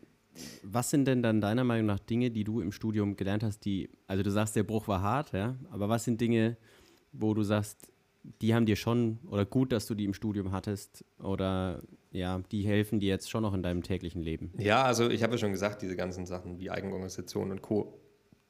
was 0.63 0.89
sind 0.89 1.05
denn 1.05 1.21
dann 1.21 1.41
deiner 1.41 1.63
Meinung 1.63 1.85
nach 1.85 1.99
Dinge, 1.99 2.31
die 2.31 2.43
du 2.43 2.61
im 2.61 2.71
Studium 2.71 3.15
gelernt 3.15 3.43
hast, 3.43 3.65
die, 3.65 3.89
also 4.07 4.23
du 4.23 4.31
sagst, 4.31 4.55
der 4.55 4.63
Bruch 4.63 4.87
war 4.87 5.01
hart, 5.01 5.33
ja, 5.33 5.55
aber 5.69 5.89
was 5.89 6.03
sind 6.03 6.21
Dinge, 6.21 6.57
wo 7.11 7.33
du 7.33 7.43
sagst, 7.43 7.91
die 8.41 8.53
haben 8.53 8.65
dir 8.65 8.75
schon, 8.75 9.19
oder 9.29 9.45
gut, 9.45 9.71
dass 9.71 9.85
du 9.85 9.95
die 9.95 10.05
im 10.05 10.13
Studium 10.13 10.51
hattest, 10.51 11.05
oder 11.19 11.81
ja, 12.11 12.41
die 12.51 12.63
helfen 12.63 12.99
dir 12.99 13.09
jetzt 13.09 13.29
schon 13.29 13.43
noch 13.43 13.53
in 13.53 13.63
deinem 13.63 13.83
täglichen 13.83 14.21
Leben? 14.21 14.51
Ja, 14.57 14.83
also 14.83 15.09
ich 15.09 15.23
habe 15.23 15.33
ja 15.33 15.37
schon 15.37 15.51
gesagt, 15.51 15.81
diese 15.81 15.95
ganzen 15.95 16.25
Sachen 16.25 16.59
wie 16.59 16.69
Eigenorganisation 16.69 17.51
und 17.51 17.61
Co., 17.61 17.99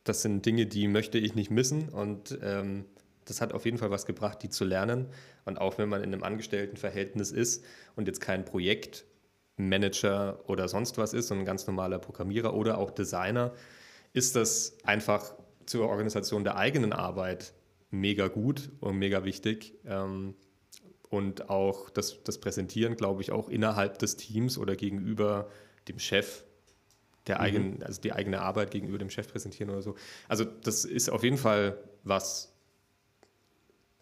das 0.03 0.21
sind 0.21 0.45
Dinge, 0.45 0.65
die 0.65 0.87
möchte 0.87 1.17
ich 1.17 1.35
nicht 1.35 1.51
missen 1.51 1.89
und 1.89 2.39
ähm, 2.41 2.85
das 3.27 3.41
hat 3.41 3.53
auf 3.53 3.65
jeden 3.65 3.77
Fall 3.77 3.91
was 3.91 4.05
gebracht, 4.05 4.41
die 4.41 4.49
zu 4.49 4.65
lernen. 4.65 5.07
Und 5.45 5.59
auch 5.59 5.77
wenn 5.77 5.89
man 5.89 6.01
in 6.01 6.13
einem 6.13 6.23
Angestelltenverhältnis 6.23 7.31
ist 7.31 7.63
und 7.95 8.07
jetzt 8.07 8.21
kein 8.21 8.45
Projektmanager 9.57 10.39
oder 10.47 10.67
sonst 10.67 10.97
was 10.97 11.13
ist, 11.13 11.27
sondern 11.27 11.43
ein 11.43 11.47
ganz 11.47 11.67
normaler 11.67 11.99
Programmierer 11.99 12.53
oder 12.53 12.77
auch 12.77 12.91
Designer, 12.91 13.53
ist 14.13 14.35
das 14.35 14.77
einfach 14.83 15.33
zur 15.65 15.89
Organisation 15.89 16.43
der 16.43 16.55
eigenen 16.55 16.93
Arbeit 16.93 17.53
mega 17.89 18.27
gut 18.27 18.69
und 18.79 18.97
mega 18.97 19.23
wichtig. 19.23 19.73
Ähm, 19.85 20.35
und 21.09 21.49
auch 21.49 21.89
das, 21.89 22.21
das 22.23 22.37
Präsentieren, 22.37 22.97
glaube 22.97 23.21
ich, 23.21 23.31
auch 23.31 23.49
innerhalb 23.49 23.97
des 23.99 24.17
Teams 24.17 24.57
oder 24.57 24.75
gegenüber 24.75 25.49
dem 25.87 25.99
Chef, 25.99 26.43
der 27.27 27.39
eigenen, 27.39 27.81
also 27.83 28.01
die 28.01 28.13
eigene 28.13 28.41
Arbeit 28.41 28.71
gegenüber 28.71 28.97
dem 28.97 29.09
Chef 29.09 29.27
präsentieren 29.27 29.69
oder 29.69 29.81
so. 29.81 29.95
Also 30.27 30.43
das 30.45 30.85
ist 30.85 31.09
auf 31.09 31.23
jeden 31.23 31.37
Fall 31.37 31.77
was, 32.03 32.53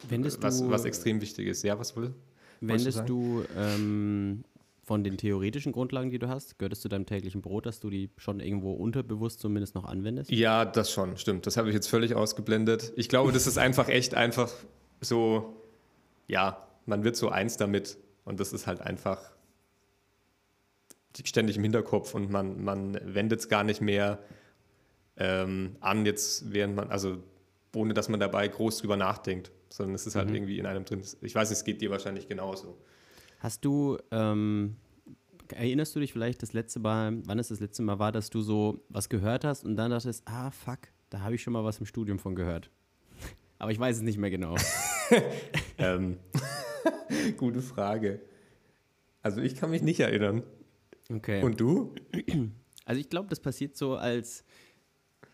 was, 0.10 0.70
was 0.70 0.86
extrem 0.86 1.22
wichtig 1.22 1.48
ist. 1.48 1.64
Ja, 1.64 1.78
was 1.80 1.96
will? 1.96 2.14
wendest 2.62 2.98
sagen? 2.98 3.08
du 3.08 3.44
ähm, 3.58 4.44
von 4.86 5.04
den 5.04 5.18
theoretischen 5.18 5.72
Grundlagen, 5.72 6.12
die 6.12 6.20
du 6.20 6.30
hast, 6.30 6.60
gehört 6.60 6.74
es 6.74 6.80
zu 6.80 6.88
deinem 6.90 7.08
täglichen 7.08 7.42
Brot, 7.42 7.66
dass 7.66 7.80
du 7.80 7.90
die 7.90 8.12
schon 8.18 8.40
irgendwo 8.40 8.72
unterbewusst 8.74 9.40
zumindest 9.40 9.74
noch 9.74 9.86
anwendest? 9.86 10.30
Ja, 10.32 10.64
das 10.64 10.92
schon, 10.92 11.18
stimmt. 11.18 11.48
Das 11.48 11.58
habe 11.58 11.70
ich 11.70 11.74
jetzt 11.74 11.88
völlig 11.88 12.14
ausgeblendet. 12.14 12.94
Ich 12.96 13.10
glaube, 13.10 13.32
das 13.32 13.48
ist 13.48 13.58
einfach 13.58 13.90
echt 13.90 14.14
einfach 14.14 14.52
so, 15.02 15.56
ja, 16.28 16.68
man 16.86 17.04
wird 17.04 17.16
so 17.16 17.30
eins 17.30 17.58
damit 17.58 17.98
und 18.26 18.40
das 18.40 18.54
ist 18.54 18.68
halt 18.68 18.80
einfach 18.80 19.20
ständig 21.24 21.58
im 21.58 21.64
Hinterkopf 21.64 22.14
und 22.14 22.30
man, 22.30 22.64
man 22.64 23.00
wendet 23.04 23.40
es 23.40 23.50
gar 23.50 23.64
nicht 23.64 23.82
mehr 23.82 24.20
ähm, 25.18 25.78
an, 25.80 26.06
jetzt 26.06 26.54
während 26.54 26.76
man, 26.76 26.90
also 26.92 27.18
ohne 27.74 27.94
dass 27.94 28.10
man 28.10 28.20
dabei 28.20 28.48
groß 28.48 28.80
drüber 28.80 28.98
nachdenkt, 28.98 29.52
sondern 29.70 29.96
es 29.96 30.06
ist 30.06 30.16
halt 30.16 30.30
Mhm. 30.30 30.36
irgendwie 30.36 30.60
in 30.60 30.66
einem 30.66 30.86
drin. 30.86 31.02
Ich 31.22 31.34
weiß, 31.34 31.50
es 31.52 31.64
geht 31.64 31.82
dir 31.82 31.90
wahrscheinlich 31.90 32.28
genauso. 32.28 32.78
Hast 33.46 33.64
du, 33.64 34.00
ähm, 34.10 34.76
erinnerst 35.54 35.96
du 35.96 36.00
dich 36.00 36.12
vielleicht 36.12 36.42
das 36.42 36.54
letzte 36.54 36.80
Mal, 36.80 37.22
wann 37.28 37.38
es 37.38 37.50
das 37.50 37.60
letzte 37.60 37.84
Mal 37.84 38.00
war, 38.00 38.12
dass 38.12 38.32
du 38.32 38.42
so 38.42 38.84
was 38.90 39.08
gehört 39.08 39.44
hast 39.44 39.66
und 39.66 39.76
dann 39.76 39.92
dachtest, 39.92 40.24
ah, 40.26 40.50
fuck, 40.50 40.80
da 41.12 41.20
habe 41.20 41.36
ich 41.36 41.44
schon 41.44 41.54
mal 41.54 41.64
was 41.64 41.78
im 41.78 41.86
Studium 41.86 42.18
von 42.18 42.34
gehört. 42.34 42.72
Aber 43.60 43.70
ich 43.70 43.78
weiß 43.78 43.98
es 43.98 44.02
nicht 44.02 44.18
mehr 44.18 44.32
genau. 44.32 44.56
ähm, 45.78 46.18
gute 47.38 47.62
Frage. 47.62 48.20
Also 49.22 49.42
ich 49.42 49.56
kann 49.56 49.70
mich 49.70 49.84
nicht 49.84 50.00
erinnern. 50.00 50.42
Okay. 51.14 51.44
Und 51.44 51.60
du? 51.60 51.94
Also 52.88 53.02
ich 53.02 53.10
glaube, 53.10 53.30
das 53.30 53.40
passiert 53.40 53.76
so 53.78 53.96
als, 53.96 54.44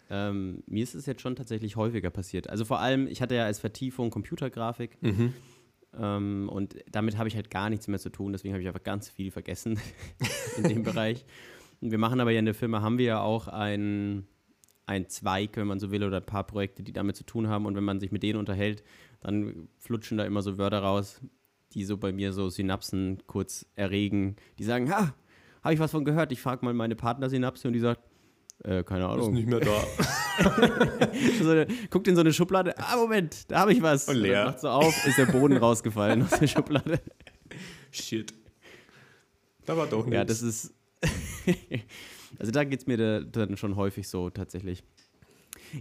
ähm, 0.09 0.64
mir 0.68 0.84
ist 0.84 0.95
es 0.95 1.05
jetzt 1.05 1.22
schon 1.22 1.38
tatsächlich 1.38 1.78
häufiger 1.78 2.09
passiert. 2.09 2.49
Also 2.49 2.64
vor 2.64 2.80
allem, 2.80 3.07
ich 3.07 3.22
hatte 3.22 3.36
ja 3.36 3.45
als 3.45 3.59
Vertiefung 3.59 4.09
Computergrafik 4.09 4.97
ähm, 5.98 6.50
und 6.52 6.78
damit 6.92 7.18
habe 7.18 7.28
ich 7.28 7.36
halt 7.36 7.50
gar 7.50 7.70
nichts 7.70 7.88
mehr 7.88 8.00
zu 8.00 8.10
tun, 8.10 8.32
deswegen 8.32 8.54
habe 8.54 8.62
ich 8.62 8.68
einfach 8.68 8.84
ganz 8.84 9.10
viel 9.10 9.32
vergessen 9.32 9.80
in 10.58 10.64
dem 10.64 10.84
Bereich. 10.84 11.26
Wir 11.82 11.98
machen 11.98 12.20
aber 12.20 12.32
ja 12.32 12.39
in 12.39 12.46
der 12.46 12.54
Firma, 12.54 12.82
haben 12.82 12.98
wir 12.98 13.06
ja 13.06 13.22
auch 13.22 13.48
ein, 13.48 14.28
ein 14.86 15.10
Zweig, 15.10 15.58
wenn 15.58 15.68
man 15.68 15.80
so 15.80 15.92
will, 15.92 16.04
oder 16.04 16.18
ein 16.18 16.26
paar 16.26 16.46
Projekte, 16.46 16.84
die 16.84 16.94
damit 16.94 17.16
zu 17.16 17.24
tun 17.24 17.48
haben 17.48 17.66
und 17.66 17.76
wenn 17.76 17.84
man 17.84 18.00
sich 18.00 18.12
mit 18.12 18.24
denen 18.24 18.39
unterhält, 18.39 18.84
dann 19.22 19.68
flutschen 19.78 20.18
da 20.18 20.26
immer 20.26 20.42
so 20.42 20.58
Wörter 20.58 20.80
raus, 20.80 21.22
die 21.74 21.86
so 21.86 21.98
bei 21.98 22.12
mir 22.12 22.34
so 22.34 22.50
Synapsen 22.50 23.24
kurz 23.28 23.66
erregen, 23.76 24.36
die 24.60 24.64
sagen, 24.64 24.92
ha, 24.92 25.14
habe 25.64 25.74
ich 25.74 25.80
was 25.80 25.92
von 25.92 26.06
gehört? 26.06 26.32
Ich 26.32 26.42
frage 26.42 26.66
mal 26.66 26.74
meine 26.74 26.96
Partnersynapse 26.96 27.68
und 27.68 27.74
die 27.74 27.80
sagt, 27.80 28.02
äh, 28.64 28.84
keine 28.84 29.05
Ist 29.05 29.09
Ahnung. 29.12 29.34
nicht 29.34 29.47
mehr 29.47 29.59
da. 29.59 29.84
so 31.41 31.66
guckt 31.89 32.07
in 32.07 32.16
so 32.16 32.22
eine 32.22 32.34
Schublade, 32.34 32.78
ah, 32.78 32.95
Moment, 32.95 33.49
da 33.51 33.59
habe 33.59 33.74
ich 33.74 33.82
was. 33.82 34.07
Und 34.07 34.18
leer. 34.18 34.45
Macht 34.45 34.59
so 34.62 34.70
auf, 34.70 35.05
ist 35.05 35.18
der 35.18 35.26
Boden 35.26 35.57
rausgefallen 35.57 36.24
aus 36.24 36.39
der 36.39 36.47
Schublade. 36.47 36.99
Shit. 37.91 38.34
Da 39.66 39.76
war 39.78 39.88
doch 39.88 40.05
nichts. 40.05 40.14
Ja, 40.16 40.26
das 40.26 40.41
ist. 40.41 40.74
also 42.39 42.51
da 42.51 42.64
geht 42.64 42.82
es 42.82 42.88
mir 42.88 42.97
da, 42.97 43.20
dann 43.22 43.57
schon 43.57 43.76
häufig 43.76 44.07
so 44.07 44.30
tatsächlich. 44.30 44.84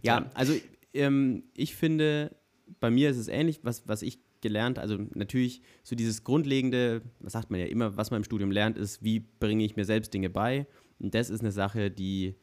Ja, 0.03 0.21
Ja. 0.21 0.31
also 0.35 0.55
ähm, 0.95 1.45
ich 1.55 1.75
finde, 1.75 2.35
bei 2.81 2.91
mir 2.91 3.11
ist 3.11 3.17
es 3.17 3.29
ähnlich, 3.29 3.61
was, 3.63 3.87
was 3.89 4.03
ich 4.03 4.19
gelernt, 4.41 4.79
also 4.79 4.97
natürlich 5.15 5.61
so 5.83 5.95
dieses 5.95 6.25
grundlegende, 6.25 7.03
was 7.21 7.33
sagt 7.35 7.51
man 7.51 7.61
ja 7.61 7.67
immer, 7.67 7.97
was 7.97 8.11
man 8.11 8.19
im 8.21 8.25
Studium 8.25 8.51
lernt, 8.51 8.79
ist, 8.79 9.03
wie 9.03 9.21
bringe 9.21 9.65
ich 9.65 9.77
mir 9.77 9.85
selbst 9.85 10.15
Dinge 10.15 10.31
bei. 10.31 10.67
Und 10.99 11.15
das 11.15 11.31
ist 11.31 11.41
eine 11.41 11.53
Sache, 11.53 11.91
die, 11.91 12.37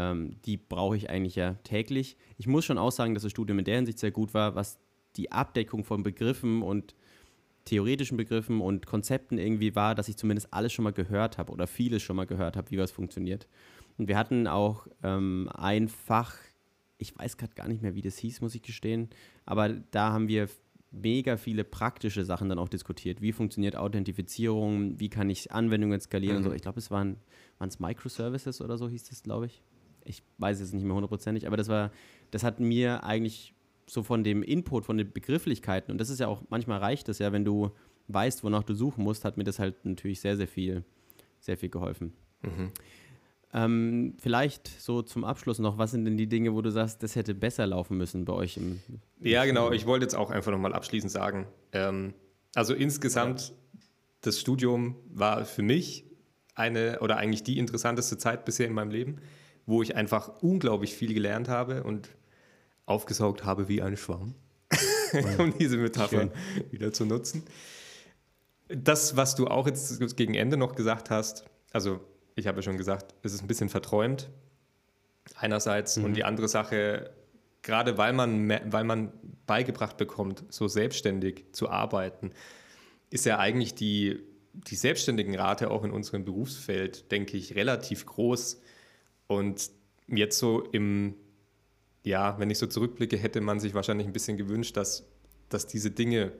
ähm, 0.00 0.36
die 0.46 0.56
brauche 0.56 0.96
ich 0.96 1.10
eigentlich 1.10 1.36
ja 1.36 1.54
täglich. 1.64 2.16
Ich 2.38 2.46
muss 2.46 2.64
schon 2.64 2.78
auch 2.78 2.92
sagen, 2.92 3.12
dass 3.12 3.22
das 3.22 3.32
Studium 3.32 3.58
in 3.58 3.64
der 3.66 3.76
Hinsicht 3.76 3.98
sehr 3.98 4.10
gut 4.10 4.32
war, 4.32 4.54
was 4.54 4.78
die 5.16 5.30
Abdeckung 5.30 5.84
von 5.84 6.02
Begriffen 6.02 6.62
und 6.62 6.94
theoretischen 7.66 8.16
Begriffen 8.16 8.60
und 8.62 8.86
Konzepten 8.86 9.36
irgendwie 9.36 9.76
war, 9.76 9.94
dass 9.94 10.08
ich 10.08 10.16
zumindest 10.16 10.54
alles 10.54 10.72
schon 10.72 10.84
mal 10.84 10.92
gehört 10.92 11.36
habe 11.36 11.52
oder 11.52 11.66
vieles 11.66 12.02
schon 12.02 12.16
mal 12.16 12.26
gehört 12.26 12.56
habe, 12.56 12.70
wie 12.70 12.78
was 12.78 12.90
funktioniert. 12.90 13.46
Und 13.98 14.08
wir 14.08 14.16
hatten 14.16 14.46
auch 14.46 14.86
ähm, 15.02 15.50
ein 15.52 15.88
Fach, 15.88 16.34
ich 16.96 17.16
weiß 17.18 17.36
gerade 17.36 17.54
gar 17.54 17.68
nicht 17.68 17.82
mehr, 17.82 17.94
wie 17.94 18.02
das 18.02 18.16
hieß, 18.16 18.40
muss 18.40 18.54
ich 18.54 18.62
gestehen, 18.62 19.10
aber 19.44 19.68
da 19.68 20.12
haben 20.12 20.28
wir 20.28 20.48
mega 20.90 21.36
viele 21.36 21.64
praktische 21.64 22.24
Sachen 22.24 22.48
dann 22.48 22.58
auch 22.58 22.68
diskutiert. 22.68 23.20
Wie 23.20 23.32
funktioniert 23.32 23.76
Authentifizierung? 23.76 24.98
Wie 24.98 25.08
kann 25.08 25.30
ich 25.30 25.52
Anwendungen 25.52 26.00
skalieren 26.00 26.38
und 26.38 26.42
so. 26.42 26.50
Mhm. 26.50 26.56
Ich 26.56 26.62
glaube, 26.62 26.78
es 26.78 26.90
waren 26.90 27.16
es 27.60 27.78
Microservices 27.78 28.60
oder 28.60 28.78
so 28.78 28.88
hieß 28.88 29.04
das, 29.04 29.22
glaube 29.22 29.46
ich. 29.46 29.62
Ich 30.04 30.22
weiß 30.38 30.60
es 30.60 30.72
nicht 30.72 30.84
mehr 30.84 30.94
hundertprozentig, 30.94 31.46
aber 31.46 31.56
das 31.56 31.68
war, 31.68 31.90
das 32.30 32.42
hat 32.42 32.60
mir 32.60 33.04
eigentlich 33.04 33.54
so 33.86 34.02
von 34.02 34.24
dem 34.24 34.42
Input, 34.42 34.84
von 34.84 34.96
den 34.96 35.12
Begrifflichkeiten, 35.12 35.90
und 35.90 35.98
das 35.98 36.10
ist 36.10 36.20
ja 36.20 36.28
auch, 36.28 36.42
manchmal 36.48 36.78
reicht 36.78 37.08
es 37.08 37.18
ja, 37.18 37.32
wenn 37.32 37.44
du 37.44 37.70
weißt, 38.08 38.44
wonach 38.44 38.62
du 38.62 38.74
suchen 38.74 39.04
musst, 39.04 39.24
hat 39.24 39.36
mir 39.36 39.44
das 39.44 39.58
halt 39.58 39.84
natürlich 39.84 40.20
sehr, 40.20 40.36
sehr 40.36 40.48
viel, 40.48 40.84
sehr 41.40 41.56
viel 41.56 41.68
geholfen. 41.68 42.12
Mhm. 42.42 42.70
Ähm, 43.52 44.14
vielleicht 44.20 44.68
so 44.80 45.02
zum 45.02 45.24
Abschluss 45.24 45.58
noch, 45.58 45.76
was 45.76 45.90
sind 45.90 46.04
denn 46.04 46.16
die 46.16 46.28
Dinge, 46.28 46.54
wo 46.54 46.62
du 46.62 46.70
sagst, 46.70 47.02
das 47.02 47.16
hätte 47.16 47.34
besser 47.34 47.66
laufen 47.66 47.96
müssen 47.96 48.24
bei 48.24 48.32
euch 48.32 48.56
im. 48.56 48.80
Ja, 49.20 49.44
genau. 49.44 49.72
Ich 49.72 49.86
wollte 49.86 50.04
jetzt 50.04 50.14
auch 50.14 50.30
einfach 50.30 50.52
nochmal 50.52 50.72
abschließend 50.72 51.10
sagen. 51.10 51.48
Ähm, 51.72 52.14
also 52.54 52.74
insgesamt, 52.74 53.52
das 54.20 54.38
Studium 54.38 54.96
war 55.08 55.44
für 55.44 55.62
mich 55.62 56.04
eine 56.54 57.00
oder 57.00 57.16
eigentlich 57.16 57.42
die 57.42 57.58
interessanteste 57.58 58.18
Zeit 58.18 58.44
bisher 58.44 58.66
in 58.66 58.72
meinem 58.72 58.90
Leben, 58.90 59.16
wo 59.70 59.82
ich 59.82 59.96
einfach 59.96 60.42
unglaublich 60.42 60.94
viel 60.94 61.14
gelernt 61.14 61.48
habe 61.48 61.84
und 61.84 62.08
aufgesaugt 62.86 63.44
habe 63.44 63.68
wie 63.68 63.80
ein 63.80 63.96
Schwamm, 63.96 64.34
um 65.38 65.56
diese 65.56 65.76
Metapher 65.76 66.30
wieder 66.70 66.92
zu 66.92 67.06
nutzen. 67.06 67.44
Das, 68.68 69.16
was 69.16 69.34
du 69.36 69.46
auch 69.46 69.66
jetzt 69.66 70.16
gegen 70.16 70.34
Ende 70.34 70.56
noch 70.56 70.74
gesagt 70.74 71.10
hast, 71.10 71.44
also 71.72 72.00
ich 72.34 72.46
habe 72.46 72.58
ja 72.58 72.62
schon 72.62 72.76
gesagt, 72.76 73.14
es 73.22 73.32
ist 73.32 73.42
ein 73.42 73.48
bisschen 73.48 73.68
verträumt 73.68 74.28
einerseits 75.36 75.96
und 75.98 76.14
die 76.14 76.24
andere 76.24 76.48
Sache, 76.48 77.10
gerade 77.62 77.96
weil 77.96 78.12
man, 78.12 78.48
weil 78.48 78.84
man 78.84 79.12
beigebracht 79.46 79.96
bekommt, 79.96 80.44
so 80.48 80.66
selbstständig 80.66 81.44
zu 81.52 81.68
arbeiten, 81.68 82.32
ist 83.10 83.26
ja 83.26 83.38
eigentlich 83.38 83.74
die, 83.74 84.20
die 84.52 84.76
Selbstständigenrate 84.76 85.70
auch 85.70 85.84
in 85.84 85.90
unserem 85.90 86.24
Berufsfeld, 86.24 87.12
denke 87.12 87.36
ich, 87.36 87.54
relativ 87.54 88.06
groß. 88.06 88.60
Und 89.30 89.70
jetzt 90.08 90.40
so 90.40 90.64
im, 90.72 91.14
ja, 92.02 92.36
wenn 92.40 92.50
ich 92.50 92.58
so 92.58 92.66
zurückblicke, 92.66 93.16
hätte 93.16 93.40
man 93.40 93.60
sich 93.60 93.74
wahrscheinlich 93.74 94.08
ein 94.08 94.12
bisschen 94.12 94.36
gewünscht, 94.36 94.76
dass, 94.76 95.06
dass 95.48 95.68
diese 95.68 95.92
Dinge, 95.92 96.32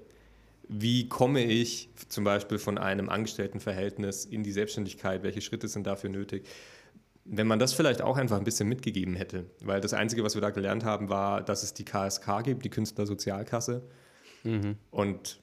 wie 0.69 1.09
komme 1.09 1.45
ich 1.45 1.89
zum 2.09 2.25
Beispiel 2.25 2.59
von 2.59 2.79
einem 2.79 3.09
Angestelltenverhältnis 3.09 4.25
in 4.25 4.43
die 4.43 4.51
Selbstständigkeit, 4.51 5.23
welche 5.23 5.41
Schritte 5.41 5.69
sind 5.69 5.87
dafür 5.87 6.11
nötig, 6.11 6.49
wenn 7.25 7.47
man 7.47 7.61
das 7.61 7.75
vielleicht 7.75 8.03
auch 8.03 8.17
einfach 8.17 8.39
ein 8.39 8.45
bisschen 8.45 8.69
mitgegeben 8.69 9.15
hätte. 9.15 9.47
Weil 9.61 9.81
das 9.81 9.95
Einzige, 9.95 10.25
was 10.25 10.35
wir 10.35 10.43
da 10.43 10.51
gelernt 10.51 10.83
haben, 10.83 11.09
war, 11.09 11.45
dass 11.45 11.63
es 11.63 11.73
die 11.73 11.85
KSK 11.85 12.43
gibt, 12.43 12.65
die 12.65 12.71
Künstlersozialkasse. 12.71 13.89
Und 14.91 15.41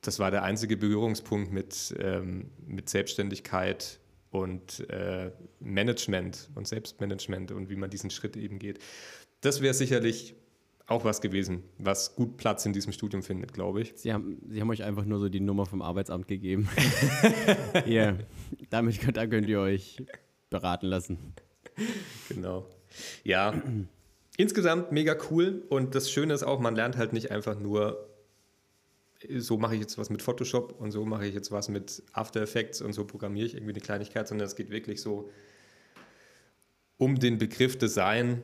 das 0.00 0.18
war 0.18 0.32
der 0.32 0.42
einzige 0.42 0.76
Berührungspunkt 0.76 1.52
mit, 1.52 1.94
ähm, 2.00 2.50
mit 2.66 2.88
Selbstständigkeit 2.88 4.00
und 4.30 4.88
äh, 4.90 5.30
Management 5.60 6.50
und 6.54 6.68
Selbstmanagement 6.68 7.52
und 7.52 7.68
wie 7.68 7.76
man 7.76 7.90
diesen 7.90 8.10
Schritt 8.10 8.36
eben 8.36 8.58
geht. 8.58 8.78
Das 9.40 9.60
wäre 9.60 9.74
sicherlich 9.74 10.34
auch 10.86 11.04
was 11.04 11.20
gewesen, 11.20 11.62
was 11.78 12.16
gut 12.16 12.36
Platz 12.36 12.66
in 12.66 12.72
diesem 12.72 12.92
Studium 12.92 13.22
findet, 13.22 13.52
glaube 13.52 13.80
ich. 13.80 13.92
Sie 13.94 14.12
haben, 14.12 14.38
Sie 14.50 14.60
haben 14.60 14.70
euch 14.70 14.82
einfach 14.82 15.04
nur 15.04 15.20
so 15.20 15.28
die 15.28 15.40
Nummer 15.40 15.64
vom 15.64 15.82
Arbeitsamt 15.82 16.26
gegeben. 16.26 16.68
Hier, 17.84 18.18
damit 18.70 19.00
könnt, 19.00 19.16
da 19.16 19.26
könnt 19.26 19.48
ihr 19.48 19.60
euch 19.60 20.02
beraten 20.50 20.86
lassen. 20.86 21.18
Genau. 22.28 22.66
Ja, 23.22 23.54
insgesamt 24.36 24.90
mega 24.90 25.16
cool 25.30 25.62
und 25.68 25.94
das 25.94 26.10
Schöne 26.10 26.34
ist 26.34 26.42
auch, 26.42 26.58
man 26.58 26.74
lernt 26.74 26.96
halt 26.96 27.12
nicht 27.12 27.30
einfach 27.30 27.58
nur, 27.58 28.09
so 29.38 29.58
mache 29.58 29.74
ich 29.74 29.80
jetzt 29.80 29.98
was 29.98 30.10
mit 30.10 30.22
Photoshop 30.22 30.80
und 30.80 30.92
so 30.92 31.04
mache 31.04 31.26
ich 31.26 31.34
jetzt 31.34 31.50
was 31.50 31.68
mit 31.68 32.02
After 32.12 32.40
Effects 32.40 32.80
und 32.80 32.92
so 32.92 33.04
programmiere 33.04 33.46
ich 33.46 33.54
irgendwie 33.54 33.72
eine 33.72 33.80
Kleinigkeit, 33.80 34.28
sondern 34.28 34.46
es 34.46 34.56
geht 34.56 34.70
wirklich 34.70 35.00
so 35.00 35.30
um 36.96 37.18
den 37.18 37.38
Begriff 37.38 37.76
Design. 37.78 38.42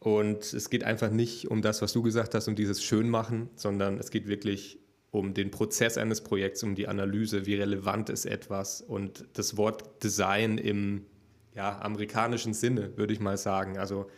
Und 0.00 0.52
es 0.52 0.68
geht 0.68 0.82
einfach 0.82 1.10
nicht 1.10 1.48
um 1.48 1.62
das, 1.62 1.80
was 1.80 1.92
du 1.92 2.02
gesagt 2.02 2.34
hast, 2.34 2.48
um 2.48 2.56
dieses 2.56 2.82
Schönmachen, 2.82 3.50
sondern 3.54 3.98
es 3.98 4.10
geht 4.10 4.26
wirklich 4.26 4.80
um 5.12 5.32
den 5.32 5.52
Prozess 5.52 5.96
eines 5.96 6.22
Projekts, 6.22 6.64
um 6.64 6.74
die 6.74 6.88
Analyse, 6.88 7.46
wie 7.46 7.54
relevant 7.54 8.08
ist 8.10 8.24
etwas. 8.24 8.80
Und 8.80 9.24
das 9.34 9.56
Wort 9.56 10.02
Design 10.02 10.58
im 10.58 11.06
ja, 11.54 11.80
amerikanischen 11.80 12.52
Sinne, 12.52 12.96
würde 12.96 13.12
ich 13.12 13.20
mal 13.20 13.36
sagen. 13.36 13.78
Also 13.78 14.10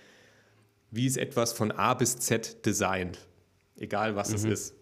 wie 0.91 1.07
ist 1.07 1.19
etwas 1.19 1.53
von 1.53 1.71
A 1.71 1.93
bis 1.93 2.17
Z 2.17 2.65
designt, 2.65 3.19
egal 3.77 4.17
was 4.17 4.33
es 4.33 4.45
ist, 4.45 4.75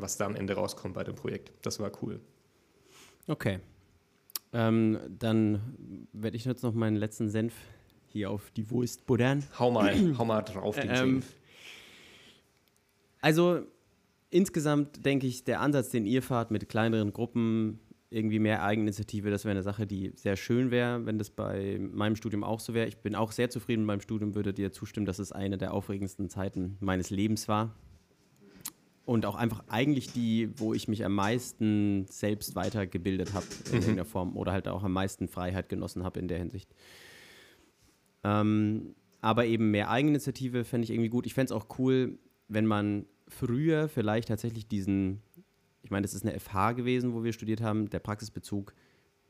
was 0.00 0.16
da 0.16 0.26
am 0.26 0.34
Ende 0.34 0.54
rauskommt 0.54 0.94
bei 0.94 1.04
dem 1.04 1.14
Projekt. 1.14 1.52
Das 1.62 1.80
war 1.80 1.90
cool. 2.02 2.20
Okay. 3.26 3.60
Ähm, 4.52 4.98
dann 5.18 6.06
werde 6.12 6.36
ich 6.36 6.44
jetzt 6.44 6.62
noch 6.62 6.74
meinen 6.74 6.96
letzten 6.96 7.28
Senf 7.28 7.54
hier 8.08 8.30
auf 8.30 8.50
die 8.50 8.70
Wurst 8.70 9.06
buddern. 9.06 9.44
Hau 9.58 9.70
mal, 9.70 9.94
hau 10.18 10.24
mal 10.24 10.42
drauf 10.42 10.76
den 10.76 10.90
Ähm, 10.90 10.96
Senf. 10.96 11.34
Also 13.20 13.60
insgesamt 14.30 15.04
denke 15.04 15.26
ich, 15.26 15.44
der 15.44 15.60
Ansatz, 15.60 15.90
den 15.90 16.06
ihr 16.06 16.22
fahrt 16.22 16.50
mit 16.50 16.68
kleineren 16.68 17.12
Gruppen, 17.12 17.80
irgendwie 18.10 18.40
mehr 18.40 18.64
Eigeninitiative, 18.64 19.30
das 19.30 19.44
wäre 19.44 19.52
eine 19.52 19.62
Sache, 19.62 19.86
die 19.86 20.12
sehr 20.16 20.36
schön 20.36 20.72
wäre, 20.72 21.06
wenn 21.06 21.18
das 21.18 21.30
bei 21.30 21.78
meinem 21.78 22.16
Studium 22.16 22.42
auch 22.42 22.58
so 22.58 22.74
wäre. 22.74 22.88
Ich 22.88 22.98
bin 22.98 23.14
auch 23.14 23.30
sehr 23.30 23.50
zufrieden 23.50 23.82
mit 23.82 23.86
meinem 23.86 24.00
Studium, 24.00 24.34
würde 24.34 24.52
dir 24.52 24.72
zustimmen, 24.72 25.06
dass 25.06 25.20
es 25.20 25.30
eine 25.30 25.58
der 25.58 25.72
aufregendsten 25.72 26.28
Zeiten 26.28 26.76
meines 26.80 27.10
Lebens 27.10 27.46
war. 27.46 27.76
Und 29.10 29.26
auch 29.26 29.34
einfach 29.34 29.64
eigentlich 29.66 30.12
die, 30.12 30.50
wo 30.54 30.72
ich 30.72 30.86
mich 30.86 31.04
am 31.04 31.16
meisten 31.16 32.06
selbst 32.08 32.54
weitergebildet 32.54 33.34
habe 33.34 33.44
in 33.66 33.72
irgendeiner 33.72 34.04
Form 34.04 34.36
oder 34.36 34.52
halt 34.52 34.68
auch 34.68 34.84
am 34.84 34.92
meisten 34.92 35.26
Freiheit 35.26 35.68
genossen 35.68 36.04
habe 36.04 36.20
in 36.20 36.28
der 36.28 36.38
Hinsicht. 36.38 36.72
Ähm, 38.22 38.94
aber 39.20 39.46
eben 39.46 39.72
mehr 39.72 39.90
Eigeninitiative 39.90 40.62
fände 40.62 40.84
ich 40.84 40.92
irgendwie 40.92 41.08
gut. 41.08 41.26
Ich 41.26 41.34
fände 41.34 41.52
es 41.52 41.60
auch 41.60 41.76
cool, 41.80 42.20
wenn 42.46 42.66
man 42.66 43.04
früher 43.26 43.88
vielleicht 43.88 44.28
tatsächlich 44.28 44.68
diesen, 44.68 45.22
ich 45.82 45.90
meine, 45.90 46.02
das 46.02 46.14
ist 46.14 46.24
eine 46.24 46.38
FH 46.38 46.74
gewesen, 46.74 47.12
wo 47.12 47.24
wir 47.24 47.32
studiert 47.32 47.62
haben, 47.62 47.90
der 47.90 47.98
Praxisbezug 47.98 48.76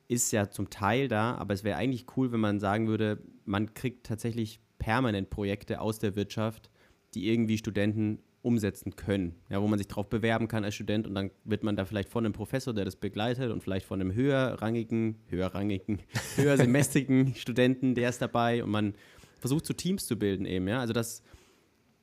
ist 0.08 0.30
ja 0.30 0.50
zum 0.50 0.68
Teil 0.68 1.08
da, 1.08 1.36
aber 1.36 1.54
es 1.54 1.64
wäre 1.64 1.78
eigentlich 1.78 2.04
cool, 2.18 2.32
wenn 2.32 2.40
man 2.40 2.60
sagen 2.60 2.86
würde, 2.86 3.22
man 3.46 3.72
kriegt 3.72 4.04
tatsächlich 4.04 4.60
permanent 4.78 5.30
Projekte 5.30 5.80
aus 5.80 5.98
der 5.98 6.16
Wirtschaft, 6.16 6.70
die 7.14 7.30
irgendwie 7.30 7.56
Studenten 7.56 8.18
umsetzen 8.42 8.96
können, 8.96 9.34
ja, 9.50 9.60
wo 9.60 9.68
man 9.68 9.78
sich 9.78 9.88
darauf 9.88 10.08
bewerben 10.08 10.48
kann 10.48 10.64
als 10.64 10.74
Student 10.74 11.06
und 11.06 11.14
dann 11.14 11.30
wird 11.44 11.62
man 11.62 11.76
da 11.76 11.84
vielleicht 11.84 12.08
von 12.08 12.24
einem 12.24 12.32
Professor, 12.32 12.72
der 12.72 12.84
das 12.84 12.96
begleitet 12.96 13.50
und 13.50 13.62
vielleicht 13.62 13.86
von 13.86 14.00
einem 14.00 14.14
höherrangigen, 14.14 15.16
höherrangigen, 15.28 16.00
höhersemestrigen 16.36 17.34
Studenten, 17.34 17.94
der 17.94 18.08
ist 18.08 18.22
dabei 18.22 18.64
und 18.64 18.70
man 18.70 18.94
versucht 19.40 19.66
so 19.66 19.74
Teams 19.74 20.06
zu 20.06 20.18
bilden 20.18 20.46
eben, 20.46 20.68
ja, 20.68 20.80
also 20.80 20.92
dass, 20.92 21.22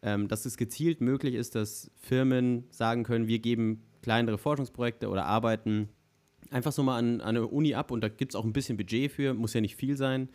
ähm, 0.03 0.27
dass 0.27 0.45
es 0.45 0.57
gezielt 0.57 1.01
möglich 1.01 1.33
ist, 1.33 1.55
dass 1.55 1.91
Firmen 1.95 2.65
sagen 2.69 3.03
können, 3.03 3.27
wir 3.27 3.39
geben 3.39 3.83
kleinere 4.01 4.37
Forschungsprojekte 4.37 5.09
oder 5.09 5.25
arbeiten 5.25 5.89
einfach 6.51 6.71
so 6.71 6.83
mal 6.83 6.97
an, 6.97 7.19
an 7.21 7.35
eine 7.35 7.47
Uni 7.47 7.73
ab 7.73 7.89
und 7.91 8.01
da 8.01 8.09
gibt 8.09 8.31
es 8.31 8.35
auch 8.35 8.45
ein 8.45 8.53
bisschen 8.53 8.77
Budget 8.77 9.11
für, 9.11 9.33
muss 9.33 9.53
ja 9.53 9.61
nicht 9.61 9.75
viel 9.75 9.97
sein, 9.97 10.29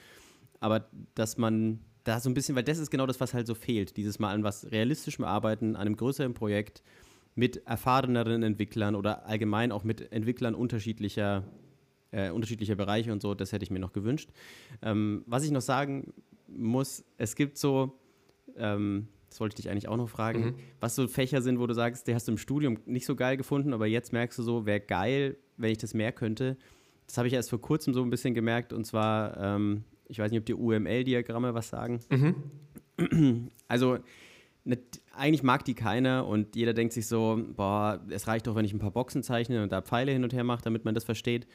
aber 0.59 0.89
dass 1.15 1.39
man 1.39 1.81
da 2.05 2.19
so 2.21 2.29
ein 2.31 2.35
bisschen, 2.35 2.57
weil 2.57 2.65
das 2.65 2.79
ist 2.79 2.91
genau 2.91 3.07
das, 3.07 3.21
was 3.21 3.33
halt 3.35 3.47
so 3.47 3.55
fehlt, 3.55 3.97
dieses 3.97 4.19
Mal 4.19 4.33
an 4.33 4.43
was 4.45 4.71
realistischem 4.73 5.25
Arbeiten, 5.25 5.77
an 5.77 5.83
einem 5.87 5.97
größeren 5.97 6.35
Projekt 6.35 6.83
mit 7.35 7.67
erfahreneren 7.67 8.43
Entwicklern 8.43 8.95
oder 8.95 9.27
allgemein 9.27 9.73
auch 9.73 9.85
mit 9.85 10.13
Entwicklern 10.13 10.55
unterschiedlicher, 10.55 11.45
äh, 12.11 12.31
unterschiedlicher 12.31 12.75
Bereiche 12.75 13.13
und 13.13 13.23
so, 13.23 13.35
das 13.35 13.53
hätte 13.53 13.63
ich 13.65 13.71
mir 13.71 13.79
noch 13.79 13.93
gewünscht. 13.93 14.31
Ähm, 14.83 15.23
was 15.27 15.45
ich 15.45 15.51
noch 15.51 15.61
sagen 15.63 16.13
muss, 16.49 17.05
es 17.17 17.37
gibt 17.37 17.57
so, 17.57 17.99
ähm, 18.57 19.09
das 19.31 19.41
wollte 19.41 19.55
ich 19.55 19.63
dich 19.63 19.71
eigentlich 19.71 19.89
auch 19.89 19.97
noch 19.97 20.11
fragen, 20.11 20.45
Mhm. 20.45 20.55
was 20.81 20.95
so 20.95 21.09
Fächer 21.09 21.41
sind, 21.41 21.59
wo 21.59 21.67
du 21.67 21.73
sagst, 21.73 22.07
die 22.07 22.15
hast 22.15 22.29
du 22.29 22.33
im 22.33 22.39
Studium 22.39 22.79
nicht 22.85 23.07
so 23.07 23.17
geil 23.17 23.39
gefunden, 23.39 23.73
aber 23.73 23.87
jetzt 23.87 24.13
merkst 24.13 24.39
du 24.39 24.43
so, 24.43 24.67
wäre 24.67 24.81
geil, 24.81 25.37
wenn 25.57 25.71
ich 25.71 25.79
das 25.79 25.95
mehr 25.95 26.13
könnte. 26.13 26.59
Das 27.07 27.17
habe 27.17 27.29
ich 27.29 27.35
erst 27.35 27.49
vor 27.49 27.61
kurzem 27.61 27.95
so 27.95 28.03
ein 28.03 28.11
bisschen 28.11 28.35
gemerkt 28.35 28.75
und 28.75 28.85
zwar, 28.87 29.37
ähm, 29.39 29.85
ich 30.13 30.19
weiß 30.19 30.31
nicht, 30.31 30.41
ob 30.41 30.47
die 30.47 30.55
UML-Diagramme 30.55 31.55
was 31.55 31.71
sagen. 31.71 32.01
Also, 33.67 33.99
ne, 34.65 34.79
eigentlich 35.15 35.43
mag 35.43 35.65
die 35.65 35.75
keiner 35.75 36.27
und 36.27 36.55
jeder 36.55 36.75
denkt 36.75 36.93
sich 36.93 37.07
so, 37.07 37.43
boah, 37.57 38.05
es 38.11 38.27
reicht 38.27 38.47
doch, 38.47 38.55
wenn 38.55 38.67
ich 38.67 38.75
ein 38.75 38.79
paar 38.79 38.91
Boxen 38.91 39.23
zeichne 39.23 39.63
und 39.63 39.73
da 39.73 39.81
Pfeile 39.81 40.13
hin 40.13 40.23
und 40.23 40.35
her 40.35 40.45
mache, 40.45 40.63
damit 40.63 40.85
man 40.85 40.95
das 40.95 41.05
versteht. 41.05 41.47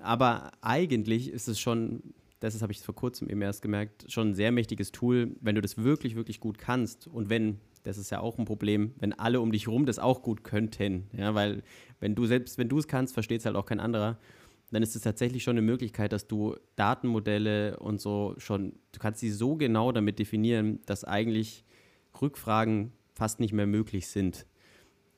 Aber 0.00 0.50
eigentlich 0.62 1.30
ist 1.30 1.46
es 1.46 1.60
schon, 1.60 2.02
das 2.40 2.60
habe 2.62 2.72
ich 2.72 2.80
vor 2.80 2.94
kurzem 2.94 3.28
eben 3.28 3.42
erst 3.42 3.60
gemerkt, 3.60 4.10
schon 4.10 4.30
ein 4.30 4.34
sehr 4.34 4.50
mächtiges 4.50 4.92
Tool, 4.92 5.36
wenn 5.42 5.54
du 5.54 5.60
das 5.60 5.76
wirklich, 5.76 6.16
wirklich 6.16 6.40
gut 6.40 6.56
kannst 6.56 7.06
und 7.06 7.28
wenn, 7.28 7.58
das 7.82 7.98
ist 7.98 8.08
ja 8.10 8.20
auch 8.20 8.38
ein 8.38 8.46
Problem, 8.46 8.94
wenn 8.98 9.12
alle 9.12 9.42
um 9.42 9.52
dich 9.52 9.68
rum 9.68 9.84
das 9.84 9.98
auch 9.98 10.22
gut 10.22 10.42
könnten, 10.42 11.04
ja, 11.12 11.34
weil 11.34 11.62
wenn 12.00 12.14
du 12.14 12.24
selbst, 12.24 12.56
wenn 12.56 12.70
du 12.70 12.78
es 12.78 12.88
kannst, 12.88 13.12
versteht 13.12 13.40
es 13.40 13.46
halt 13.46 13.56
auch 13.56 13.66
kein 13.66 13.80
anderer, 13.80 14.18
dann 14.70 14.82
ist 14.82 14.94
es 14.94 15.02
tatsächlich 15.02 15.42
schon 15.42 15.52
eine 15.52 15.62
Möglichkeit, 15.62 16.12
dass 16.12 16.26
du 16.26 16.56
Datenmodelle 16.76 17.78
und 17.78 18.00
so 18.00 18.34
schon, 18.38 18.74
du 18.92 19.00
kannst 19.00 19.20
sie 19.20 19.30
so 19.30 19.56
genau 19.56 19.92
damit 19.92 20.18
definieren, 20.18 20.80
dass 20.86 21.04
eigentlich 21.04 21.64
Rückfragen 22.20 22.92
fast 23.14 23.40
nicht 23.40 23.52
mehr 23.52 23.66
möglich 23.66 24.08
sind. 24.08 24.46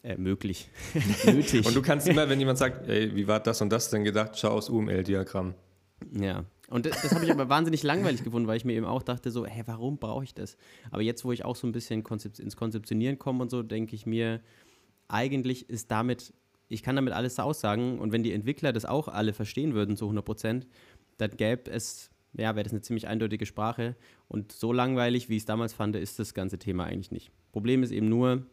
Äh, 0.03 0.17
möglich. 0.17 0.69
Nötig. 1.27 1.65
Und 1.65 1.77
du 1.77 1.83
kannst 1.83 2.09
immer, 2.09 2.29
wenn 2.29 2.41
jemand 2.41 2.59
sagt, 2.59 2.89
ey, 2.89 3.15
wie 3.15 3.29
war 3.29 3.39
das 3.39 3.61
und 3.61 3.71
das 3.71 3.89
denn 3.89 4.03
gedacht, 4.03 4.37
schau 4.37 4.51
aufs 4.51 4.69
UML-Diagramm. 4.69 5.55
Ja. 6.11 6.45
Und 6.69 6.87
das, 6.87 7.03
das 7.03 7.15
habe 7.15 7.25
ich 7.25 7.31
aber 7.31 7.49
wahnsinnig 7.49 7.85
langweilig 7.85 8.25
gefunden, 8.25 8.49
weil 8.49 8.57
ich 8.57 8.65
mir 8.65 8.73
eben 8.73 8.87
auch 8.87 9.03
dachte, 9.03 9.31
so, 9.31 9.47
hä, 9.47 9.63
warum 9.67 9.99
brauche 9.99 10.25
ich 10.25 10.35
das? 10.35 10.57
Aber 10.91 11.03
jetzt, 11.03 11.25
wo 11.25 11.31
ich 11.31 11.45
auch 11.45 11.55
so 11.55 11.69
ein 11.69 11.73
bisschen 11.73 12.03
konzep 12.03 12.39
ins 12.41 12.57
Konzeptionieren 12.57 13.19
komme 13.19 13.43
und 13.43 13.51
so, 13.51 13.63
denke 13.63 13.95
ich 13.95 14.07
mir, 14.07 14.41
eigentlich 15.07 15.69
ist 15.69 15.91
damit, 15.91 16.33
ich 16.73 16.83
kann 16.83 16.97
damit 16.97 17.13
alles 17.13 17.39
aussagen 17.39 17.99
und 17.99 18.13
wenn 18.13 18.23
die 18.23 18.33
Entwickler 18.33 18.73
das 18.73 18.85
auch 18.85 19.09
alle 19.09 19.33
verstehen 19.33 19.75
würden 19.75 19.97
zu 19.97 20.07
100 20.07 20.25
Prozent, 20.25 20.67
dann 21.19 21.31
gäbe 21.37 21.71
es, 21.71 22.11
ja, 22.33 22.55
wäre 22.57 22.65
das 22.65 22.73
eine 22.73 22.81
ziemlich 22.81 23.07
eindeutige 23.07 23.47
Sprache 23.47 23.95
und 24.29 24.53
so 24.53 24.73
langweilig, 24.73 25.29
wie 25.29 25.37
ich 25.37 25.43
es 25.43 25.47
damals 25.47 25.73
fand, 25.75 25.97
ist 25.97 26.19
das 26.19 26.35
ganze 26.35 26.59
Thema 26.59 26.85
eigentlich 26.85 27.11
nicht. 27.11 27.31
Problem 27.53 27.83
ist 27.83 27.91
eben 27.91 28.09
nur, 28.09 28.47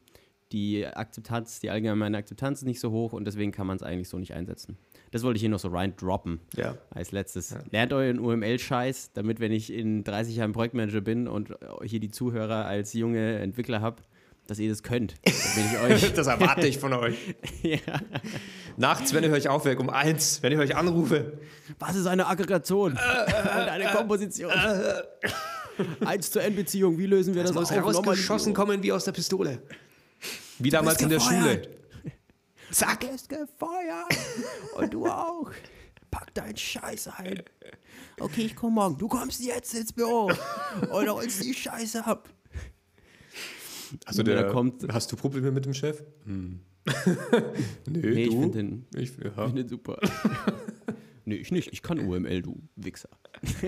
die 0.52 0.86
Akzeptanz, 0.86 1.60
die 1.60 1.70
allgemeine 1.70 2.18
Akzeptanz 2.18 2.60
ist 2.60 2.66
nicht 2.66 2.80
so 2.80 2.90
hoch 2.92 3.14
und 3.14 3.26
deswegen 3.26 3.52
kann 3.52 3.68
man 3.68 3.78
es 3.78 3.84
eigentlich 3.84 4.10
so 4.10 4.18
nicht 4.18 4.34
einsetzen. 4.34 4.78
Das 5.12 5.22
wollte 5.24 5.38
ich 5.38 5.42
hier 5.42 5.50
noch 5.50 5.60
so 5.60 5.68
rein 5.70 5.96
droppen 5.96 6.40
Ja. 6.56 6.76
als 6.90 7.12
letztes. 7.12 7.56
Lernt 7.72 7.94
euren 7.94 8.20
UML-Scheiß, 8.20 9.14
damit, 9.14 9.40
wenn 9.40 9.52
ich 9.52 9.72
in 9.72 10.04
30 10.04 10.36
Jahren 10.36 10.52
Projektmanager 10.52 11.02
bin 11.02 11.28
und 11.28 11.54
hier 11.84 12.00
die 12.00 12.10
Zuhörer 12.10 12.66
als 12.66 12.94
junge 12.94 13.38
Entwickler 13.38 13.82
habe, 13.82 14.02
dass 14.50 14.60
ihr 14.60 14.70
das 14.70 14.84
könnt. 14.84 15.16
Da 15.26 15.56
bin 15.56 15.66
ich 15.66 16.04
euch. 16.04 16.14
Das 16.14 16.28
erwarte 16.28 16.68
ich 16.68 16.78
von 16.78 16.94
euch. 16.94 17.18
ja. 17.64 17.78
Nachts, 18.78 19.14
wenn 19.14 19.24
ihr 19.24 19.32
euch 19.32 19.48
aufweckt, 19.48 19.80
um 19.82 19.90
eins, 19.90 20.42
wenn 20.44 20.54
ich 20.54 20.60
euch 20.60 20.76
anrufe. 20.76 21.40
Was 21.80 21.96
ist 21.96 22.06
eine 22.06 22.28
Aggregation 22.28 22.94
und 22.94 23.00
eine 23.00 23.86
Komposition? 23.92 24.52
Eins 26.06 26.32
zur 26.32 26.44
N-Beziehung, 26.44 26.98
wie 26.98 27.06
lösen 27.06 27.34
wir 27.36 27.44
das, 27.44 27.54
muss 27.54 27.70
auf? 27.70 27.76
herausgeschossen 27.76 28.54
kommen 28.54 28.84
wie 28.84 28.92
aus 28.92 29.06
der 29.06 29.12
Pistole. 29.12 29.62
Wie 30.60 30.70
damals 30.70 31.02
in 31.02 31.10
der. 31.10 31.20
Schule. 31.20 31.62
Zack. 32.72 33.00
Du 33.02 33.08
bist 33.08 33.30
gefeuert 33.30 34.18
und 34.76 34.94
du 34.94 35.08
auch. 35.08 35.52
Pack 36.12 36.34
deinen 36.34 36.58
Scheiß 36.58 37.08
ein. 37.18 37.44
Okay, 38.20 38.42
ich 38.42 38.56
komme 38.56 38.74
morgen. 38.74 38.98
Du 38.98 39.08
kommst 39.08 39.42
jetzt 39.42 39.74
ins 39.74 39.94
Büro 39.94 40.32
und 40.92 41.10
holst 41.10 41.44
die 41.44 41.54
Scheiße 41.54 42.06
ab. 42.06 42.30
Also 44.06 44.24
der 44.24 44.36
der, 44.44 44.52
kommt- 44.52 44.86
Hast 44.92 45.12
du 45.12 45.16
Probleme 45.16 45.52
mit 45.52 45.66
dem 45.66 45.74
Chef? 45.74 46.04
Hm. 46.26 46.60
nee, 47.88 48.00
Nee, 48.00 48.24
ich 48.26 48.30
finde 48.32 48.50
den, 48.52 48.86
ich, 48.96 49.12
ja. 49.24 49.46
find 49.46 49.58
den 49.58 49.68
super. 49.68 50.00
nee, 51.26 51.36
ich 51.36 51.52
nicht. 51.52 51.72
Ich 51.74 51.82
kann 51.82 52.00
UML, 52.00 52.42
du 52.42 52.62
Wichser. 52.76 53.10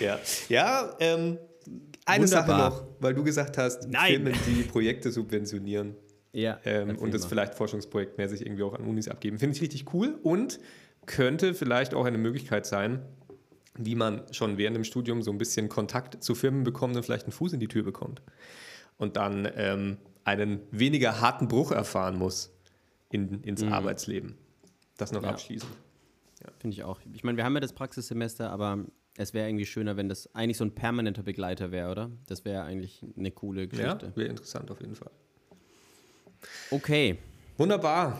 Ja, 0.00 0.18
ja 0.48 0.96
ähm, 0.98 1.38
eine 2.06 2.24
Wunderbar. 2.24 2.70
Sache 2.72 2.82
noch, 2.82 2.86
weil 3.00 3.14
du 3.14 3.22
gesagt 3.22 3.56
hast, 3.56 3.88
Nein. 3.88 4.24
Firmen, 4.24 4.34
die 4.48 4.62
Projekte 4.64 5.12
subventionieren 5.12 5.94
Ja. 6.32 6.58
ähm, 6.64 6.96
und 6.98 7.14
das 7.14 7.22
mal. 7.22 7.28
vielleicht 7.28 7.54
forschungsprojektmäßig 7.54 8.44
irgendwie 8.44 8.64
auch 8.64 8.74
an 8.74 8.84
Unis 8.84 9.06
abgeben, 9.06 9.38
finde 9.38 9.54
ich 9.54 9.62
richtig 9.62 9.92
cool 9.94 10.18
und 10.22 10.58
könnte 11.06 11.54
vielleicht 11.54 11.94
auch 11.94 12.04
eine 12.04 12.18
Möglichkeit 12.18 12.66
sein, 12.66 13.02
wie 13.78 13.94
man 13.94 14.22
schon 14.32 14.58
während 14.58 14.76
dem 14.76 14.84
Studium 14.84 15.22
so 15.22 15.30
ein 15.30 15.38
bisschen 15.38 15.68
Kontakt 15.68 16.24
zu 16.24 16.34
Firmen 16.34 16.64
bekommt 16.64 16.96
und 16.96 17.04
vielleicht 17.04 17.26
einen 17.26 17.32
Fuß 17.32 17.52
in 17.52 17.60
die 17.60 17.68
Tür 17.68 17.84
bekommt 17.84 18.22
und 18.98 19.16
dann 19.16 19.48
ähm, 19.56 19.96
einen 20.24 20.60
weniger 20.70 21.20
harten 21.20 21.48
Bruch 21.48 21.70
erfahren 21.72 22.16
muss 22.18 22.50
in, 23.10 23.42
ins 23.42 23.62
Arbeitsleben. 23.62 24.36
Das 24.96 25.12
noch 25.12 25.20
Mhm. 25.20 25.26
Ja. 25.26 25.30
abschließend. 25.32 25.72
Finde 26.58 26.74
ich 26.74 26.84
auch. 26.84 27.00
Ich 27.14 27.24
meine, 27.24 27.36
wir 27.38 27.44
haben 27.44 27.54
ja 27.54 27.60
das 27.60 27.72
Praxissemester, 27.72 28.50
aber 28.50 28.84
es 29.16 29.32
wäre 29.32 29.48
irgendwie 29.48 29.64
schöner, 29.66 29.96
wenn 29.96 30.08
das 30.08 30.34
eigentlich 30.34 30.56
so 30.58 30.64
ein 30.64 30.74
permanenter 30.74 31.22
Begleiter 31.22 31.70
wäre, 31.72 31.90
oder? 31.90 32.10
Das 32.26 32.44
wäre 32.44 32.64
eigentlich 32.64 33.04
eine 33.16 33.30
coole 33.30 33.62
Ja, 33.62 33.66
Geschichte. 33.68 34.12
wäre 34.14 34.28
interessant 34.28 34.70
auf 34.70 34.80
jeden 34.80 34.94
Fall. 34.94 35.10
Okay. 36.70 37.18
Wunderbar. 37.56 38.18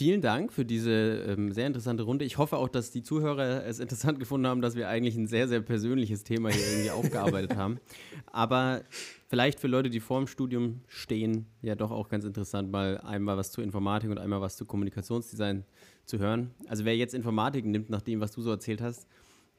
Vielen 0.00 0.22
Dank 0.22 0.50
für 0.50 0.64
diese 0.64 1.26
ähm, 1.28 1.52
sehr 1.52 1.66
interessante 1.66 2.04
Runde. 2.04 2.24
Ich 2.24 2.38
hoffe 2.38 2.56
auch, 2.56 2.70
dass 2.70 2.90
die 2.90 3.02
Zuhörer 3.02 3.66
es 3.66 3.80
interessant 3.80 4.18
gefunden 4.18 4.46
haben, 4.46 4.62
dass 4.62 4.74
wir 4.74 4.88
eigentlich 4.88 5.14
ein 5.14 5.26
sehr, 5.26 5.46
sehr 5.46 5.60
persönliches 5.60 6.24
Thema 6.24 6.48
hier 6.48 6.66
irgendwie 6.66 6.90
aufgearbeitet 6.90 7.54
haben. 7.54 7.80
Aber 8.24 8.82
vielleicht 9.28 9.60
für 9.60 9.66
Leute, 9.66 9.90
die 9.90 10.00
vor 10.00 10.18
dem 10.18 10.26
Studium 10.26 10.80
stehen, 10.86 11.44
ja 11.60 11.74
doch 11.74 11.90
auch 11.90 12.08
ganz 12.08 12.24
interessant, 12.24 12.72
mal 12.72 12.96
einmal 13.02 13.36
was 13.36 13.52
zur 13.52 13.62
Informatik 13.62 14.10
und 14.10 14.16
einmal 14.16 14.40
was 14.40 14.56
zu 14.56 14.64
Kommunikationsdesign 14.64 15.66
zu 16.06 16.18
hören. 16.18 16.52
Also 16.66 16.86
wer 16.86 16.96
jetzt 16.96 17.12
Informatik 17.12 17.66
nimmt, 17.66 17.90
nach 17.90 18.00
dem, 18.00 18.20
was 18.20 18.32
du 18.32 18.40
so 18.40 18.48
erzählt 18.48 18.80
hast, 18.80 19.06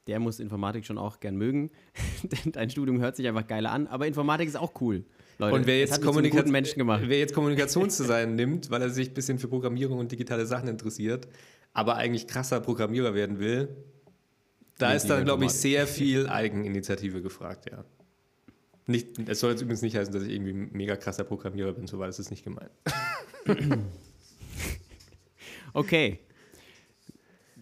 der 0.08 0.18
muss 0.18 0.40
Informatik 0.40 0.84
schon 0.84 0.98
auch 0.98 1.20
gern 1.20 1.36
mögen. 1.36 1.70
Denn 2.24 2.50
dein 2.50 2.68
Studium 2.68 2.98
hört 3.00 3.14
sich 3.14 3.28
einfach 3.28 3.46
geiler 3.46 3.70
an. 3.70 3.86
Aber 3.86 4.08
Informatik 4.08 4.48
ist 4.48 4.56
auch 4.56 4.72
cool. 4.80 5.04
Leute, 5.42 5.56
Und 5.56 5.66
wer 5.66 5.80
jetzt, 5.80 6.00
Kommunika 6.00 6.44
wer 6.44 7.18
jetzt 7.18 7.34
Kommunikationsdesign 7.34 8.36
nimmt, 8.36 8.70
weil 8.70 8.80
er 8.80 8.90
sich 8.90 9.08
ein 9.10 9.14
bisschen 9.14 9.40
für 9.40 9.48
Programmierung 9.48 9.98
und 9.98 10.12
digitale 10.12 10.46
Sachen 10.46 10.68
interessiert, 10.68 11.26
aber 11.72 11.96
eigentlich 11.96 12.28
krasser 12.28 12.60
Programmierer 12.60 13.12
werden 13.12 13.40
will, 13.40 13.68
da 14.78 14.90
Nee, 14.90 14.96
ist 14.96 15.06
dann, 15.10 15.24
glaube 15.24 15.44
ich, 15.44 15.50
sehr 15.50 15.86
viel 15.88 16.28
Eigeninitiative 16.28 17.22
gefragt, 17.22 17.68
ja. 17.70 17.84
Nicht, 18.86 19.18
es 19.28 19.40
soll 19.40 19.50
jetzt 19.50 19.62
übrigens 19.62 19.82
nicht 19.82 19.96
heißen, 19.96 20.14
dass 20.14 20.22
ich 20.22 20.30
irgendwie 20.30 20.52
mega 20.52 20.96
krasser 20.96 21.24
Programmierer 21.24 21.72
bin, 21.72 21.88
so 21.88 21.98
war 21.98 22.06
das 22.06 22.20
ist 22.20 22.30
nicht 22.30 22.44
gemeint. 22.44 22.70
Okay. 25.74 26.18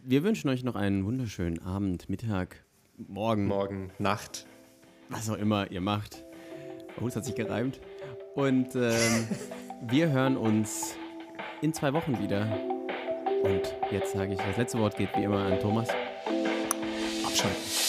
Wir 0.02 0.24
wünschen 0.24 0.50
euch 0.50 0.64
noch 0.64 0.74
einen 0.74 1.04
wunderschönen 1.04 1.60
Abend, 1.60 2.08
Mittag, 2.08 2.64
Morgen, 2.96 3.46
Morgen, 3.46 3.92
Nacht. 4.00 4.46
was 5.08 5.30
auch 5.30 5.36
immer 5.36 5.70
ihr 5.70 5.80
macht. 5.80 6.24
Oh, 7.00 7.04
das 7.04 7.16
hat 7.16 7.24
sich 7.24 7.34
gereimt. 7.34 7.80
Und 8.34 8.74
ähm, 8.74 9.28
wir 9.82 10.10
hören 10.10 10.36
uns 10.36 10.96
in 11.60 11.72
zwei 11.72 11.92
Wochen 11.92 12.18
wieder. 12.22 12.48
Und 13.42 13.62
jetzt 13.90 14.12
sage 14.12 14.34
ich, 14.34 14.38
das 14.38 14.56
letzte 14.56 14.78
Wort 14.78 14.96
geht 14.96 15.10
wie 15.16 15.24
immer 15.24 15.44
an 15.44 15.58
Thomas. 15.60 15.88
Abschalten. 17.24 17.79